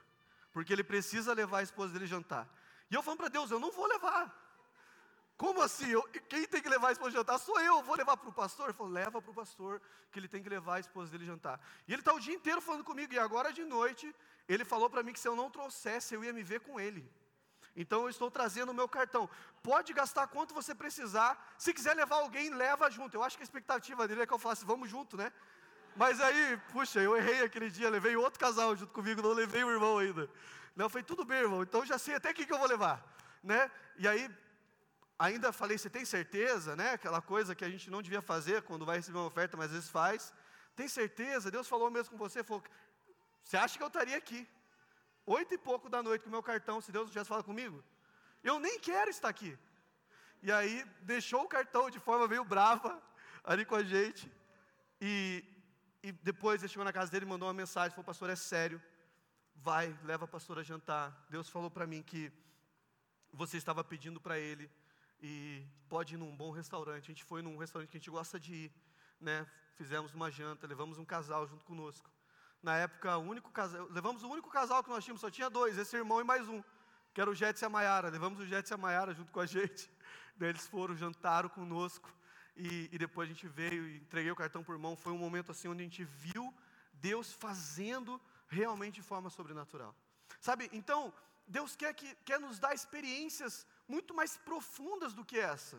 porque 0.52 0.74
ele 0.74 0.84
precisa 0.84 1.34
levar 1.34 1.60
a 1.60 1.64
esposa 1.64 1.94
dele 1.94 2.08
jantar. 2.08 2.50
E 2.90 2.96
eu 2.96 3.04
falando 3.04 3.20
para 3.20 3.30
Deus, 3.30 3.52
eu 3.52 3.60
não 3.60 3.72
vou 3.72 3.86
levar. 3.86 4.47
Como 5.38 5.62
assim? 5.62 5.90
Eu, 5.90 6.02
quem 6.28 6.46
tem 6.48 6.62
que 6.62 6.68
levar 6.68 6.90
a 6.90 6.92
esposa 6.92 7.12
jantar? 7.12 7.38
Sou 7.38 7.60
eu, 7.62 7.84
vou 7.84 7.96
levar 7.96 8.18
para 8.18 8.30
o 8.30 8.34
pastor? 8.34 8.66
Ele 8.66 8.74
falou, 8.74 8.92
leva 8.92 9.22
para 9.22 9.32
o 9.32 9.34
pastor, 9.34 9.80
que 10.12 10.18
ele 10.20 10.28
tem 10.28 10.42
que 10.42 10.50
levar 10.50 10.76
a 10.76 10.80
esposa 10.80 11.12
dele 11.12 11.26
jantar. 11.26 11.60
E 11.88 11.94
ele 11.94 12.02
está 12.02 12.12
o 12.14 12.20
dia 12.20 12.34
inteiro 12.34 12.60
falando 12.60 12.84
comigo, 12.84 13.14
e 13.14 13.20
agora 13.20 13.54
de 13.54 13.64
noite, 13.64 14.14
ele 14.50 14.66
falou 14.66 14.90
para 14.90 15.04
mim 15.04 15.14
que 15.14 15.20
se 15.20 15.28
eu 15.28 15.36
não 15.36 15.52
trouxesse, 15.52 16.16
eu 16.16 16.24
ia 16.24 16.34
me 16.34 16.42
ver 16.42 16.62
com 16.62 16.80
ele. 16.80 17.08
Então 17.76 18.02
eu 18.02 18.10
estou 18.10 18.32
trazendo 18.32 18.72
o 18.72 18.74
meu 18.74 18.90
cartão. 18.90 19.30
Pode 19.62 19.94
gastar 19.94 20.26
quanto 20.26 20.56
você 20.56 20.74
precisar. 20.74 21.54
Se 21.60 21.72
quiser 21.72 21.96
levar 21.96 22.16
alguém, 22.16 22.50
leva 22.50 22.90
junto. 22.90 23.16
Eu 23.16 23.24
acho 23.24 23.38
que 23.38 23.44
a 23.44 23.46
expectativa 23.46 24.08
dele 24.08 24.24
é 24.24 24.26
que 24.26 24.34
eu 24.34 24.40
falasse, 24.40 24.66
vamos 24.66 24.90
junto, 24.90 25.16
né? 25.16 25.32
Mas 25.96 26.20
aí, 26.20 26.60
puxa, 26.72 27.00
eu 27.00 27.16
errei 27.16 27.44
aquele 27.44 27.70
dia, 27.70 27.90
levei 27.90 28.16
outro 28.16 28.40
casal 28.40 28.76
junto 28.76 28.92
comigo, 28.92 29.22
não 29.22 29.34
levei 29.34 29.64
o 29.64 29.70
irmão 29.70 30.00
ainda. 30.00 30.28
Não, 30.76 30.86
eu 30.86 30.90
falei, 30.90 31.04
tudo 31.04 31.24
bem, 31.24 31.40
irmão, 31.40 31.62
então 31.62 31.86
já 31.86 31.98
sei 32.00 32.16
até 32.16 32.32
o 32.32 32.34
que, 32.34 32.52
eu 32.52 32.58
vou 32.58 32.68
levar. 32.68 33.04
Né? 33.44 33.70
E 33.98 34.08
aí, 34.08 34.30
Ainda 35.20 35.52
falei, 35.52 35.78
você 35.78 35.90
tem 35.90 36.06
certeza, 36.06 36.76
né? 36.76 36.92
Aquela 36.92 37.22
coisa 37.22 37.56
que 37.56 37.66
a 37.66 37.70
gente 37.70 37.90
não 37.90 38.02
devia 38.04 38.22
fazer 38.22 38.62
quando 38.62 38.86
vai 38.86 38.98
receber 38.98 39.18
uma 39.18 39.28
oferta, 39.28 39.58
mas 39.58 39.68
às 39.68 39.72
vezes 39.72 39.90
faz. 39.90 40.32
Tem 40.76 40.88
certeza? 40.88 41.50
Deus 41.50 41.68
falou 41.68 41.90
mesmo 41.90 42.12
com 42.12 42.18
você, 42.18 42.44
falou, 42.44 42.64
você 43.44 43.58
acha 43.58 43.78
que 43.78 43.84
eu 43.84 43.88
estaria 43.88 44.16
aqui? 44.16 44.48
Oito 45.26 45.56
e 45.56 45.58
pouco 45.58 45.90
da 45.90 46.04
noite 46.04 46.22
com 46.22 46.30
o 46.30 46.32
meu 46.32 46.44
cartão, 46.44 46.80
se 46.80 46.92
Deus 46.92 47.06
não 47.06 47.12
tivesse 47.12 47.30
falado 47.30 47.46
comigo? 47.46 47.84
Eu 48.44 48.60
nem 48.60 48.80
quero 48.80 49.10
estar 49.10 49.28
aqui. 49.28 49.58
E 50.44 50.52
aí 50.52 50.86
deixou 51.02 51.42
o 51.44 51.48
cartão 51.48 51.90
de 51.90 52.00
forma 52.00 52.28
meio 52.28 52.44
brava 52.44 53.02
ali 53.44 53.66
com 53.66 53.76
a 53.76 53.84
gente. 53.84 54.32
E, 55.02 55.44
e 56.04 56.12
depois 56.12 56.62
ele 56.62 56.70
chegou 56.70 56.86
na 56.86 56.94
casa 56.94 57.12
dele 57.12 57.26
e 57.26 57.28
mandou 57.30 57.48
uma 57.48 57.54
mensagem, 57.56 57.90
falou, 57.90 58.06
pastor, 58.06 58.30
é 58.30 58.36
sério. 58.36 58.80
Vai, 59.56 59.98
leva 60.04 60.26
a 60.26 60.28
pastora 60.28 60.62
a 60.62 60.64
jantar. 60.64 61.26
Deus 61.28 61.50
falou 61.50 61.72
para 61.72 61.88
mim 61.88 62.04
que 62.04 62.32
você 63.34 63.58
estava 63.58 63.84
pedindo 63.84 64.22
para 64.22 64.38
ele 64.38 64.70
e 65.22 65.66
pode 65.90 66.16
ir 66.16 66.18
num 66.18 66.36
bom 66.36 66.52
restaurante. 66.52 67.04
A 67.04 67.08
gente 67.08 67.24
foi 67.24 67.42
num 67.42 67.58
restaurante 67.58 67.90
que 67.90 67.98
a 67.98 68.00
gente 68.00 68.10
gosta 68.10 68.40
de 68.40 68.54
ir, 68.54 68.72
né? 69.20 69.48
Fizemos 69.76 70.14
uma 70.14 70.32
janta, 70.32 70.68
levamos 70.68 70.98
um 70.98 71.06
casal 71.06 71.48
junto 71.48 71.66
conosco. 71.66 72.10
Na 72.62 72.76
época, 72.78 73.18
o 73.18 73.22
único 73.22 73.52
casal, 73.52 73.88
levamos 73.90 74.24
o 74.24 74.30
único 74.30 74.50
casal 74.50 74.84
que 74.84 74.90
nós 74.90 75.04
tínhamos, 75.04 75.22
só 75.22 75.30
tinha 75.30 75.50
dois, 75.50 75.78
esse 75.78 75.96
irmão 75.96 76.20
e 76.20 76.24
mais 76.24 76.48
um, 76.48 76.64
que 77.14 77.22
era 77.22 77.30
o 77.30 77.36
Jetsi 77.36 77.64
e 77.64 77.66
a 77.66 77.70
Maiara. 77.70 78.10
Levamos 78.10 78.40
o 78.40 78.46
Jetsi 78.46 78.74
e 78.74 78.76
a 78.76 78.78
Maiara 78.78 79.14
junto 79.14 79.32
com 79.32 79.40
a 79.40 79.46
gente. 79.56 79.90
Eles 80.40 80.68
foram, 80.68 80.96
jantaram 80.96 81.50
conosco. 81.50 82.12
E, 82.56 82.90
e 82.92 82.98
depois 82.98 83.30
a 83.30 83.32
gente 83.32 83.48
veio 83.48 83.88
e 83.88 83.98
entreguei 83.98 84.32
o 84.32 84.36
cartão 84.36 84.64
por 84.64 84.78
mão. 84.78 84.96
Foi 84.96 85.14
um 85.14 85.18
momento 85.18 85.52
assim 85.52 85.68
onde 85.68 85.82
a 85.82 85.84
gente 85.84 86.04
viu 86.04 86.54
Deus 86.94 87.32
fazendo 87.32 88.20
realmente 88.48 88.96
de 88.96 89.04
forma 89.04 89.30
sobrenatural. 89.30 89.96
Sabe, 90.40 90.70
então, 90.74 91.14
Deus 91.48 91.76
quer, 91.76 91.94
que, 91.94 92.16
quer 92.26 92.40
nos 92.40 92.60
dar 92.60 92.74
experiências 92.74 93.66
muito 93.88 94.14
mais 94.14 94.38
profundas 94.38 95.14
do 95.14 95.26
que 95.26 95.40
essa. 95.40 95.78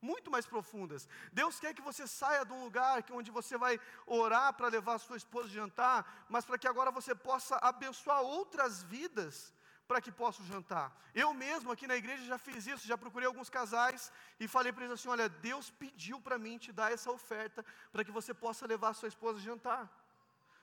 muito 0.00 0.30
mais 0.30 0.46
profundas. 0.46 1.08
Deus 1.32 1.58
quer 1.58 1.74
que 1.74 1.82
você 1.82 2.06
saia 2.06 2.44
de 2.44 2.52
um 2.52 2.62
lugar 2.62 3.04
onde 3.10 3.30
você 3.32 3.58
vai 3.58 3.80
orar 4.06 4.52
para 4.54 4.68
levar 4.68 4.94
a 4.94 4.98
sua 4.98 5.16
esposa 5.16 5.48
jantar, 5.48 6.26
mas 6.28 6.44
para 6.44 6.56
que 6.56 6.68
agora 6.68 6.90
você 6.90 7.14
possa 7.14 7.56
abençoar 7.56 8.20
outras 8.20 8.82
vidas 8.84 9.52
para 9.88 10.00
que 10.00 10.12
possam 10.12 10.44
jantar. 10.46 10.94
Eu 11.14 11.32
mesmo 11.32 11.72
aqui 11.72 11.86
na 11.86 11.96
igreja 11.96 12.22
já 12.24 12.38
fiz 12.38 12.66
isso, 12.66 12.86
já 12.86 12.96
procurei 12.96 13.26
alguns 13.26 13.48
casais 13.48 14.12
e 14.38 14.46
falei 14.46 14.70
para 14.72 14.84
eles 14.84 14.94
assim: 15.00 15.08
olha, 15.08 15.28
Deus 15.28 15.70
pediu 15.70 16.20
para 16.20 16.38
mim 16.38 16.58
te 16.58 16.70
dar 16.70 16.92
essa 16.92 17.10
oferta 17.10 17.64
para 17.90 18.04
que 18.04 18.12
você 18.18 18.34
possa 18.34 18.66
levar 18.66 18.90
a 18.90 18.94
sua 18.94 19.08
esposa 19.08 19.38
a 19.38 19.42
jantar. 19.42 19.90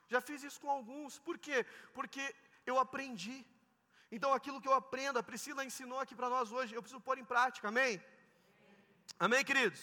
Já 0.07 0.21
fiz 0.21 0.43
isso 0.43 0.61
com 0.61 0.69
alguns, 0.69 1.17
por 1.19 1.37
quê? 1.39 1.65
Porque 1.93 2.23
eu 2.65 2.79
aprendi. 2.79 3.43
Então 4.15 4.31
aquilo 4.33 4.61
que 4.61 4.69
eu 4.71 4.77
aprendo, 4.81 5.19
a 5.19 5.27
Priscila 5.29 5.67
ensinou 5.69 5.99
aqui 5.99 6.15
para 6.19 6.29
nós 6.33 6.51
hoje, 6.57 6.73
eu 6.73 6.81
preciso 6.83 7.05
pôr 7.07 7.17
em 7.21 7.27
prática, 7.33 7.67
amém? 7.67 7.93
Amém, 9.25 9.43
queridos? 9.49 9.81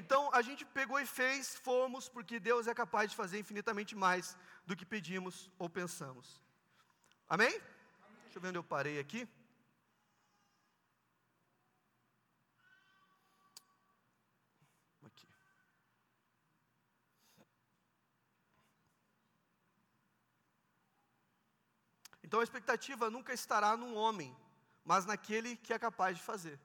Então 0.00 0.20
a 0.38 0.40
gente 0.48 0.64
pegou 0.78 0.98
e 1.00 1.06
fez, 1.06 1.56
fomos, 1.66 2.08
porque 2.08 2.38
Deus 2.50 2.68
é 2.72 2.74
capaz 2.82 3.10
de 3.10 3.16
fazer 3.16 3.38
infinitamente 3.40 3.96
mais 4.04 4.36
do 4.68 4.76
que 4.76 4.86
pedimos 4.94 5.50
ou 5.58 5.68
pensamos. 5.68 6.40
Amém? 7.28 7.54
Deixa 8.24 8.38
eu 8.38 8.42
ver 8.42 8.48
onde 8.48 8.58
eu 8.58 8.70
parei. 8.76 8.98
Aqui. 9.00 9.28
Então 22.30 22.38
a 22.38 22.44
expectativa 22.44 23.10
nunca 23.10 23.34
estará 23.34 23.76
num 23.76 23.96
homem, 23.96 24.36
mas 24.84 25.04
naquele 25.04 25.56
que 25.56 25.72
é 25.72 25.78
capaz 25.80 26.16
de 26.16 26.22
fazer. 26.22 26.60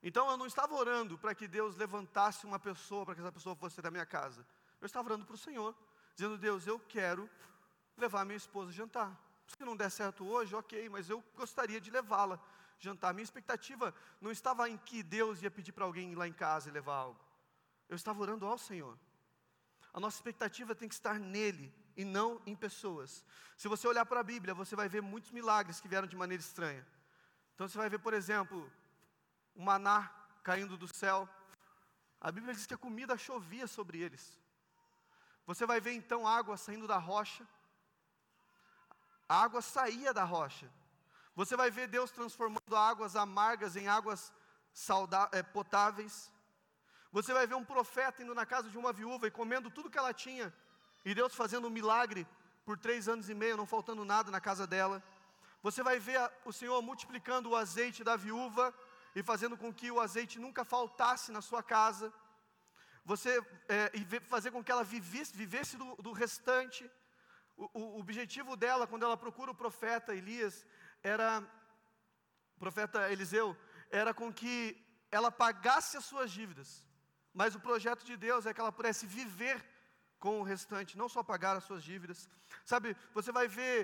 Então 0.00 0.30
eu 0.30 0.36
não 0.36 0.46
estava 0.46 0.76
orando 0.76 1.18
para 1.18 1.34
que 1.34 1.48
Deus 1.48 1.74
levantasse 1.74 2.46
uma 2.46 2.56
pessoa, 2.56 3.04
para 3.04 3.16
que 3.16 3.20
essa 3.20 3.32
pessoa 3.32 3.56
fosse 3.56 3.82
da 3.82 3.90
minha 3.90 4.06
casa. 4.06 4.46
Eu 4.80 4.86
estava 4.86 5.08
orando 5.08 5.26
para 5.26 5.34
o 5.34 5.36
Senhor, 5.36 5.74
dizendo: 6.14 6.38
Deus, 6.38 6.68
eu 6.68 6.78
quero 6.78 7.28
levar 7.96 8.24
minha 8.24 8.36
esposa 8.36 8.70
a 8.70 8.72
jantar. 8.72 9.20
Se 9.48 9.64
não 9.64 9.76
der 9.76 9.90
certo 9.90 10.24
hoje, 10.24 10.54
ok, 10.54 10.88
mas 10.88 11.10
eu 11.10 11.20
gostaria 11.34 11.80
de 11.80 11.90
levá-la 11.90 12.38
jantar. 12.78 13.12
Minha 13.12 13.24
expectativa 13.24 13.92
não 14.20 14.30
estava 14.30 14.70
em 14.70 14.76
que 14.76 15.02
Deus 15.02 15.42
ia 15.42 15.50
pedir 15.50 15.72
para 15.72 15.84
alguém 15.84 16.12
ir 16.12 16.14
lá 16.14 16.28
em 16.28 16.32
casa 16.32 16.68
e 16.68 16.72
levar 16.72 16.94
algo. 16.94 17.20
Eu 17.88 17.96
estava 17.96 18.22
orando 18.22 18.46
ao 18.46 18.56
Senhor. 18.56 18.96
A 19.92 19.98
nossa 19.98 20.16
expectativa 20.16 20.76
tem 20.76 20.88
que 20.88 20.94
estar 20.94 21.18
nele 21.18 21.74
e 21.96 22.04
não 22.04 22.40
em 22.46 22.54
pessoas. 22.54 23.24
Se 23.56 23.68
você 23.68 23.86
olhar 23.86 24.06
para 24.06 24.20
a 24.20 24.24
Bíblia, 24.24 24.54
você 24.54 24.74
vai 24.74 24.88
ver 24.88 25.02
muitos 25.02 25.30
milagres 25.30 25.80
que 25.80 25.88
vieram 25.88 26.06
de 26.06 26.16
maneira 26.16 26.40
estranha. 26.40 26.86
Então 27.54 27.68
você 27.68 27.78
vai 27.78 27.88
ver, 27.88 27.98
por 27.98 28.14
exemplo, 28.14 28.70
o 29.54 29.62
maná 29.62 30.10
caindo 30.42 30.76
do 30.76 30.88
céu. 30.94 31.28
A 32.20 32.30
Bíblia 32.30 32.54
diz 32.54 32.66
que 32.66 32.74
a 32.74 32.78
comida 32.78 33.16
chovia 33.16 33.66
sobre 33.66 33.98
eles. 33.98 34.38
Você 35.46 35.66
vai 35.66 35.80
ver 35.80 35.92
então 35.92 36.26
água 36.26 36.56
saindo 36.56 36.86
da 36.86 36.98
rocha 36.98 37.46
a 39.32 39.44
água 39.44 39.62
saía 39.62 40.12
da 40.12 40.24
rocha. 40.24 40.70
Você 41.34 41.56
vai 41.56 41.70
ver 41.70 41.86
Deus 41.88 42.10
transformando 42.10 42.76
águas 42.76 43.16
amargas 43.16 43.76
em 43.76 43.88
águas 43.88 44.30
é, 45.32 45.42
potáveis. 45.42 46.30
Você 47.10 47.32
vai 47.32 47.46
ver 47.46 47.54
um 47.54 47.64
profeta 47.64 48.22
indo 48.22 48.34
na 48.34 48.44
casa 48.44 48.68
de 48.68 48.76
uma 48.76 48.92
viúva 48.92 49.26
e 49.26 49.30
comendo 49.30 49.70
tudo 49.70 49.88
que 49.88 49.96
ela 49.96 50.12
tinha. 50.12 50.52
E 51.04 51.14
Deus 51.14 51.34
fazendo 51.34 51.66
um 51.66 51.70
milagre 51.70 52.26
por 52.64 52.78
três 52.78 53.08
anos 53.08 53.28
e 53.28 53.34
meio, 53.34 53.56
não 53.56 53.66
faltando 53.66 54.04
nada 54.04 54.30
na 54.30 54.40
casa 54.40 54.66
dela. 54.66 55.02
Você 55.62 55.82
vai 55.82 55.98
ver 55.98 56.20
o 56.44 56.52
Senhor 56.52 56.80
multiplicando 56.82 57.50
o 57.50 57.56
azeite 57.56 58.04
da 58.04 58.16
viúva 58.16 58.74
e 59.14 59.22
fazendo 59.22 59.56
com 59.56 59.72
que 59.72 59.90
o 59.90 60.00
azeite 60.00 60.38
nunca 60.38 60.64
faltasse 60.64 61.30
na 61.32 61.40
sua 61.40 61.62
casa. 61.62 62.12
Você 63.04 63.40
é, 63.68 63.90
e 63.94 64.04
fazer 64.20 64.50
com 64.52 64.62
que 64.62 64.70
ela 64.70 64.84
vivesse, 64.84 65.36
vivesse 65.36 65.76
do, 65.76 65.96
do 65.96 66.12
restante. 66.12 66.88
O, 67.56 67.68
o, 67.80 68.00
objetivo 68.00 68.56
dela, 68.56 68.86
quando 68.86 69.04
ela 69.04 69.16
procura 69.16 69.50
o 69.50 69.54
profeta 69.54 70.14
Elias, 70.14 70.64
era, 71.02 71.42
profeta 72.58 73.10
Eliseu, 73.10 73.56
era 73.90 74.14
com 74.14 74.32
que 74.32 74.56
ela 75.10 75.30
pagasse 75.30 75.96
as 75.96 76.04
suas 76.04 76.30
dívidas. 76.30 76.84
Mas 77.34 77.54
o 77.54 77.60
projeto 77.60 78.04
de 78.04 78.16
Deus 78.16 78.46
é 78.46 78.54
que 78.54 78.60
ela 78.60 78.72
pudesse 78.72 79.06
viver 79.06 79.64
com 80.22 80.38
o 80.40 80.44
restante, 80.44 80.96
não 80.96 81.08
só 81.08 81.20
pagar 81.30 81.56
as 81.56 81.64
suas 81.64 81.82
dívidas. 81.82 82.18
Sabe, 82.64 82.96
você 83.12 83.32
vai 83.38 83.48
ver 83.48 83.76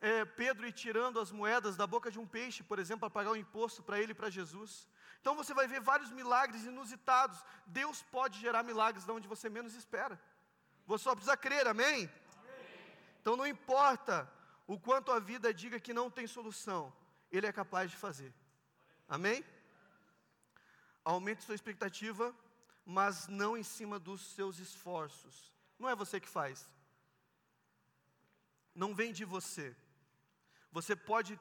é, 0.00 0.24
Pedro 0.24 0.66
ir 0.66 0.72
tirando 0.72 1.20
as 1.20 1.30
moedas 1.30 1.76
da 1.76 1.86
boca 1.86 2.10
de 2.10 2.18
um 2.18 2.26
peixe, 2.26 2.64
por 2.70 2.80
exemplo, 2.80 3.02
para 3.02 3.16
pagar 3.18 3.30
o 3.30 3.36
imposto 3.36 3.80
para 3.80 4.00
ele 4.00 4.10
e 4.10 4.20
para 4.20 4.28
Jesus. 4.28 4.88
Então 5.20 5.36
você 5.36 5.54
vai 5.54 5.68
ver 5.68 5.80
vários 5.80 6.10
milagres 6.10 6.64
inusitados. 6.64 7.38
Deus 7.64 8.02
pode 8.16 8.40
gerar 8.40 8.64
milagres 8.64 9.04
de 9.04 9.12
onde 9.12 9.28
você 9.28 9.48
menos 9.48 9.76
espera. 9.76 10.20
Você 10.84 11.04
só 11.04 11.14
precisa 11.14 11.36
crer, 11.36 11.64
amém? 11.68 12.10
Então 13.20 13.36
não 13.36 13.46
importa 13.46 14.28
o 14.66 14.76
quanto 14.76 15.12
a 15.12 15.20
vida 15.20 15.54
diga 15.54 15.78
que 15.78 15.94
não 15.94 16.10
tem 16.10 16.26
solução, 16.26 16.92
Ele 17.30 17.46
é 17.46 17.52
capaz 17.52 17.88
de 17.88 17.96
fazer. 17.96 18.34
Amém? 19.08 19.44
Aumente 21.04 21.44
sua 21.44 21.54
expectativa, 21.54 22.34
mas 22.84 23.28
não 23.28 23.56
em 23.56 23.62
cima 23.62 23.96
dos 23.96 24.22
seus 24.34 24.58
esforços. 24.58 25.53
Não 25.84 25.90
é 25.90 25.94
você 25.94 26.18
que 26.18 26.28
faz. 26.38 26.66
Não 28.74 28.94
vem 28.94 29.12
de 29.12 29.22
você. 29.22 29.66
Você 30.72 30.96
pode 30.96 31.38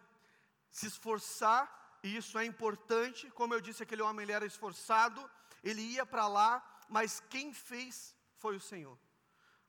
se 0.70 0.86
esforçar, 0.86 1.62
e 2.04 2.18
isso 2.18 2.38
é 2.38 2.44
importante. 2.44 3.32
Como 3.32 3.54
eu 3.54 3.62
disse, 3.62 3.84
aquele 3.84 4.02
homem 4.02 4.24
ele 4.24 4.34
era 4.34 4.46
esforçado, 4.46 5.22
ele 5.64 5.82
ia 5.82 6.06
para 6.06 6.28
lá, 6.28 6.52
mas 6.90 7.22
quem 7.30 7.54
fez 7.54 8.14
foi 8.36 8.58
o 8.58 8.60
Senhor. 8.60 9.00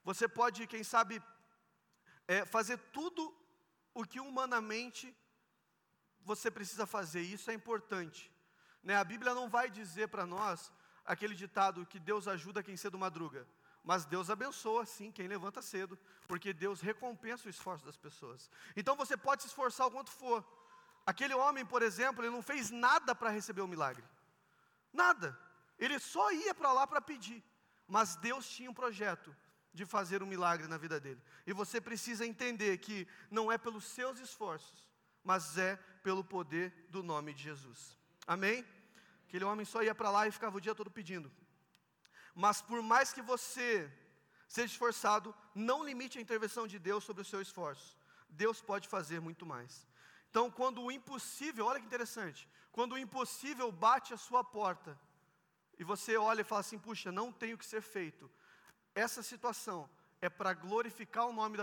Você 0.03 0.27
pode, 0.27 0.67
quem 0.67 0.83
sabe, 0.83 1.23
é 2.27 2.45
fazer 2.45 2.79
tudo 2.99 3.33
o 3.95 4.05
que 4.05 4.19
humanamente 4.19 5.17
você 6.21 6.51
precisa 6.51 6.85
fazer, 6.85 7.23
isso 7.23 7.49
é 7.49 7.55
importante. 7.55 8.29
Né? 8.83 8.97
A 8.97 9.05
Bíblia 9.05 9.35
não 9.35 9.49
vai 9.49 9.71
dizer 9.71 10.09
para 10.09 10.27
nós 10.27 10.73
aquele 11.05 11.37
ditado 11.37 11.87
que 11.87 12.01
Deus 12.01 12.27
ajuda 12.27 12.61
quem 12.61 12.77
cedo 12.77 12.99
madruga, 12.99 13.47
mas 13.85 14.07
Deus 14.07 14.31
abençoa 14.31 14.87
sim 14.87 15.13
quem 15.13 15.29
levanta 15.29 15.61
cedo, 15.61 15.99
porque 16.27 16.55
Deus 16.55 16.81
recompensa 16.81 17.47
o 17.47 17.51
esforço 17.51 17.85
das 17.85 17.99
pessoas. 17.99 18.51
Então 18.75 18.97
você 18.97 19.15
pode 19.17 19.43
se 19.43 19.49
esforçar 19.49 19.87
o 19.87 19.91
quanto 19.91 20.11
for. 20.11 20.43
Aquele 21.05 21.35
homem, 21.35 21.67
por 21.67 21.83
exemplo, 21.83 22.25
ele 22.25 22.33
não 22.33 22.43
fez 22.43 22.71
nada 22.71 23.15
para 23.15 23.29
receber 23.29 23.61
o 23.61 23.69
milagre. 23.69 24.03
Nada. 24.91 25.39
Ele 25.79 25.99
só 25.99 26.33
ia 26.33 26.55
para 26.55 26.73
lá 26.73 26.87
para 26.87 27.01
pedir. 27.01 27.45
Mas 27.87 28.17
Deus 28.17 28.49
tinha 28.49 28.71
um 28.71 28.75
projeto 28.75 29.37
de 29.71 29.85
fazer 29.85 30.23
um 30.23 30.27
milagre 30.27 30.67
na 30.67 30.79
vida 30.79 30.99
dele. 30.99 31.23
E 31.47 31.53
você 31.53 31.79
precisa 31.79 32.25
entender 32.25 32.79
que 32.79 33.07
não 33.31 33.53
é 33.53 33.59
pelos 33.59 33.85
seus 33.85 34.19
esforços, 34.19 34.89
mas 35.23 35.59
é 35.59 35.77
pelo 36.03 36.25
poder 36.25 36.73
do 36.89 37.03
nome 37.03 37.35
de 37.35 37.43
Jesus. 37.43 37.99
Amém? 38.27 38.65
Aquele 39.27 39.45
homem 39.45 39.67
só 39.67 39.83
ia 39.83 39.95
para 39.95 40.11
lá 40.11 40.27
e 40.27 40.33
ficava 40.33 40.57
o 40.57 40.61
dia 40.61 40.75
todo 40.75 40.91
pedindo. 40.91 41.31
Mas 42.35 42.61
por 42.61 42.83
mais 42.83 43.13
que 43.13 43.23
você 43.23 43.91
seja 44.49 44.73
esforçado, 44.73 45.35
não 45.55 45.85
limite 45.85 46.19
a 46.19 46.23
intervenção 46.23 46.67
de 46.67 46.79
Deus 46.79 47.05
sobre 47.05 47.23
o 47.23 47.25
seu 47.25 47.41
esforço. 47.41 47.97
Deus 48.29 48.61
pode 48.61 48.89
fazer 48.89 49.21
muito 49.21 49.47
mais. 49.47 49.87
Então, 50.31 50.51
quando 50.51 50.83
o 50.83 50.91
impossível, 50.91 51.67
olha 51.67 51.81
que 51.81 51.87
interessante, 51.87 52.49
quando 52.73 52.93
o 52.93 52.99
impossível 52.99 53.71
bate 53.71 54.13
a 54.13 54.17
sua 54.17 54.43
porta, 54.43 54.99
e 55.79 55.85
você 55.85 56.17
olha 56.17 56.41
e 56.41 56.45
fala 56.45 56.61
assim: 56.61 56.79
puxa, 56.79 57.13
não 57.13 57.33
tem 57.33 57.53
o 57.55 57.59
que 57.59 57.67
ser 57.67 57.81
feito, 57.81 58.31
essa 58.95 59.23
situação 59.23 59.89
é 60.21 60.29
para 60.29 60.53
glorificar 60.53 61.27
o 61.27 61.33
nome 61.33 61.59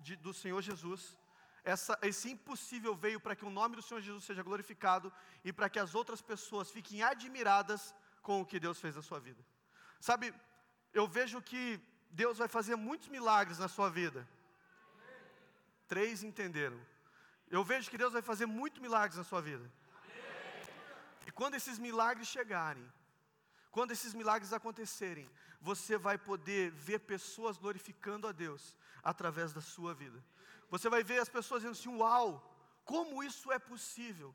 de, 0.00 0.16
do 0.16 0.34
Senhor 0.34 0.60
Jesus. 0.60 1.16
Essa, 1.64 1.96
esse 2.02 2.30
impossível 2.30 2.94
veio 2.94 3.20
para 3.20 3.36
que 3.36 3.44
o 3.44 3.50
nome 3.50 3.76
do 3.76 3.82
Senhor 3.82 4.00
Jesus 4.00 4.24
seja 4.24 4.42
glorificado 4.42 5.12
e 5.44 5.52
para 5.52 5.70
que 5.70 5.78
as 5.78 5.94
outras 5.94 6.20
pessoas 6.20 6.70
fiquem 6.70 7.02
admiradas 7.02 7.94
com 8.20 8.40
o 8.40 8.46
que 8.46 8.58
Deus 8.58 8.80
fez 8.80 8.96
na 8.96 9.02
sua 9.02 9.20
vida. 9.20 9.44
Sabe, 10.08 10.34
eu 10.92 11.06
vejo 11.06 11.40
que 11.40 11.80
Deus 12.10 12.38
vai 12.42 12.48
fazer 12.48 12.74
muitos 12.74 13.06
milagres 13.06 13.60
na 13.60 13.68
sua 13.68 13.88
vida. 13.88 14.28
Três 15.86 16.24
entenderam. 16.24 16.78
Eu 17.48 17.62
vejo 17.62 17.88
que 17.88 18.00
Deus 18.02 18.12
vai 18.12 18.20
fazer 18.30 18.46
muitos 18.46 18.80
milagres 18.80 19.16
na 19.16 19.22
sua 19.22 19.40
vida. 19.40 19.70
E 21.24 21.30
quando 21.30 21.54
esses 21.54 21.78
milagres 21.78 22.26
chegarem, 22.26 22.84
quando 23.70 23.92
esses 23.92 24.12
milagres 24.12 24.52
acontecerem, 24.52 25.30
você 25.60 25.96
vai 25.96 26.18
poder 26.18 26.72
ver 26.72 26.98
pessoas 26.98 27.56
glorificando 27.56 28.26
a 28.26 28.32
Deus 28.32 28.76
através 29.04 29.52
da 29.52 29.60
sua 29.60 29.94
vida. 29.94 30.18
Você 30.68 30.88
vai 30.88 31.04
ver 31.04 31.20
as 31.20 31.28
pessoas 31.28 31.62
dizendo 31.62 31.78
assim: 31.78 31.96
Uau, 31.96 32.30
como 32.84 33.22
isso 33.22 33.52
é 33.52 33.58
possível? 33.60 34.34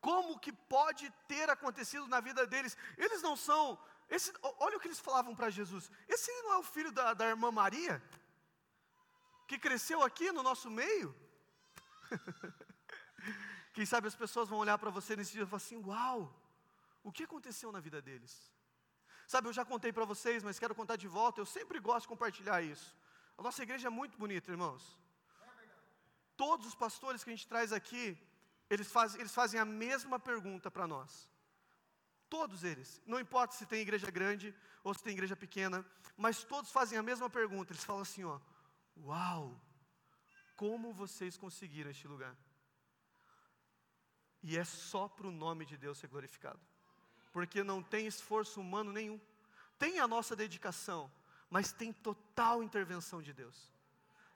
Como 0.00 0.38
que 0.38 0.52
pode 0.52 1.10
ter 1.26 1.50
acontecido 1.50 2.06
na 2.06 2.20
vida 2.20 2.46
deles? 2.46 2.78
Eles 2.96 3.20
não 3.20 3.36
são. 3.36 3.76
Esse, 4.08 4.32
olha 4.42 4.76
o 4.76 4.80
que 4.80 4.86
eles 4.86 5.00
falavam 5.00 5.34
para 5.34 5.50
Jesus: 5.50 5.90
Esse 6.08 6.30
não 6.42 6.52
é 6.54 6.58
o 6.58 6.62
filho 6.62 6.92
da, 6.92 7.12
da 7.14 7.28
irmã 7.28 7.50
Maria? 7.50 8.02
Que 9.48 9.58
cresceu 9.58 10.02
aqui 10.02 10.30
no 10.32 10.42
nosso 10.42 10.70
meio? 10.70 11.14
Quem 13.74 13.84
sabe 13.84 14.08
as 14.08 14.14
pessoas 14.14 14.48
vão 14.48 14.58
olhar 14.58 14.78
para 14.78 14.90
você 14.90 15.16
nesse 15.16 15.32
dia 15.32 15.42
e 15.42 15.46
falar 15.46 15.56
assim: 15.56 15.82
Uau, 15.84 16.34
o 17.02 17.12
que 17.12 17.24
aconteceu 17.24 17.72
na 17.72 17.80
vida 17.80 18.00
deles? 18.00 18.34
Sabe, 19.26 19.48
eu 19.48 19.52
já 19.52 19.64
contei 19.64 19.92
para 19.92 20.04
vocês, 20.04 20.42
mas 20.42 20.58
quero 20.58 20.74
contar 20.74 20.96
de 20.96 21.08
volta. 21.08 21.40
Eu 21.40 21.46
sempre 21.46 21.80
gosto 21.80 22.02
de 22.02 22.08
compartilhar 22.08 22.62
isso. 22.62 22.96
A 23.36 23.42
nossa 23.42 23.62
igreja 23.62 23.88
é 23.88 23.90
muito 23.90 24.16
bonita, 24.16 24.50
irmãos. 24.50 24.96
Todos 26.36 26.66
os 26.66 26.74
pastores 26.74 27.24
que 27.24 27.30
a 27.30 27.34
gente 27.34 27.48
traz 27.48 27.72
aqui, 27.72 28.16
eles 28.70 28.90
fazem, 28.90 29.20
eles 29.20 29.34
fazem 29.34 29.58
a 29.58 29.64
mesma 29.64 30.18
pergunta 30.18 30.70
para 30.70 30.86
nós. 30.86 31.28
Todos 32.36 32.64
eles. 32.64 33.00
Não 33.06 33.18
importa 33.18 33.54
se 33.54 33.64
tem 33.64 33.80
igreja 33.80 34.10
grande 34.10 34.54
ou 34.84 34.92
se 34.92 35.02
tem 35.02 35.14
igreja 35.14 35.34
pequena, 35.34 35.84
mas 36.18 36.44
todos 36.44 36.70
fazem 36.70 36.98
a 36.98 37.02
mesma 37.02 37.30
pergunta. 37.30 37.72
Eles 37.72 37.82
falam 37.82 38.02
assim, 38.02 38.24
ó: 38.24 38.38
"Uau! 38.98 39.58
Como 40.54 40.92
vocês 40.92 41.38
conseguiram 41.38 41.90
este 41.90 42.06
lugar?" 42.06 42.36
E 44.42 44.58
é 44.58 44.64
só 44.64 45.08
para 45.08 45.26
o 45.26 45.32
nome 45.32 45.64
de 45.64 45.78
Deus 45.78 45.96
ser 45.96 46.08
glorificado. 46.08 46.60
Porque 47.32 47.64
não 47.64 47.82
tem 47.82 48.06
esforço 48.06 48.60
humano 48.60 48.92
nenhum. 48.92 49.18
Tem 49.78 49.98
a 49.98 50.06
nossa 50.06 50.36
dedicação, 50.36 51.10
mas 51.48 51.72
tem 51.72 51.90
total 51.90 52.62
intervenção 52.62 53.22
de 53.22 53.32
Deus. 53.32 53.72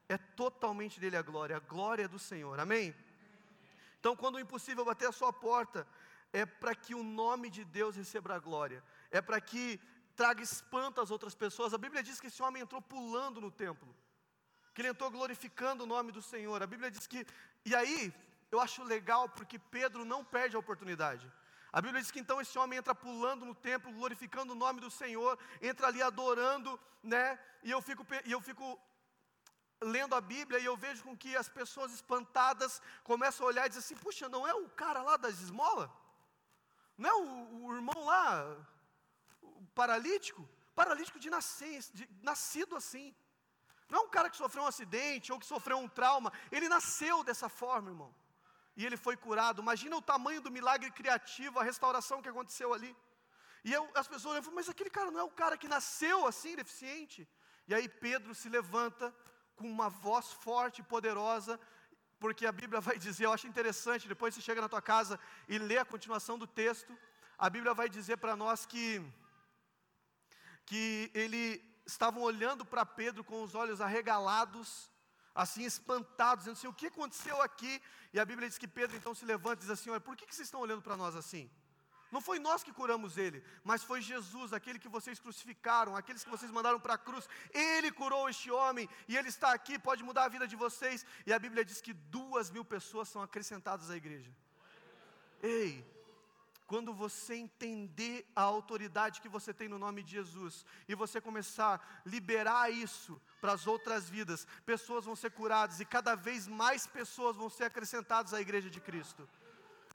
É 0.08 0.16
totalmente 0.16 0.98
dele 0.98 1.18
a 1.18 1.22
glória, 1.22 1.54
a 1.54 1.60
glória 1.74 2.04
é 2.04 2.08
do 2.08 2.18
Senhor. 2.18 2.58
Amém? 2.58 2.94
Então, 3.98 4.16
quando 4.16 4.36
o 4.36 4.40
impossível 4.40 4.86
bater 4.86 5.06
a 5.06 5.12
sua 5.12 5.30
porta, 5.30 5.86
é 6.32 6.46
para 6.46 6.74
que 6.74 6.94
o 6.94 7.02
nome 7.02 7.50
de 7.50 7.64
Deus 7.64 7.96
receba 7.96 8.34
a 8.34 8.38
glória. 8.38 8.82
É 9.10 9.20
para 9.20 9.40
que 9.40 9.80
traga 10.14 10.42
espanto 10.42 11.00
às 11.00 11.10
outras 11.10 11.34
pessoas. 11.34 11.74
A 11.74 11.78
Bíblia 11.78 12.02
diz 12.02 12.20
que 12.20 12.26
esse 12.28 12.42
homem 12.42 12.62
entrou 12.62 12.80
pulando 12.80 13.40
no 13.40 13.50
templo. 13.50 13.94
Que 14.74 14.82
ele 14.82 14.88
entrou 14.88 15.10
glorificando 15.10 15.84
o 15.84 15.86
nome 15.86 16.12
do 16.12 16.22
Senhor. 16.22 16.62
A 16.62 16.66
Bíblia 16.66 16.90
diz 16.90 17.06
que 17.06 17.26
e 17.64 17.74
aí 17.74 18.14
eu 18.50 18.60
acho 18.60 18.82
legal 18.82 19.28
porque 19.28 19.58
Pedro 19.58 20.04
não 20.04 20.24
perde 20.24 20.56
a 20.56 20.58
oportunidade. 20.58 21.30
A 21.72 21.80
Bíblia 21.80 22.00
diz 22.00 22.10
que 22.10 22.18
então 22.18 22.40
esse 22.40 22.58
homem 22.58 22.78
entra 22.78 22.94
pulando 22.94 23.44
no 23.44 23.54
templo, 23.54 23.92
glorificando 23.92 24.52
o 24.52 24.56
nome 24.56 24.80
do 24.80 24.90
Senhor, 24.90 25.38
entra 25.62 25.86
ali 25.86 26.02
adorando, 26.02 26.78
né? 27.02 27.38
E 27.62 27.70
eu 27.70 27.80
fico, 27.80 28.04
e 28.24 28.32
eu 28.32 28.40
fico 28.40 28.78
lendo 29.80 30.14
a 30.14 30.20
Bíblia 30.20 30.58
e 30.58 30.64
eu 30.64 30.76
vejo 30.76 31.02
com 31.04 31.16
que 31.16 31.36
as 31.36 31.48
pessoas 31.48 31.92
espantadas 31.92 32.82
começam 33.04 33.46
a 33.46 33.48
olhar 33.48 33.66
e 33.66 33.68
dizem 33.68 33.84
assim: 33.84 34.02
puxa, 34.02 34.28
não 34.28 34.46
é 34.46 34.54
o 34.54 34.68
cara 34.70 35.02
lá 35.02 35.16
das 35.16 35.38
esmolas? 35.40 35.88
Não 37.06 37.18
o, 37.26 37.66
o 37.66 37.74
irmão 37.78 38.00
lá, 38.12 38.28
o 39.42 39.66
paralítico? 39.80 40.42
Paralítico 40.80 41.18
de, 41.24 41.30
nascença, 41.36 41.88
de 41.98 42.08
nascido 42.30 42.76
assim. 42.80 43.06
Não 43.88 44.00
é 44.00 44.02
um 44.06 44.12
cara 44.16 44.30
que 44.30 44.36
sofreu 44.42 44.62
um 44.64 44.72
acidente 44.72 45.32
ou 45.32 45.40
que 45.40 45.52
sofreu 45.54 45.78
um 45.78 45.88
trauma, 45.88 46.32
ele 46.56 46.68
nasceu 46.76 47.16
dessa 47.28 47.48
forma, 47.48 47.90
irmão 47.90 48.12
e 48.80 48.86
ele 48.86 48.96
foi 48.96 49.16
curado. 49.16 49.62
Imagina 49.62 49.96
o 49.96 50.02
tamanho 50.10 50.40
do 50.40 50.50
milagre 50.50 50.90
criativo, 50.90 51.58
a 51.58 51.62
restauração 51.62 52.22
que 52.22 52.28
aconteceu 52.28 52.72
ali. 52.72 52.96
E 53.62 53.72
eu, 53.72 53.82
as 53.94 54.08
pessoas 54.08 54.36
olham, 54.36 54.54
mas 54.54 54.68
aquele 54.68 54.90
cara 54.90 55.10
não 55.10 55.20
é 55.20 55.22
o 55.22 55.36
cara 55.42 55.58
que 55.58 55.68
nasceu 55.68 56.26
assim, 56.26 56.56
deficiente. 56.56 57.28
E 57.68 57.74
aí 57.74 57.88
Pedro 57.88 58.34
se 58.34 58.48
levanta 58.48 59.14
com 59.56 59.70
uma 59.70 59.90
voz 59.90 60.32
forte 60.32 60.80
e 60.80 60.84
poderosa, 60.94 61.60
porque 62.20 62.44
a 62.46 62.52
Bíblia 62.52 62.80
vai 62.88 62.98
dizer, 62.98 63.24
eu 63.24 63.32
acho 63.32 63.48
interessante, 63.48 64.06
depois 64.06 64.34
você 64.34 64.42
chega 64.42 64.60
na 64.60 64.68
tua 64.68 64.82
casa 64.82 65.18
e 65.48 65.58
lê 65.58 65.78
a 65.78 65.84
continuação 65.92 66.38
do 66.38 66.46
texto, 66.46 66.96
a 67.38 67.48
Bíblia 67.48 67.72
vai 67.72 67.88
dizer 67.88 68.18
para 68.18 68.36
nós 68.36 68.66
que, 68.66 69.02
que 70.66 71.10
ele 71.14 71.44
estavam 71.86 72.22
olhando 72.22 72.64
para 72.64 72.84
Pedro 72.84 73.24
com 73.24 73.42
os 73.42 73.54
olhos 73.54 73.80
arregalados, 73.80 74.90
assim 75.34 75.64
espantados, 75.64 76.44
dizendo 76.44 76.58
assim: 76.58 76.68
o 76.68 76.74
que 76.74 76.88
aconteceu 76.88 77.40
aqui? 77.40 77.80
E 78.12 78.20
a 78.20 78.24
Bíblia 78.24 78.48
diz 78.48 78.58
que 78.58 78.68
Pedro 78.68 78.96
então 78.96 79.14
se 79.14 79.24
levanta 79.24 79.60
e 79.60 79.64
diz 79.64 79.70
assim: 79.70 79.88
olha, 79.88 80.00
por 80.00 80.14
que, 80.14 80.26
que 80.26 80.34
vocês 80.34 80.46
estão 80.46 80.60
olhando 80.60 80.82
para 80.82 80.96
nós 80.96 81.16
assim? 81.16 81.50
Não 82.10 82.20
foi 82.20 82.38
nós 82.38 82.62
que 82.62 82.72
curamos 82.72 83.16
ele, 83.16 83.42
mas 83.62 83.84
foi 83.84 84.00
Jesus, 84.02 84.52
aquele 84.52 84.78
que 84.78 84.88
vocês 84.88 85.20
crucificaram, 85.20 85.94
aqueles 85.94 86.24
que 86.24 86.30
vocês 86.30 86.50
mandaram 86.50 86.80
para 86.80 86.94
a 86.94 86.98
cruz. 86.98 87.28
Ele 87.52 87.90
curou 87.92 88.28
este 88.28 88.50
homem 88.50 88.88
e 89.06 89.16
ele 89.16 89.28
está 89.28 89.52
aqui, 89.52 89.78
pode 89.78 90.02
mudar 90.02 90.24
a 90.24 90.28
vida 90.28 90.46
de 90.46 90.56
vocês. 90.56 91.06
E 91.26 91.32
a 91.32 91.38
Bíblia 91.38 91.64
diz 91.64 91.80
que 91.80 91.92
duas 91.92 92.50
mil 92.50 92.64
pessoas 92.64 93.08
são 93.08 93.22
acrescentadas 93.22 93.90
à 93.90 93.96
igreja. 93.96 94.30
Ei, 95.42 95.84
quando 96.70 96.94
você 96.94 97.34
entender 97.34 98.30
a 98.34 98.42
autoridade 98.42 99.20
que 99.20 99.28
você 99.28 99.52
tem 99.52 99.68
no 99.68 99.76
nome 99.76 100.04
de 100.04 100.12
Jesus 100.12 100.64
e 100.88 100.94
você 100.94 101.20
começar 101.20 101.74
a 101.74 102.08
liberar 102.08 102.70
isso 102.70 103.20
para 103.40 103.52
as 103.52 103.66
outras 103.66 104.08
vidas, 104.08 104.46
pessoas 104.64 105.04
vão 105.04 105.16
ser 105.16 105.32
curadas 105.32 105.80
e 105.80 105.84
cada 105.84 106.14
vez 106.14 106.46
mais 106.46 106.86
pessoas 106.86 107.34
vão 107.34 107.50
ser 107.50 107.64
acrescentadas 107.64 108.32
à 108.32 108.40
igreja 108.40 108.70
de 108.70 108.80
Cristo. 108.80 109.28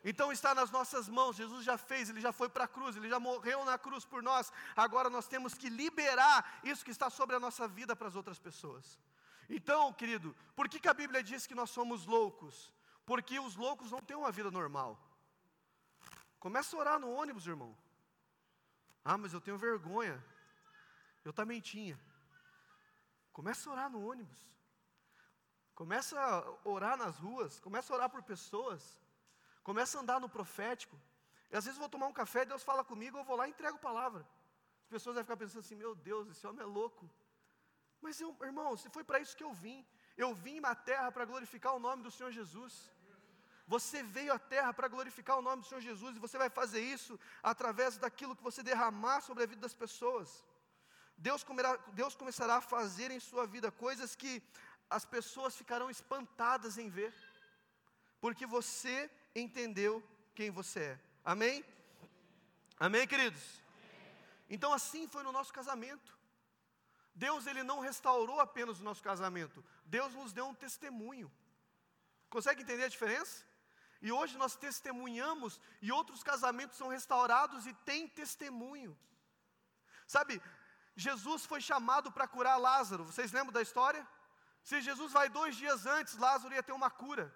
Então 0.10 0.32
está 0.32 0.54
nas 0.54 0.70
nossas 0.70 1.10
mãos, 1.10 1.36
Jesus 1.36 1.66
já 1.66 1.80
fez, 1.80 2.12
ele 2.12 2.22
já 2.22 2.32
foi 2.32 2.48
para 2.48 2.66
a 2.66 2.68
cruz, 2.68 2.96
ele 2.96 3.10
já 3.10 3.20
morreu 3.20 3.66
na 3.66 3.76
cruz 3.76 4.06
por 4.06 4.22
nós. 4.22 4.54
Agora 4.76 5.10
nós 5.10 5.28
temos 5.28 5.56
que 5.56 5.68
liberar 5.68 6.60
isso 6.64 6.86
que 6.86 6.92
está 6.92 7.10
sobre 7.10 7.36
a 7.36 7.40
nossa 7.40 7.68
vida 7.68 7.96
para 7.96 8.08
as 8.08 8.16
outras 8.16 8.38
pessoas. 8.38 9.00
Então, 9.50 9.92
querido, 9.92 10.36
por 10.56 10.70
que, 10.70 10.80
que 10.80 10.88
a 10.88 10.94
Bíblia 10.94 11.24
diz 11.24 11.48
que 11.48 11.56
nós 11.56 11.72
somos 11.72 12.06
loucos? 12.06 12.72
Porque 13.04 13.40
os 13.40 13.56
loucos 13.56 13.90
não 13.90 14.00
têm 14.00 14.16
uma 14.16 14.32
vida 14.32 14.52
normal. 14.52 15.00
Começa 16.40 16.76
a 16.76 16.80
orar 16.80 17.00
no 17.00 17.12
ônibus, 17.12 17.48
irmão. 17.48 17.76
Ah, 19.04 19.18
mas 19.18 19.34
eu 19.34 19.42
tenho 19.42 19.58
vergonha. 19.58 20.24
Eu 21.24 21.34
também 21.34 21.60
tinha. 21.60 22.00
Começa 23.34 23.68
a 23.68 23.74
orar 23.74 23.90
no 23.90 24.08
ônibus. 24.08 24.40
Começa 25.74 26.20
a 26.20 26.70
orar 26.70 26.96
nas 26.96 27.18
ruas. 27.18 27.60
Começa 27.60 27.92
a 27.92 27.96
orar 27.96 28.10
por 28.10 28.22
pessoas. 28.22 29.04
Começa 29.70 29.98
a 29.98 30.02
andar 30.04 30.20
no 30.24 30.30
profético. 30.38 30.96
E 31.52 31.58
às 31.58 31.66
vezes 31.66 31.78
eu 31.78 31.84
vou 31.86 31.94
tomar 31.96 32.08
um 32.12 32.18
café, 32.22 32.42
Deus 32.46 32.64
fala 32.70 32.84
comigo, 32.92 33.18
eu 33.18 33.28
vou 33.30 33.38
lá 33.40 33.46
e 33.48 33.52
entrego 33.54 33.86
palavra. 33.90 34.24
As 34.86 34.90
pessoas 34.96 35.16
vão 35.16 35.24
ficar 35.28 35.38
pensando 35.44 35.64
assim: 35.66 35.80
meu 35.84 35.94
Deus, 36.10 36.30
esse 36.32 36.46
homem 36.48 36.62
é 36.62 36.72
louco. 36.80 37.06
Mas, 38.04 38.22
eu, 38.24 38.30
irmão, 38.50 38.72
se 38.82 38.88
foi 38.96 39.04
para 39.04 39.20
isso 39.24 39.38
que 39.40 39.48
eu 39.48 39.54
vim. 39.66 39.80
Eu 40.24 40.30
vim 40.44 40.60
na 40.66 40.74
terra 40.90 41.12
para 41.16 41.26
glorificar 41.32 41.74
o 41.76 41.80
nome 41.88 42.04
do 42.04 42.12
Senhor 42.18 42.32
Jesus. 42.40 42.74
Você 43.74 44.04
veio 44.16 44.32
à 44.32 44.40
terra 44.54 44.72
para 44.78 44.88
glorificar 44.96 45.36
o 45.38 45.42
nome 45.48 45.62
do 45.62 45.68
Senhor 45.68 45.82
Jesus 45.82 46.16
e 46.16 46.24
você 46.26 46.38
vai 46.44 46.50
fazer 46.60 46.82
isso 46.96 47.20
através 47.52 47.98
daquilo 48.04 48.36
que 48.36 48.48
você 48.50 48.62
derramar 48.62 49.22
sobre 49.28 49.44
a 49.44 49.48
vida 49.52 49.62
das 49.68 49.74
pessoas. 49.84 50.46
Deus, 51.18 51.44
comerá, 51.44 51.76
Deus 52.02 52.16
começará 52.16 52.58
a 52.58 52.68
fazer 52.76 53.10
em 53.10 53.20
sua 53.20 53.48
vida 53.48 53.72
coisas 53.72 54.16
que 54.16 54.34
as 54.98 55.06
pessoas 55.16 55.58
ficarão 55.62 55.90
espantadas 55.90 56.78
em 56.78 56.90
ver, 56.90 57.14
porque 58.22 58.46
você 58.46 59.10
entendeu 59.36 60.04
quem 60.34 60.50
você 60.50 60.80
é. 60.80 61.00
Amém? 61.24 61.64
Amém, 62.80 63.08
queridos? 63.08 63.44
Então 64.50 64.72
assim 64.74 65.08
foi 65.08 65.24
no 65.24 65.32
nosso 65.32 65.54
casamento. 65.54 66.16
Deus 67.14 67.48
ele 67.48 67.64
não 67.64 67.80
restaurou 67.80 68.40
apenas 68.40 68.80
o 68.80 68.84
nosso 68.84 69.02
casamento, 69.02 69.64
Deus 69.86 70.14
nos 70.14 70.34
deu 70.34 70.48
um 70.48 70.54
testemunho. 70.54 71.32
Consegue 72.30 72.62
entender 72.64 72.84
a 72.84 72.90
diferença? 72.90 73.46
E 74.02 74.12
hoje 74.12 74.38
nós 74.38 74.56
testemunhamos 74.56 75.60
e 75.82 75.92
outros 75.92 76.22
casamentos 76.22 76.78
são 76.78 76.90
restaurados 76.90 77.66
e 77.66 77.74
tem 77.74 78.08
testemunho. 78.08 78.98
Sabe, 80.06 80.42
Jesus 80.96 81.46
foi 81.46 81.62
chamado 81.62 82.12
para 82.12 82.28
curar 82.28 82.58
Lázaro. 82.58 83.06
Vocês 83.06 83.32
lembram 83.32 83.54
da 83.54 83.62
história? 83.62 84.06
Se 84.62 84.82
Jesus 84.82 85.12
vai 85.14 85.30
dois 85.30 85.56
dias 85.56 85.86
antes, 85.86 86.18
Lázaro 86.18 86.54
ia 86.54 86.62
ter 86.62 86.74
uma 86.74 86.90
cura. 86.90 87.34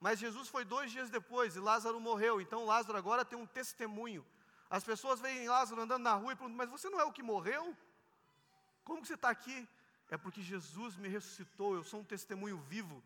Mas 0.00 0.18
Jesus 0.18 0.48
foi 0.48 0.64
dois 0.64 0.90
dias 0.90 1.10
depois 1.10 1.56
e 1.56 1.60
Lázaro 1.60 2.00
morreu. 2.00 2.40
Então 2.40 2.64
Lázaro 2.64 2.96
agora 2.96 3.24
tem 3.24 3.38
um 3.38 3.46
testemunho. 3.46 4.26
As 4.70 4.82
pessoas 4.82 5.20
veem 5.20 5.48
Lázaro 5.48 5.82
andando 5.82 6.02
na 6.02 6.14
rua 6.14 6.32
e 6.32 6.36
perguntam: 6.36 6.56
Mas 6.56 6.70
você 6.70 6.88
não 6.88 6.98
é 6.98 7.04
o 7.04 7.12
que 7.12 7.22
morreu? 7.22 7.76
Como 8.82 9.02
que 9.02 9.08
você 9.08 9.14
está 9.14 9.28
aqui? 9.28 9.68
É 10.10 10.16
porque 10.16 10.42
Jesus 10.42 10.96
me 10.96 11.08
ressuscitou, 11.08 11.74
eu 11.74 11.84
sou 11.84 12.00
um 12.00 12.04
testemunho 12.04 12.58
vivo. 12.68 13.02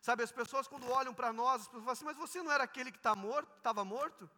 Sabe, 0.00 0.22
as 0.22 0.32
pessoas 0.32 0.66
quando 0.66 0.90
olham 0.90 1.14
para 1.14 1.32
nós, 1.32 1.62
as 1.62 1.68
pessoas 1.68 1.84
falam 1.84 1.92
assim, 1.92 2.04
mas 2.04 2.16
você 2.16 2.42
não 2.42 2.50
era 2.50 2.64
aquele 2.64 2.90
que 2.90 2.96
está 2.96 3.14
morto, 3.14 3.48
estava 3.56 3.84
morto? 3.84 4.28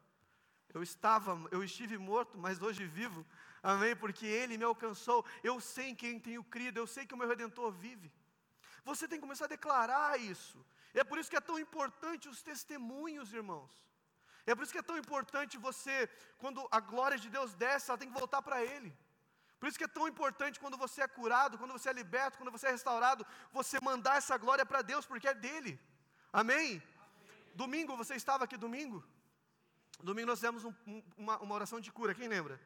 Eu 0.72 0.82
estava, 0.82 1.38
eu 1.50 1.62
estive 1.64 1.96
morto, 1.96 2.38
mas 2.38 2.60
hoje 2.60 2.84
vivo. 2.86 3.24
Amém? 3.62 3.94
Porque 3.96 4.26
Ele 4.26 4.56
me 4.56 4.64
alcançou. 4.64 5.24
Eu 5.42 5.60
sei 5.60 5.88
em 5.90 5.94
quem 5.94 6.18
tenho 6.18 6.42
crido, 6.44 6.78
eu 6.78 6.86
sei 6.86 7.06
que 7.06 7.14
o 7.14 7.16
meu 7.16 7.28
Redentor 7.28 7.72
vive. 7.72 8.10
Você 8.84 9.06
tem 9.06 9.18
que 9.18 9.22
começar 9.22 9.46
a 9.46 9.48
declarar 9.48 10.18
isso. 10.18 10.58
É 10.94 11.04
por 11.04 11.18
isso 11.18 11.30
que 11.30 11.36
é 11.36 11.40
tão 11.40 11.58
importante 11.58 12.28
os 12.28 12.42
testemunhos, 12.42 13.32
irmãos. 13.32 13.72
É 14.46 14.54
por 14.54 14.62
isso 14.62 14.72
que 14.72 14.78
é 14.78 14.88
tão 14.90 14.98
importante 14.98 15.58
você, 15.58 16.08
quando 16.38 16.66
a 16.70 16.80
glória 16.80 17.18
de 17.18 17.28
Deus 17.28 17.54
desce, 17.54 17.90
ela 17.90 17.98
tem 17.98 18.10
que 18.10 18.18
voltar 18.18 18.42
para 18.42 18.64
Ele. 18.64 18.90
Por 19.58 19.68
isso 19.68 19.78
que 19.78 19.84
é 19.84 19.88
tão 19.88 20.08
importante 20.08 20.58
quando 20.58 20.76
você 20.76 21.02
é 21.02 21.08
curado, 21.08 21.58
quando 21.58 21.72
você 21.72 21.90
é 21.90 21.92
liberto, 21.92 22.38
quando 22.38 22.50
você 22.50 22.66
é 22.66 22.70
restaurado, 22.70 23.26
você 23.52 23.78
mandar 23.80 24.16
essa 24.16 24.36
glória 24.38 24.64
para 24.64 24.80
Deus, 24.80 25.04
porque 25.04 25.28
é 25.28 25.34
dele. 25.34 25.78
Amém? 26.32 26.56
Amém? 26.58 26.82
Domingo, 27.54 27.96
você 27.96 28.14
estava 28.14 28.44
aqui 28.44 28.56
domingo? 28.56 29.04
Domingo 30.02 30.28
nós 30.28 30.38
fizemos 30.38 30.64
um, 30.64 30.74
uma, 31.16 31.38
uma 31.38 31.54
oração 31.54 31.78
de 31.78 31.92
cura, 31.92 32.14
quem 32.14 32.26
lembra? 32.26 32.58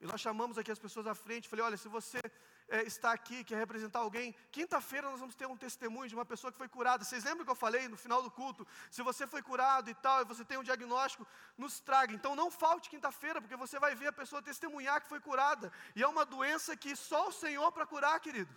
E 0.00 0.06
nós 0.06 0.20
chamamos 0.20 0.58
aqui 0.58 0.72
as 0.72 0.78
pessoas 0.78 1.06
à 1.06 1.14
frente, 1.14 1.48
falei, 1.48 1.64
olha, 1.64 1.76
se 1.76 1.88
você 1.88 2.20
é, 2.68 2.82
está 2.82 3.12
aqui, 3.12 3.42
quer 3.44 3.56
representar 3.56 4.00
alguém, 4.00 4.34
quinta-feira 4.52 5.10
nós 5.10 5.20
vamos 5.20 5.34
ter 5.34 5.46
um 5.46 5.56
testemunho 5.56 6.08
de 6.08 6.14
uma 6.14 6.24
pessoa 6.24 6.52
que 6.52 6.58
foi 6.58 6.68
curada. 6.68 7.02
Vocês 7.02 7.24
lembram 7.24 7.44
que 7.44 7.50
eu 7.50 7.56
falei 7.56 7.88
no 7.88 7.96
final 7.96 8.22
do 8.22 8.30
culto? 8.30 8.66
Se 8.90 9.02
você 9.02 9.26
foi 9.26 9.42
curado 9.42 9.88
e 9.88 9.94
tal, 9.94 10.20
e 10.20 10.24
você 10.24 10.44
tem 10.44 10.58
um 10.58 10.62
diagnóstico, 10.62 11.26
nos 11.56 11.80
traga. 11.80 12.12
Então 12.12 12.36
não 12.36 12.50
falte 12.50 12.90
quinta-feira, 12.90 13.40
porque 13.40 13.56
você 13.56 13.78
vai 13.78 13.94
ver 13.94 14.08
a 14.08 14.12
pessoa 14.12 14.42
testemunhar 14.42 15.00
que 15.00 15.08
foi 15.08 15.20
curada. 15.20 15.72
E 15.96 16.02
é 16.02 16.06
uma 16.06 16.26
doença 16.26 16.76
que 16.76 16.94
só 16.94 17.28
o 17.28 17.32
Senhor 17.32 17.72
para 17.72 17.86
curar, 17.86 18.20
querido. 18.20 18.54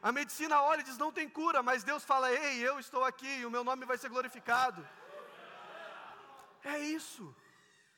A 0.00 0.12
medicina 0.12 0.62
olha 0.62 0.80
e 0.80 0.84
diz: 0.84 0.96
não 0.96 1.12
tem 1.12 1.28
cura, 1.28 1.62
mas 1.62 1.82
Deus 1.82 2.04
fala: 2.04 2.32
ei, 2.32 2.60
eu 2.60 2.78
estou 2.78 3.04
aqui 3.04 3.40
e 3.40 3.46
o 3.46 3.50
meu 3.50 3.64
nome 3.64 3.84
vai 3.84 3.98
ser 3.98 4.08
glorificado. 4.08 4.88
É 6.62 6.78
isso, 6.78 7.34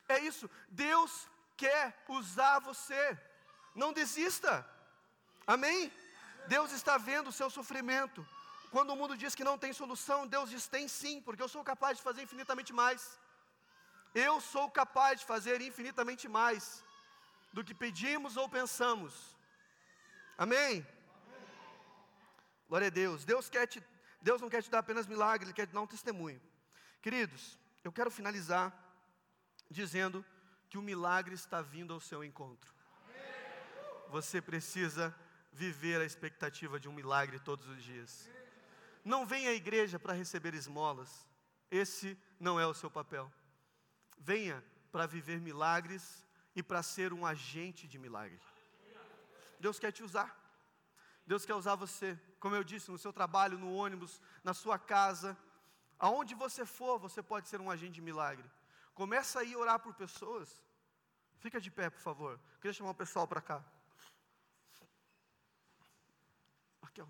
é 0.08 0.18
isso. 0.20 0.48
Deus 0.68 1.28
quer 1.56 2.02
usar 2.08 2.58
você. 2.60 3.18
Não 3.74 3.92
desista. 3.92 4.66
Amém? 5.46 5.92
Deus 6.46 6.72
está 6.72 6.96
vendo 6.98 7.28
o 7.28 7.32
seu 7.32 7.48
sofrimento. 7.50 8.26
Quando 8.70 8.90
o 8.90 8.96
mundo 8.96 9.16
diz 9.16 9.34
que 9.34 9.44
não 9.44 9.58
tem 9.58 9.72
solução, 9.72 10.26
Deus 10.26 10.50
diz: 10.50 10.66
tem 10.66 10.88
sim, 10.88 11.20
porque 11.20 11.42
eu 11.42 11.48
sou 11.48 11.62
capaz 11.62 11.98
de 11.98 12.02
fazer 12.02 12.22
infinitamente 12.22 12.72
mais. 12.72 13.18
Eu 14.14 14.40
sou 14.40 14.70
capaz 14.70 15.20
de 15.20 15.26
fazer 15.26 15.60
infinitamente 15.60 16.28
mais 16.28 16.84
do 17.52 17.64
que 17.64 17.74
pedimos 17.74 18.36
ou 18.36 18.48
pensamos. 18.48 19.36
Amém? 20.36 20.86
Glória 22.68 22.88
a 22.88 22.90
Deus. 22.90 23.24
Deus, 23.24 23.48
quer 23.48 23.66
te, 23.66 23.82
Deus 24.20 24.40
não 24.40 24.48
quer 24.48 24.62
te 24.62 24.70
dar 24.70 24.78
apenas 24.78 25.06
milagre, 25.06 25.46
Ele 25.46 25.52
quer 25.52 25.66
te 25.66 25.74
dar 25.74 25.80
um 25.80 25.86
testemunho. 25.86 26.40
Queridos, 27.00 27.58
eu 27.84 27.92
quero 27.92 28.10
finalizar 28.10 28.72
dizendo 29.70 30.24
que 30.70 30.78
o 30.78 30.82
milagre 30.82 31.34
está 31.34 31.60
vindo 31.60 31.92
ao 31.92 32.00
seu 32.00 32.24
encontro. 32.24 32.72
Você 34.08 34.40
precisa 34.40 35.14
viver 35.52 36.00
a 36.00 36.04
expectativa 36.04 36.80
de 36.80 36.88
um 36.88 36.92
milagre 36.92 37.38
todos 37.38 37.68
os 37.68 37.82
dias. 37.82 38.28
Não 39.04 39.26
venha 39.26 39.50
à 39.50 39.54
igreja 39.54 39.98
para 39.98 40.12
receber 40.12 40.54
esmolas, 40.54 41.26
esse 41.70 42.18
não 42.38 42.58
é 42.58 42.66
o 42.66 42.74
seu 42.74 42.90
papel. 42.90 43.32
Venha 44.18 44.62
para 44.90 45.06
viver 45.06 45.40
milagres 45.40 46.24
e 46.54 46.62
para 46.62 46.82
ser 46.82 47.12
um 47.12 47.26
agente 47.26 47.86
de 47.86 47.98
milagre. 47.98 48.40
Deus 49.58 49.78
quer 49.78 49.92
te 49.92 50.02
usar. 50.02 50.38
Deus 51.26 51.46
quer 51.46 51.54
usar 51.54 51.76
você, 51.76 52.18
como 52.40 52.56
eu 52.56 52.64
disse, 52.64 52.90
no 52.90 52.98
seu 52.98 53.12
trabalho, 53.12 53.58
no 53.58 53.72
ônibus, 53.72 54.20
na 54.42 54.52
sua 54.52 54.78
casa, 54.78 55.38
aonde 55.98 56.34
você 56.34 56.66
for, 56.66 56.98
você 56.98 57.22
pode 57.22 57.48
ser 57.48 57.60
um 57.60 57.70
agente 57.70 57.94
de 57.94 58.02
milagre. 58.02 58.48
Começa 58.92 59.40
aí 59.40 59.54
a 59.54 59.58
orar 59.58 59.78
por 59.78 59.94
pessoas. 59.94 60.62
Fica 61.38 61.60
de 61.60 61.70
pé, 61.70 61.88
por 61.90 62.00
favor. 62.00 62.40
Queria 62.60 62.72
chamar 62.72 62.90
o 62.90 62.94
pessoal 62.94 63.26
para 63.26 63.40
cá. 63.40 63.64
Raquel. 66.82 67.08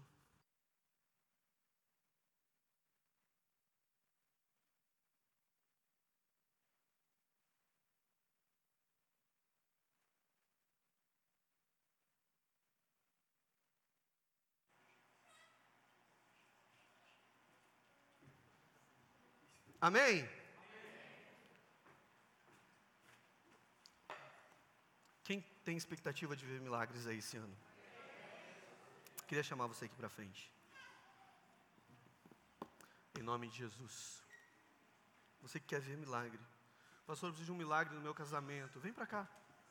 Amém? 19.83 20.29
Quem 25.25 25.41
tem 25.65 25.77
expectativa 25.77 26.37
de 26.37 26.47
ver 26.47 26.61
milagres 26.61 27.05
aí 27.05 27.19
esse 27.19 27.37
ano? 27.37 27.53
Queria 29.27 29.43
chamar 29.43 29.67
você 29.67 29.87
aqui 29.87 29.97
para 29.97 30.09
frente. 30.09 30.53
Em 33.19 33.25
nome 33.25 33.49
de 33.49 33.57
Jesus. 33.57 34.23
Você 35.41 35.59
que 35.59 35.67
quer 35.67 35.81
ver 35.81 35.97
milagre. 35.97 36.39
Pastor, 37.05 37.31
eu 37.31 37.33
preciso 37.33 37.47
de 37.47 37.53
um 37.53 37.59
milagre 37.59 37.93
no 37.93 38.01
meu 38.01 38.15
casamento. 38.15 38.79
Vem 38.79 38.93
para 38.93 39.05
cá. 39.05 39.29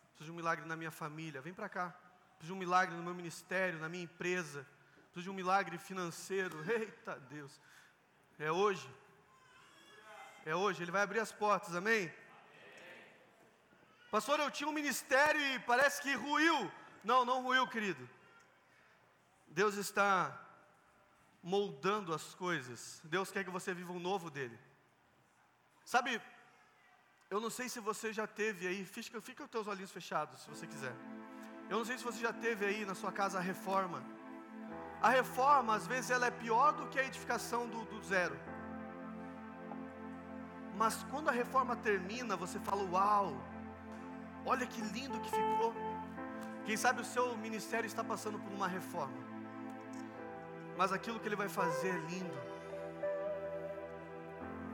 Preciso 0.09 0.26
de 0.26 0.32
um 0.32 0.36
milagre 0.36 0.66
na 0.66 0.76
minha 0.76 0.91
família. 0.91 1.39
Vem 1.39 1.53
para 1.53 1.70
cá. 1.70 1.89
Preciso 2.38 2.47
de 2.47 2.51
um 2.51 2.57
milagre 2.57 2.93
no 2.97 3.01
meu 3.01 3.16
ministério, 3.16 3.80
na 3.80 3.88
minha 3.88 4.03
empresa. 4.03 4.68
Preciso 5.03 5.24
de 5.24 5.30
um 5.30 5.34
milagre 5.34 5.78
financeiro. 5.78 6.70
Eita 6.70 7.18
Deus. 7.18 7.62
É 8.38 8.51
hoje. 8.51 8.86
É 10.46 10.56
hoje. 10.56 10.84
Ele 10.84 10.92
vai 10.92 11.02
abrir 11.02 11.20
as 11.20 11.32
portas. 11.32 11.76
Amém? 11.76 12.12
Pastor, 14.10 14.39
eu 14.39 14.52
tinha 14.52 14.70
um 14.70 14.74
ministério 14.74 15.39
e 15.39 15.60
parece 15.60 16.02
que 16.02 16.14
ruiu. 16.14 16.72
Não, 17.04 17.24
não 17.24 17.42
ruiu, 17.42 17.68
querido. 17.68 18.10
Deus 19.48 19.76
está 19.76 20.38
moldando 21.42 22.14
as 22.14 22.34
coisas. 22.36 23.02
Deus 23.04 23.32
quer 23.32 23.44
que 23.44 23.50
você 23.50 23.74
viva 23.74 23.92
um 23.92 24.00
novo 24.00 24.30
dele. 24.30 24.58
Sabe, 25.84 26.22
eu 27.30 27.39
não 27.39 27.50
sei 27.50 27.68
se 27.70 27.80
você 27.80 28.14
já 28.14 28.28
teve 28.28 28.68
aí, 28.68 28.86
fica, 28.86 29.22
fica 29.22 29.44
os 29.44 29.50
teus 29.50 29.68
olhinhos 29.68 29.92
fechados, 29.92 30.42
se 30.42 30.50
você 30.50 30.68
quiser. 30.68 30.94
Eu 31.70 31.78
não 31.78 31.86
sei 31.86 31.98
se 31.98 32.04
você 32.04 32.20
já 32.20 32.34
teve 32.34 32.66
aí 32.66 32.86
na 32.86 32.94
sua 32.94 33.12
casa 33.12 33.38
a 33.38 33.42
reforma. 33.42 34.04
A 35.02 35.10
reforma, 35.10 35.76
às 35.76 35.88
vezes, 35.88 36.12
ela 36.12 36.28
é 36.28 36.32
pior 36.32 36.74
do 36.74 36.88
que 36.89 37.00
a 37.00 37.06
edificação 37.06 37.68
do, 37.68 37.86
do 37.86 38.04
zero. 38.04 38.38
Mas 40.82 40.96
quando 41.12 41.30
a 41.30 41.36
reforma 41.42 41.76
termina, 41.88 42.36
você 42.44 42.60
fala: 42.60 42.84
Uau, 42.94 43.28
olha 44.46 44.66
que 44.66 44.82
lindo 44.96 45.20
que 45.26 45.32
ficou. 45.40 45.74
Quem 46.66 46.78
sabe 46.86 47.02
o 47.02 47.06
seu 47.16 47.26
ministério 47.38 47.88
está 47.88 48.04
passando 48.04 48.38
por 48.44 48.52
uma 48.60 48.68
reforma 48.78 49.32
mas 50.82 50.92
aquilo 50.92 51.20
que 51.20 51.28
Ele 51.28 51.36
vai 51.36 51.48
fazer 51.48 51.90
é 51.90 52.00
lindo. 52.10 52.38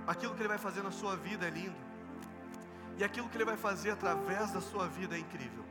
Aquilo 0.06 0.34
que 0.34 0.42
Ele 0.42 0.48
vai 0.48 0.58
fazer 0.58 0.82
na 0.82 0.92
sua 0.92 1.18
vida 1.18 1.46
é 1.46 1.50
lindo. 1.50 1.76
E 2.98 3.04
aquilo 3.04 3.28
que 3.28 3.36
Ele 3.36 3.44
vai 3.44 3.58
fazer 3.58 3.92
através 3.92 4.52
da 4.52 4.62
sua 4.62 4.88
vida 4.88 5.18
é 5.18 5.20
incrível. 5.20 5.66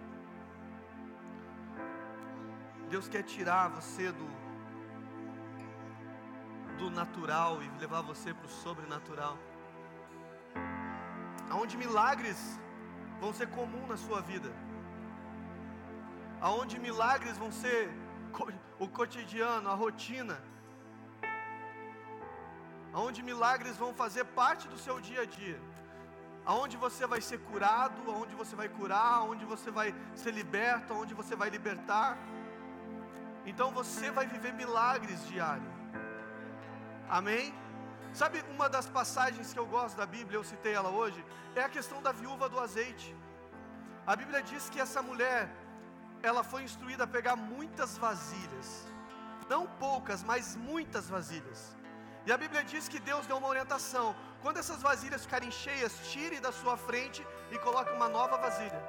Deus 2.91 3.09
quer 3.09 3.23
tirar 3.23 3.69
você 3.69 4.13
do, 4.13 4.29
do 6.77 6.91
natural 6.91 7.63
e 7.63 7.69
levar 7.81 8.03
você 8.03 8.35
para 8.35 8.45
o 8.45 8.51
sobrenatural. 8.51 9.39
Aonde 11.51 11.77
milagres 11.77 12.39
vão 13.21 13.33
ser 13.33 13.49
comum 13.49 13.87
na 13.87 13.97
sua 13.97 14.21
vida. 14.21 14.51
Aonde 16.41 16.79
milagres 16.79 17.39
vão 17.39 17.51
ser 17.51 17.91
o 18.79 18.89
cotidiano, 18.89 19.69
a 19.71 19.75
rotina, 19.75 20.39
aonde 22.93 23.23
milagres 23.23 23.77
vão 23.77 23.93
fazer 23.95 24.25
parte 24.25 24.69
do 24.69 24.79
seu 24.79 25.01
dia 25.01 25.23
a 25.23 25.27
dia, 25.27 25.61
aonde 26.45 26.77
você 26.77 27.07
vai 27.07 27.21
ser 27.21 27.39
curado, 27.41 27.99
aonde 28.11 28.35
você 28.35 28.55
vai 28.57 28.69
curar, 28.69 29.15
aonde 29.17 29.45
você 29.45 29.71
vai 29.71 29.95
ser 30.15 30.33
liberto, 30.33 30.93
aonde 30.93 31.13
você 31.15 31.37
vai 31.37 31.51
libertar. 31.51 32.17
Então 33.45 33.71
você 33.71 34.11
vai 34.11 34.27
viver 34.27 34.53
milagres 34.55 35.27
diários. 35.29 35.75
Amém? 37.09 37.55
Sabe 38.21 38.43
uma 38.55 38.67
das 38.75 38.87
passagens 38.99 39.53
que 39.53 39.59
eu 39.63 39.67
gosto 39.67 39.97
da 40.03 40.07
Bíblia, 40.07 40.39
eu 40.39 40.45
citei 40.51 40.73
ela 40.73 40.91
hoje, 40.99 41.23
é 41.55 41.63
a 41.63 41.69
questão 41.69 41.99
da 42.01 42.13
viúva 42.21 42.49
do 42.53 42.59
azeite. 42.59 43.09
A 44.07 44.15
Bíblia 44.21 44.43
diz 44.51 44.71
que 44.71 44.81
essa 44.85 45.01
mulher, 45.09 45.41
ela 46.23 46.43
foi 46.43 46.63
instruída 46.69 47.05
a 47.05 47.07
pegar 47.17 47.37
muitas 47.37 47.99
vasilhas, 48.05 48.69
não 49.51 49.67
poucas, 49.67 50.23
mas 50.31 50.57
muitas 50.57 51.11
vasilhas. 51.15 51.77
E 52.25 52.33
a 52.33 52.39
Bíblia 52.43 52.63
diz 52.65 52.89
que 52.89 52.99
Deus 52.99 53.27
deu 53.27 53.37
uma 53.37 53.49
orientação: 53.49 54.07
quando 54.41 54.61
essas 54.63 54.81
vasilhas 54.81 55.27
ficarem 55.27 55.51
cheias, 55.51 55.99
tire 56.11 56.41
da 56.47 56.53
sua 56.61 56.77
frente 56.89 57.27
e 57.51 57.59
coloque 57.59 57.93
uma 57.93 58.09
nova 58.09 58.39
vasilha. 58.39 58.81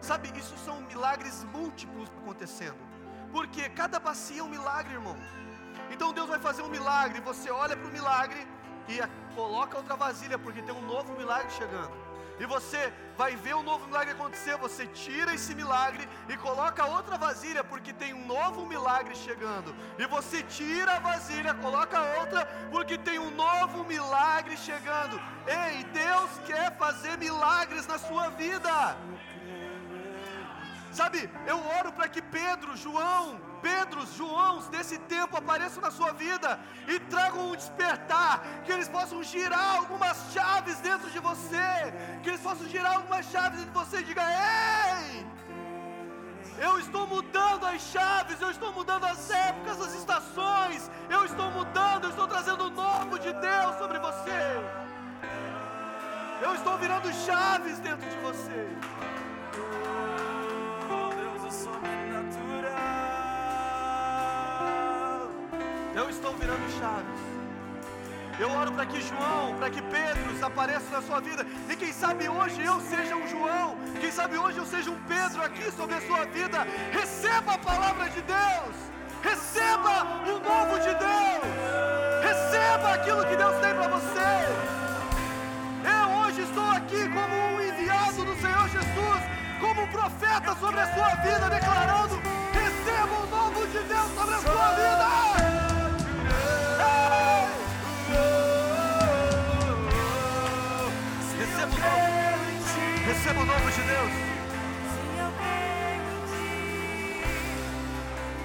Sabe, 0.00 0.30
isso 0.38 0.56
são 0.66 0.76
milagres 0.82 1.42
múltiplos 1.56 2.08
acontecendo, 2.20 2.78
porque 3.32 3.68
cada 3.70 3.98
bacia 3.98 4.40
é 4.40 4.44
um 4.44 4.54
milagre, 4.56 4.94
irmão. 5.00 5.16
Então 5.90 6.12
Deus 6.12 6.28
vai 6.28 6.38
fazer 6.38 6.62
um 6.62 6.68
milagre, 6.68 7.20
você 7.32 7.50
olha 7.50 7.76
para 7.76 7.88
o 7.88 7.96
milagre 7.98 8.46
e 8.88 9.00
coloca 9.34 9.76
outra 9.76 9.96
vasilha, 9.96 10.38
porque 10.38 10.62
tem 10.62 10.74
um 10.74 10.86
novo 10.86 11.12
milagre 11.14 11.50
chegando 11.50 12.08
e 12.40 12.46
você 12.46 12.92
vai 13.16 13.34
ver 13.34 13.54
um 13.54 13.62
novo 13.62 13.86
milagre 13.86 14.12
acontecer. 14.12 14.56
Você 14.58 14.86
tira 14.86 15.34
esse 15.34 15.54
milagre 15.54 16.08
e 16.28 16.36
coloca 16.36 16.86
outra 16.86 17.18
vasilha, 17.18 17.64
porque 17.64 17.92
tem 17.92 18.14
um 18.14 18.24
novo 18.26 18.64
milagre 18.66 19.14
chegando. 19.16 19.74
E 19.98 20.06
você 20.06 20.42
tira 20.42 20.94
a 20.94 21.00
vasilha, 21.00 21.54
coloca 21.54 22.00
outra, 22.20 22.46
porque 22.70 22.96
tem 22.96 23.18
um 23.18 23.30
novo 23.30 23.84
milagre 23.84 24.56
chegando. 24.56 25.20
Ei, 25.46 25.84
Deus 25.84 26.30
quer 26.46 26.76
fazer 26.76 27.18
milagres 27.18 27.86
na 27.86 27.98
sua 27.98 28.28
vida. 28.30 28.96
Sabe, 30.92 31.30
eu 31.46 31.58
oro 31.78 31.92
para 31.92 32.08
que 32.08 32.22
Pedro, 32.22 32.76
João, 32.76 33.40
Pedros, 33.62 34.14
Joãos 34.14 34.68
desse 34.68 34.98
tempo 35.14 35.36
apareçam 35.36 35.82
na 35.82 35.90
sua 35.90 36.12
vida 36.12 36.58
e 36.86 36.98
tragam 37.00 37.50
um 37.50 37.56
despertar, 37.56 38.42
que 38.64 38.72
eles 38.72 38.88
possam 38.88 39.22
girar 39.22 39.76
algumas 39.76 40.16
chaves 40.32 40.78
dentro 40.78 41.10
de 41.10 41.18
você, 41.18 41.92
que 42.22 42.30
eles 42.30 42.40
possam 42.40 42.66
girar 42.68 42.94
algumas 42.96 43.26
chaves 43.26 43.58
dentro 43.58 43.72
de 43.72 43.78
você 43.78 43.98
e 44.00 44.04
diga: 44.04 44.22
Ei! 44.22 45.26
Eu 46.60 46.76
estou 46.80 47.06
mudando 47.06 47.64
as 47.66 47.80
chaves, 47.80 48.40
eu 48.40 48.50
estou 48.50 48.72
mudando 48.72 49.04
as 49.04 49.30
épocas, 49.30 49.80
as 49.80 49.94
estações. 49.94 50.90
Eu 51.08 51.24
estou 51.24 51.50
mudando, 51.52 52.04
eu 52.04 52.10
estou 52.10 52.26
trazendo 52.26 52.64
o 52.64 52.70
novo 52.70 53.16
de 53.18 53.32
Deus 53.32 53.76
sobre 53.78 53.98
você. 54.00 54.40
Eu 56.42 56.54
estou 56.54 56.76
virando 56.78 57.12
chaves 57.12 57.78
dentro 57.78 58.08
de 58.08 58.16
você. 58.18 58.66
Oh, 60.90 61.14
Deus, 61.14 61.44
o 61.44 61.64
sobrenatural. 61.64 61.97
Chaves. 66.78 67.20
Eu 68.38 68.50
oro 68.52 68.70
para 68.72 68.86
que 68.86 69.00
João, 69.00 69.56
para 69.58 69.68
que 69.68 69.82
Pedro 69.82 70.46
apareça 70.46 70.90
na 70.92 71.02
sua 71.02 71.20
vida. 71.20 71.44
E 71.68 71.74
quem 71.74 71.92
sabe 71.92 72.28
hoje 72.28 72.62
eu 72.62 72.80
seja 72.80 73.16
um 73.16 73.26
João. 73.26 73.76
Quem 74.00 74.12
sabe 74.12 74.38
hoje 74.38 74.58
eu 74.58 74.66
seja 74.66 74.90
um 74.90 75.00
Pedro 75.08 75.42
aqui 75.42 75.70
sobre 75.72 75.96
a 75.96 76.00
sua 76.00 76.24
vida. 76.26 76.66
Receba 76.92 77.54
a 77.54 77.58
palavra 77.58 78.08
de 78.10 78.22
Deus. 78.22 78.76
Receba 79.22 80.22
o 80.24 80.38
novo 80.38 80.78
de 80.78 80.94
Deus. 80.94 81.44
Receba 82.22 82.94
aquilo 82.94 83.26
que 83.26 83.36
Deus 83.36 83.56
tem 83.56 83.74
para 83.74 83.88
você. 83.88 84.30
Eu 85.96 86.08
hoje 86.20 86.42
estou 86.42 86.70
aqui 86.70 87.08
como 87.08 87.34
um 87.34 87.60
enviado 87.60 88.24
do 88.24 88.34
Senhor 88.40 88.68
Jesus, 88.68 89.22
como 89.60 89.82
um 89.82 89.88
profeta 89.88 90.54
sobre 90.60 90.80
a 90.80 90.94
sua 90.94 91.14
vida, 91.16 91.50
declarando: 91.50 92.20
receba 92.52 93.14
o 93.16 93.26
novo 93.26 93.66
de 93.66 93.80
Deus 93.80 94.14
sobre 94.14 94.34
a 94.34 94.38
sua 94.38 94.68
vida. 94.74 95.57
Receba 103.08 103.40
o 103.40 103.46
novo 103.46 103.70
de 103.70 103.82
Deus. 103.82 104.12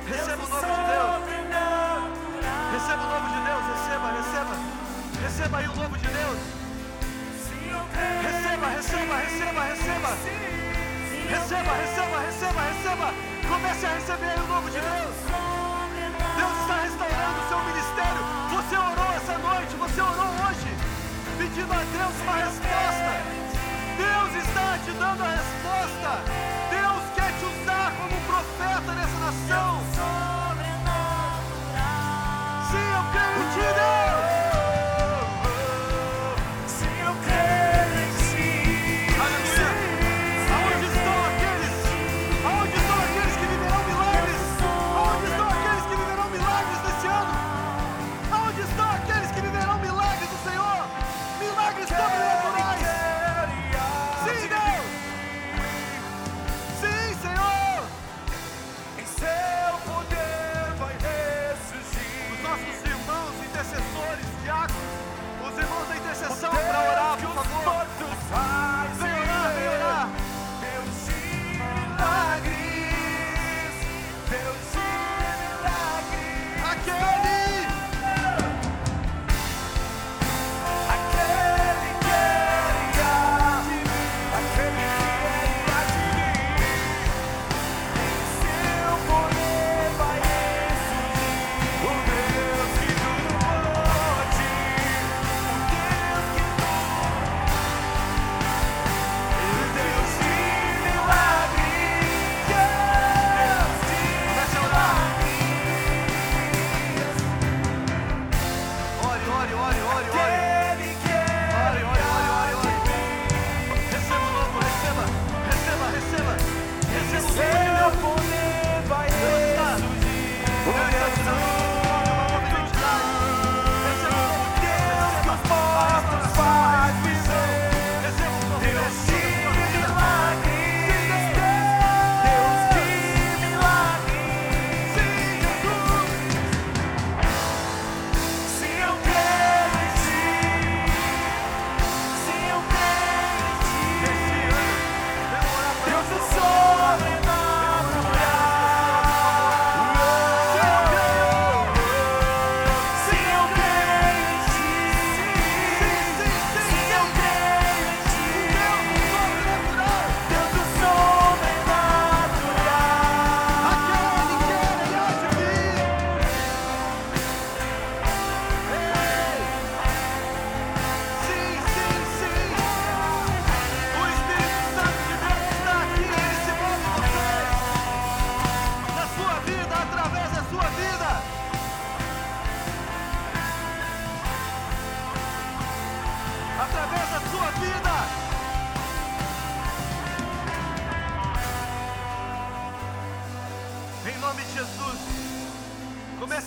Receba 0.08 0.44
o 0.44 0.48
novo 0.48 0.68
de 0.68 0.84
Deus. 0.94 1.34
Receba 2.72 3.04
o 3.04 3.10
novo 3.12 3.28
de 3.28 3.40
Deus. 3.44 3.64
Receba, 3.74 4.08
receba. 4.20 4.56
Receba 5.22 5.58
aí 5.58 5.68
o 5.68 5.76
novo 5.76 5.98
de 5.98 6.08
Deus. 6.08 6.40
Receba, 8.24 8.68
receba, 8.70 9.16
receba, 9.18 9.64
receba. 9.64 10.12
Receba, 11.34 11.74
receba, 11.84 12.20
receba, 12.20 12.62
receba. 12.62 13.14
Comece 13.50 13.86
a 13.86 13.90
receber 13.96 14.30
aí 14.32 14.40
o 14.40 14.48
novo 14.48 14.70
de 14.70 14.80
Deus. 14.80 15.16
Deus 16.38 16.56
está 16.62 16.76
restaurando 16.88 17.40
o 17.42 17.48
seu 17.50 17.60
ministério. 17.68 18.24
Você 18.56 18.76
orou 18.78 19.12
essa 19.14 19.38
noite, 19.38 19.76
você 19.76 20.02
orou 20.02 20.32
hoje, 20.48 20.70
pedindo 21.38 21.74
a 21.74 21.84
Deus 21.84 22.16
uma 22.24 22.36
resposta. 22.38 23.03
Está 24.74 24.86
te 24.86 24.98
dando 24.98 25.24
a 25.24 25.28
resposta. 25.28 26.24
Deus 26.72 27.04
quer 27.14 27.32
te 27.38 27.46
usar 27.46 27.94
como 27.96 28.20
profeta 28.22 28.96
nessa 28.96 29.20
nação. 29.20 29.80
Sim, 32.72 32.88
eu 32.96 33.04
creio 33.12 33.38
em 33.38 33.52
ti, 33.52 33.74
Deus. 33.76 34.03
Intercessores, 63.64 64.26
diáconos, 64.44 64.84
os 65.42 65.58
irmãos 65.58 65.88
da 65.88 65.96
intercessão 65.96 66.52
para 66.52 66.80
orar, 66.80 67.18
por 67.18 67.34
favor. 67.34 68.73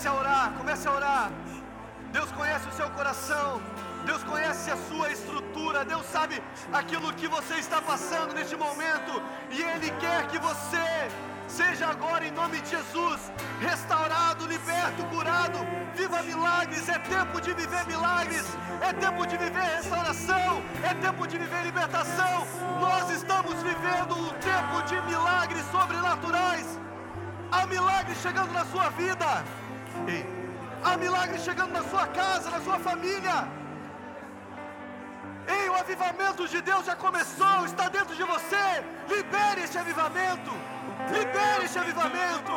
Comece 0.07 0.19
a 0.19 0.21
orar, 0.21 0.53
comece 0.57 0.89
a 0.89 0.93
orar. 0.93 1.31
Deus 2.13 2.31
conhece 2.31 2.69
o 2.69 2.73
seu 2.73 2.89
coração. 2.91 3.61
Deus 4.05 4.23
conhece 4.23 4.71
a 4.71 4.77
sua 4.89 5.11
estrutura. 5.11 5.85
Deus 5.85 6.07
sabe 6.07 6.41
aquilo 6.73 7.13
que 7.15 7.27
você 7.27 7.55
está 7.55 7.83
passando 7.83 8.33
neste 8.33 8.55
momento. 8.55 9.21
E 9.51 9.61
Ele 9.61 9.91
quer 10.03 10.29
que 10.29 10.39
você 10.39 10.87
seja 11.49 11.89
agora, 11.89 12.25
em 12.25 12.31
nome 12.31 12.61
de 12.61 12.71
Jesus, 12.71 13.33
restaurado, 13.61 14.47
liberto, 14.47 15.05
curado. 15.07 15.59
Viva 15.97 16.23
milagres. 16.23 16.89
É 16.89 17.01
tempo 17.01 17.41
de 17.41 17.53
viver 17.53 17.85
milagres. 17.87 18.47
É 18.81 18.93
tempo 18.93 19.27
de 19.27 19.37
viver 19.37 19.69
restauração. 19.79 20.63
É 20.89 20.95
tempo 20.95 21.27
de 21.27 21.37
viver 21.37 21.65
libertação. 21.65 22.47
Nós 22.81 23.11
estamos 23.11 23.61
vivendo 23.61 24.15
um 24.17 24.29
tempo 24.53 24.83
de 24.87 25.01
milagres 25.11 25.65
sobrenaturais. 25.73 26.79
Há 27.51 27.67
milagres 27.67 28.19
chegando 28.19 28.53
na 28.53 28.65
sua 28.67 28.89
vida. 28.91 29.66
Ei, 30.09 30.25
há 30.85 30.97
milagres 30.97 31.43
chegando 31.43 31.73
na 31.73 31.83
sua 31.83 32.07
casa, 32.09 32.51
na 32.51 32.61
sua 32.61 32.79
família. 32.79 33.49
Ei, 35.49 35.69
o 35.69 35.75
avivamento 35.75 36.49
de 36.49 36.61
Deus 36.61 36.85
já 36.85 36.97
começou, 36.97 37.65
está 37.65 37.89
dentro 37.89 38.15
de 38.15 38.25
você. 38.25 38.85
Libere 39.09 39.63
esse 39.63 39.79
avivamento. 39.79 40.51
Libere 41.11 41.65
esse 41.65 41.79
avivamento. 41.79 42.53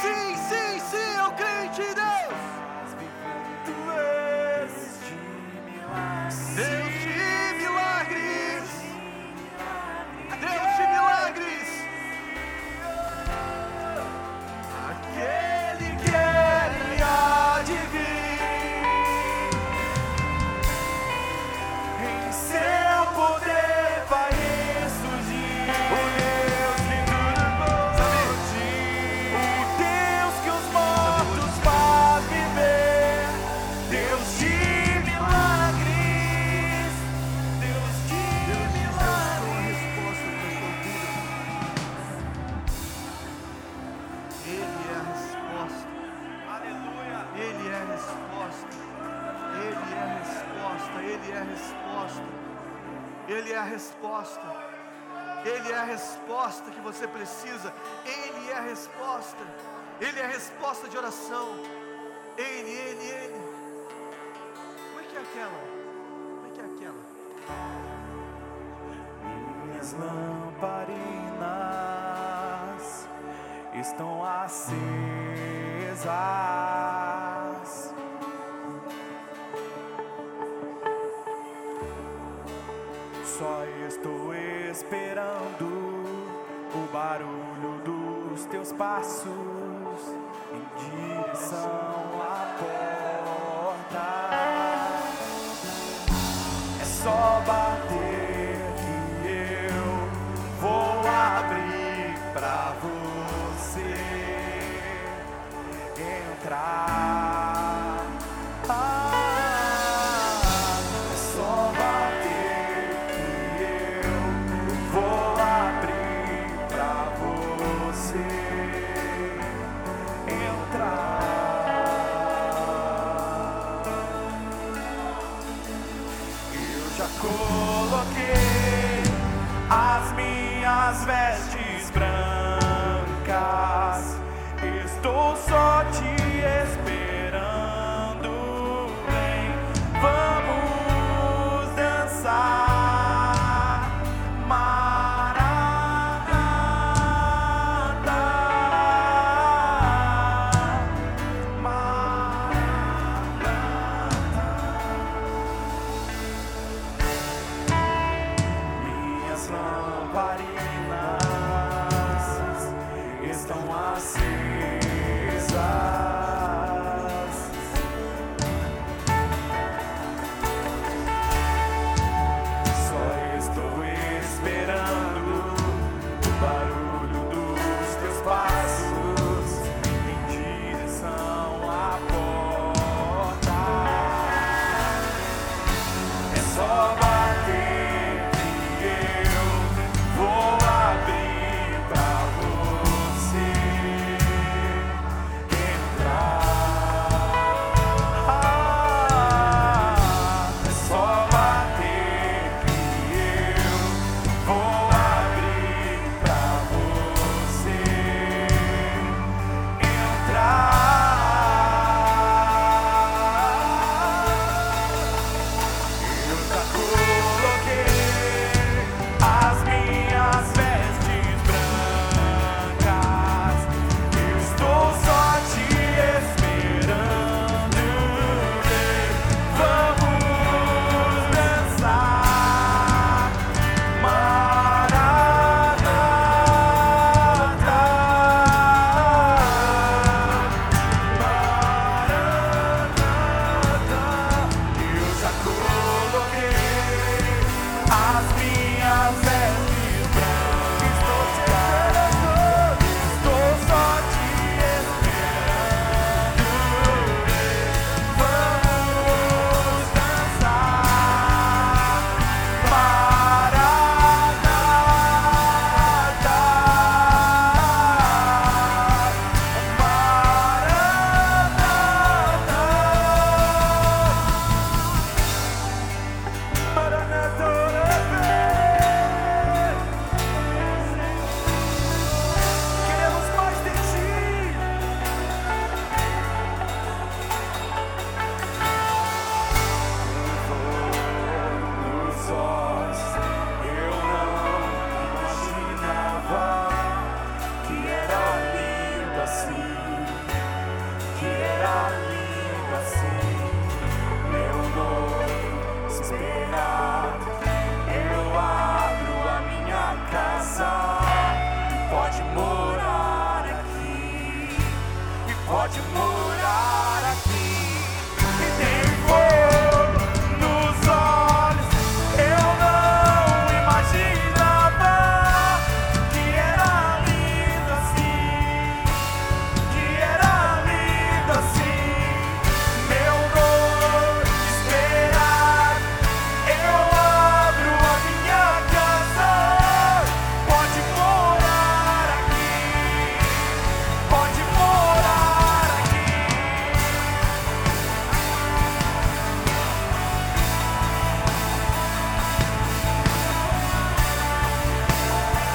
Sim, 0.00 0.36
sim, 0.48 0.80
sim, 0.90 1.16
eu 1.18 1.32
creio 1.32 1.64
em 1.64 1.68
ti, 1.70 1.88
Deus. 1.94 2.52
Deus 6.56 7.01
a 53.62 53.64
resposta. 53.64 54.42
Ele 55.44 55.72
é 55.72 55.76
a 55.76 55.84
resposta 55.84 56.70
que 56.70 56.80
você 56.80 57.06
precisa. 57.06 57.72
Ele 58.04 58.50
é 58.50 58.54
a 58.54 58.60
resposta. 58.60 59.46
Ele 60.00 60.18
é 60.18 60.24
a 60.24 60.28
resposta 60.28 60.88
de 60.88 60.96
oração. 60.96 61.48
Ele, 62.36 62.70
ele, 62.70 63.04
ele. 63.04 63.40
Como 64.88 65.00
é 65.00 65.04
que 65.04 65.16
é 65.16 65.20
aquela? 65.20 65.60
Como 66.34 66.46
é 66.46 66.50
que 66.50 66.60
é 66.60 66.64
aquela? 66.64 67.02
Minhas 69.64 69.92
lamparinas 69.92 70.98
estão 73.74 74.24
acesas. 74.24 74.82
Só 83.38 83.64
estou 83.88 84.34
esperando 84.34 85.64
o 86.74 86.92
barulho 86.92 87.80
dos 87.82 88.44
teus 88.44 88.72
passos 88.72 89.26
em 90.52 90.90
direção 90.90 92.20
à 92.20 92.56
porta. 92.58 92.91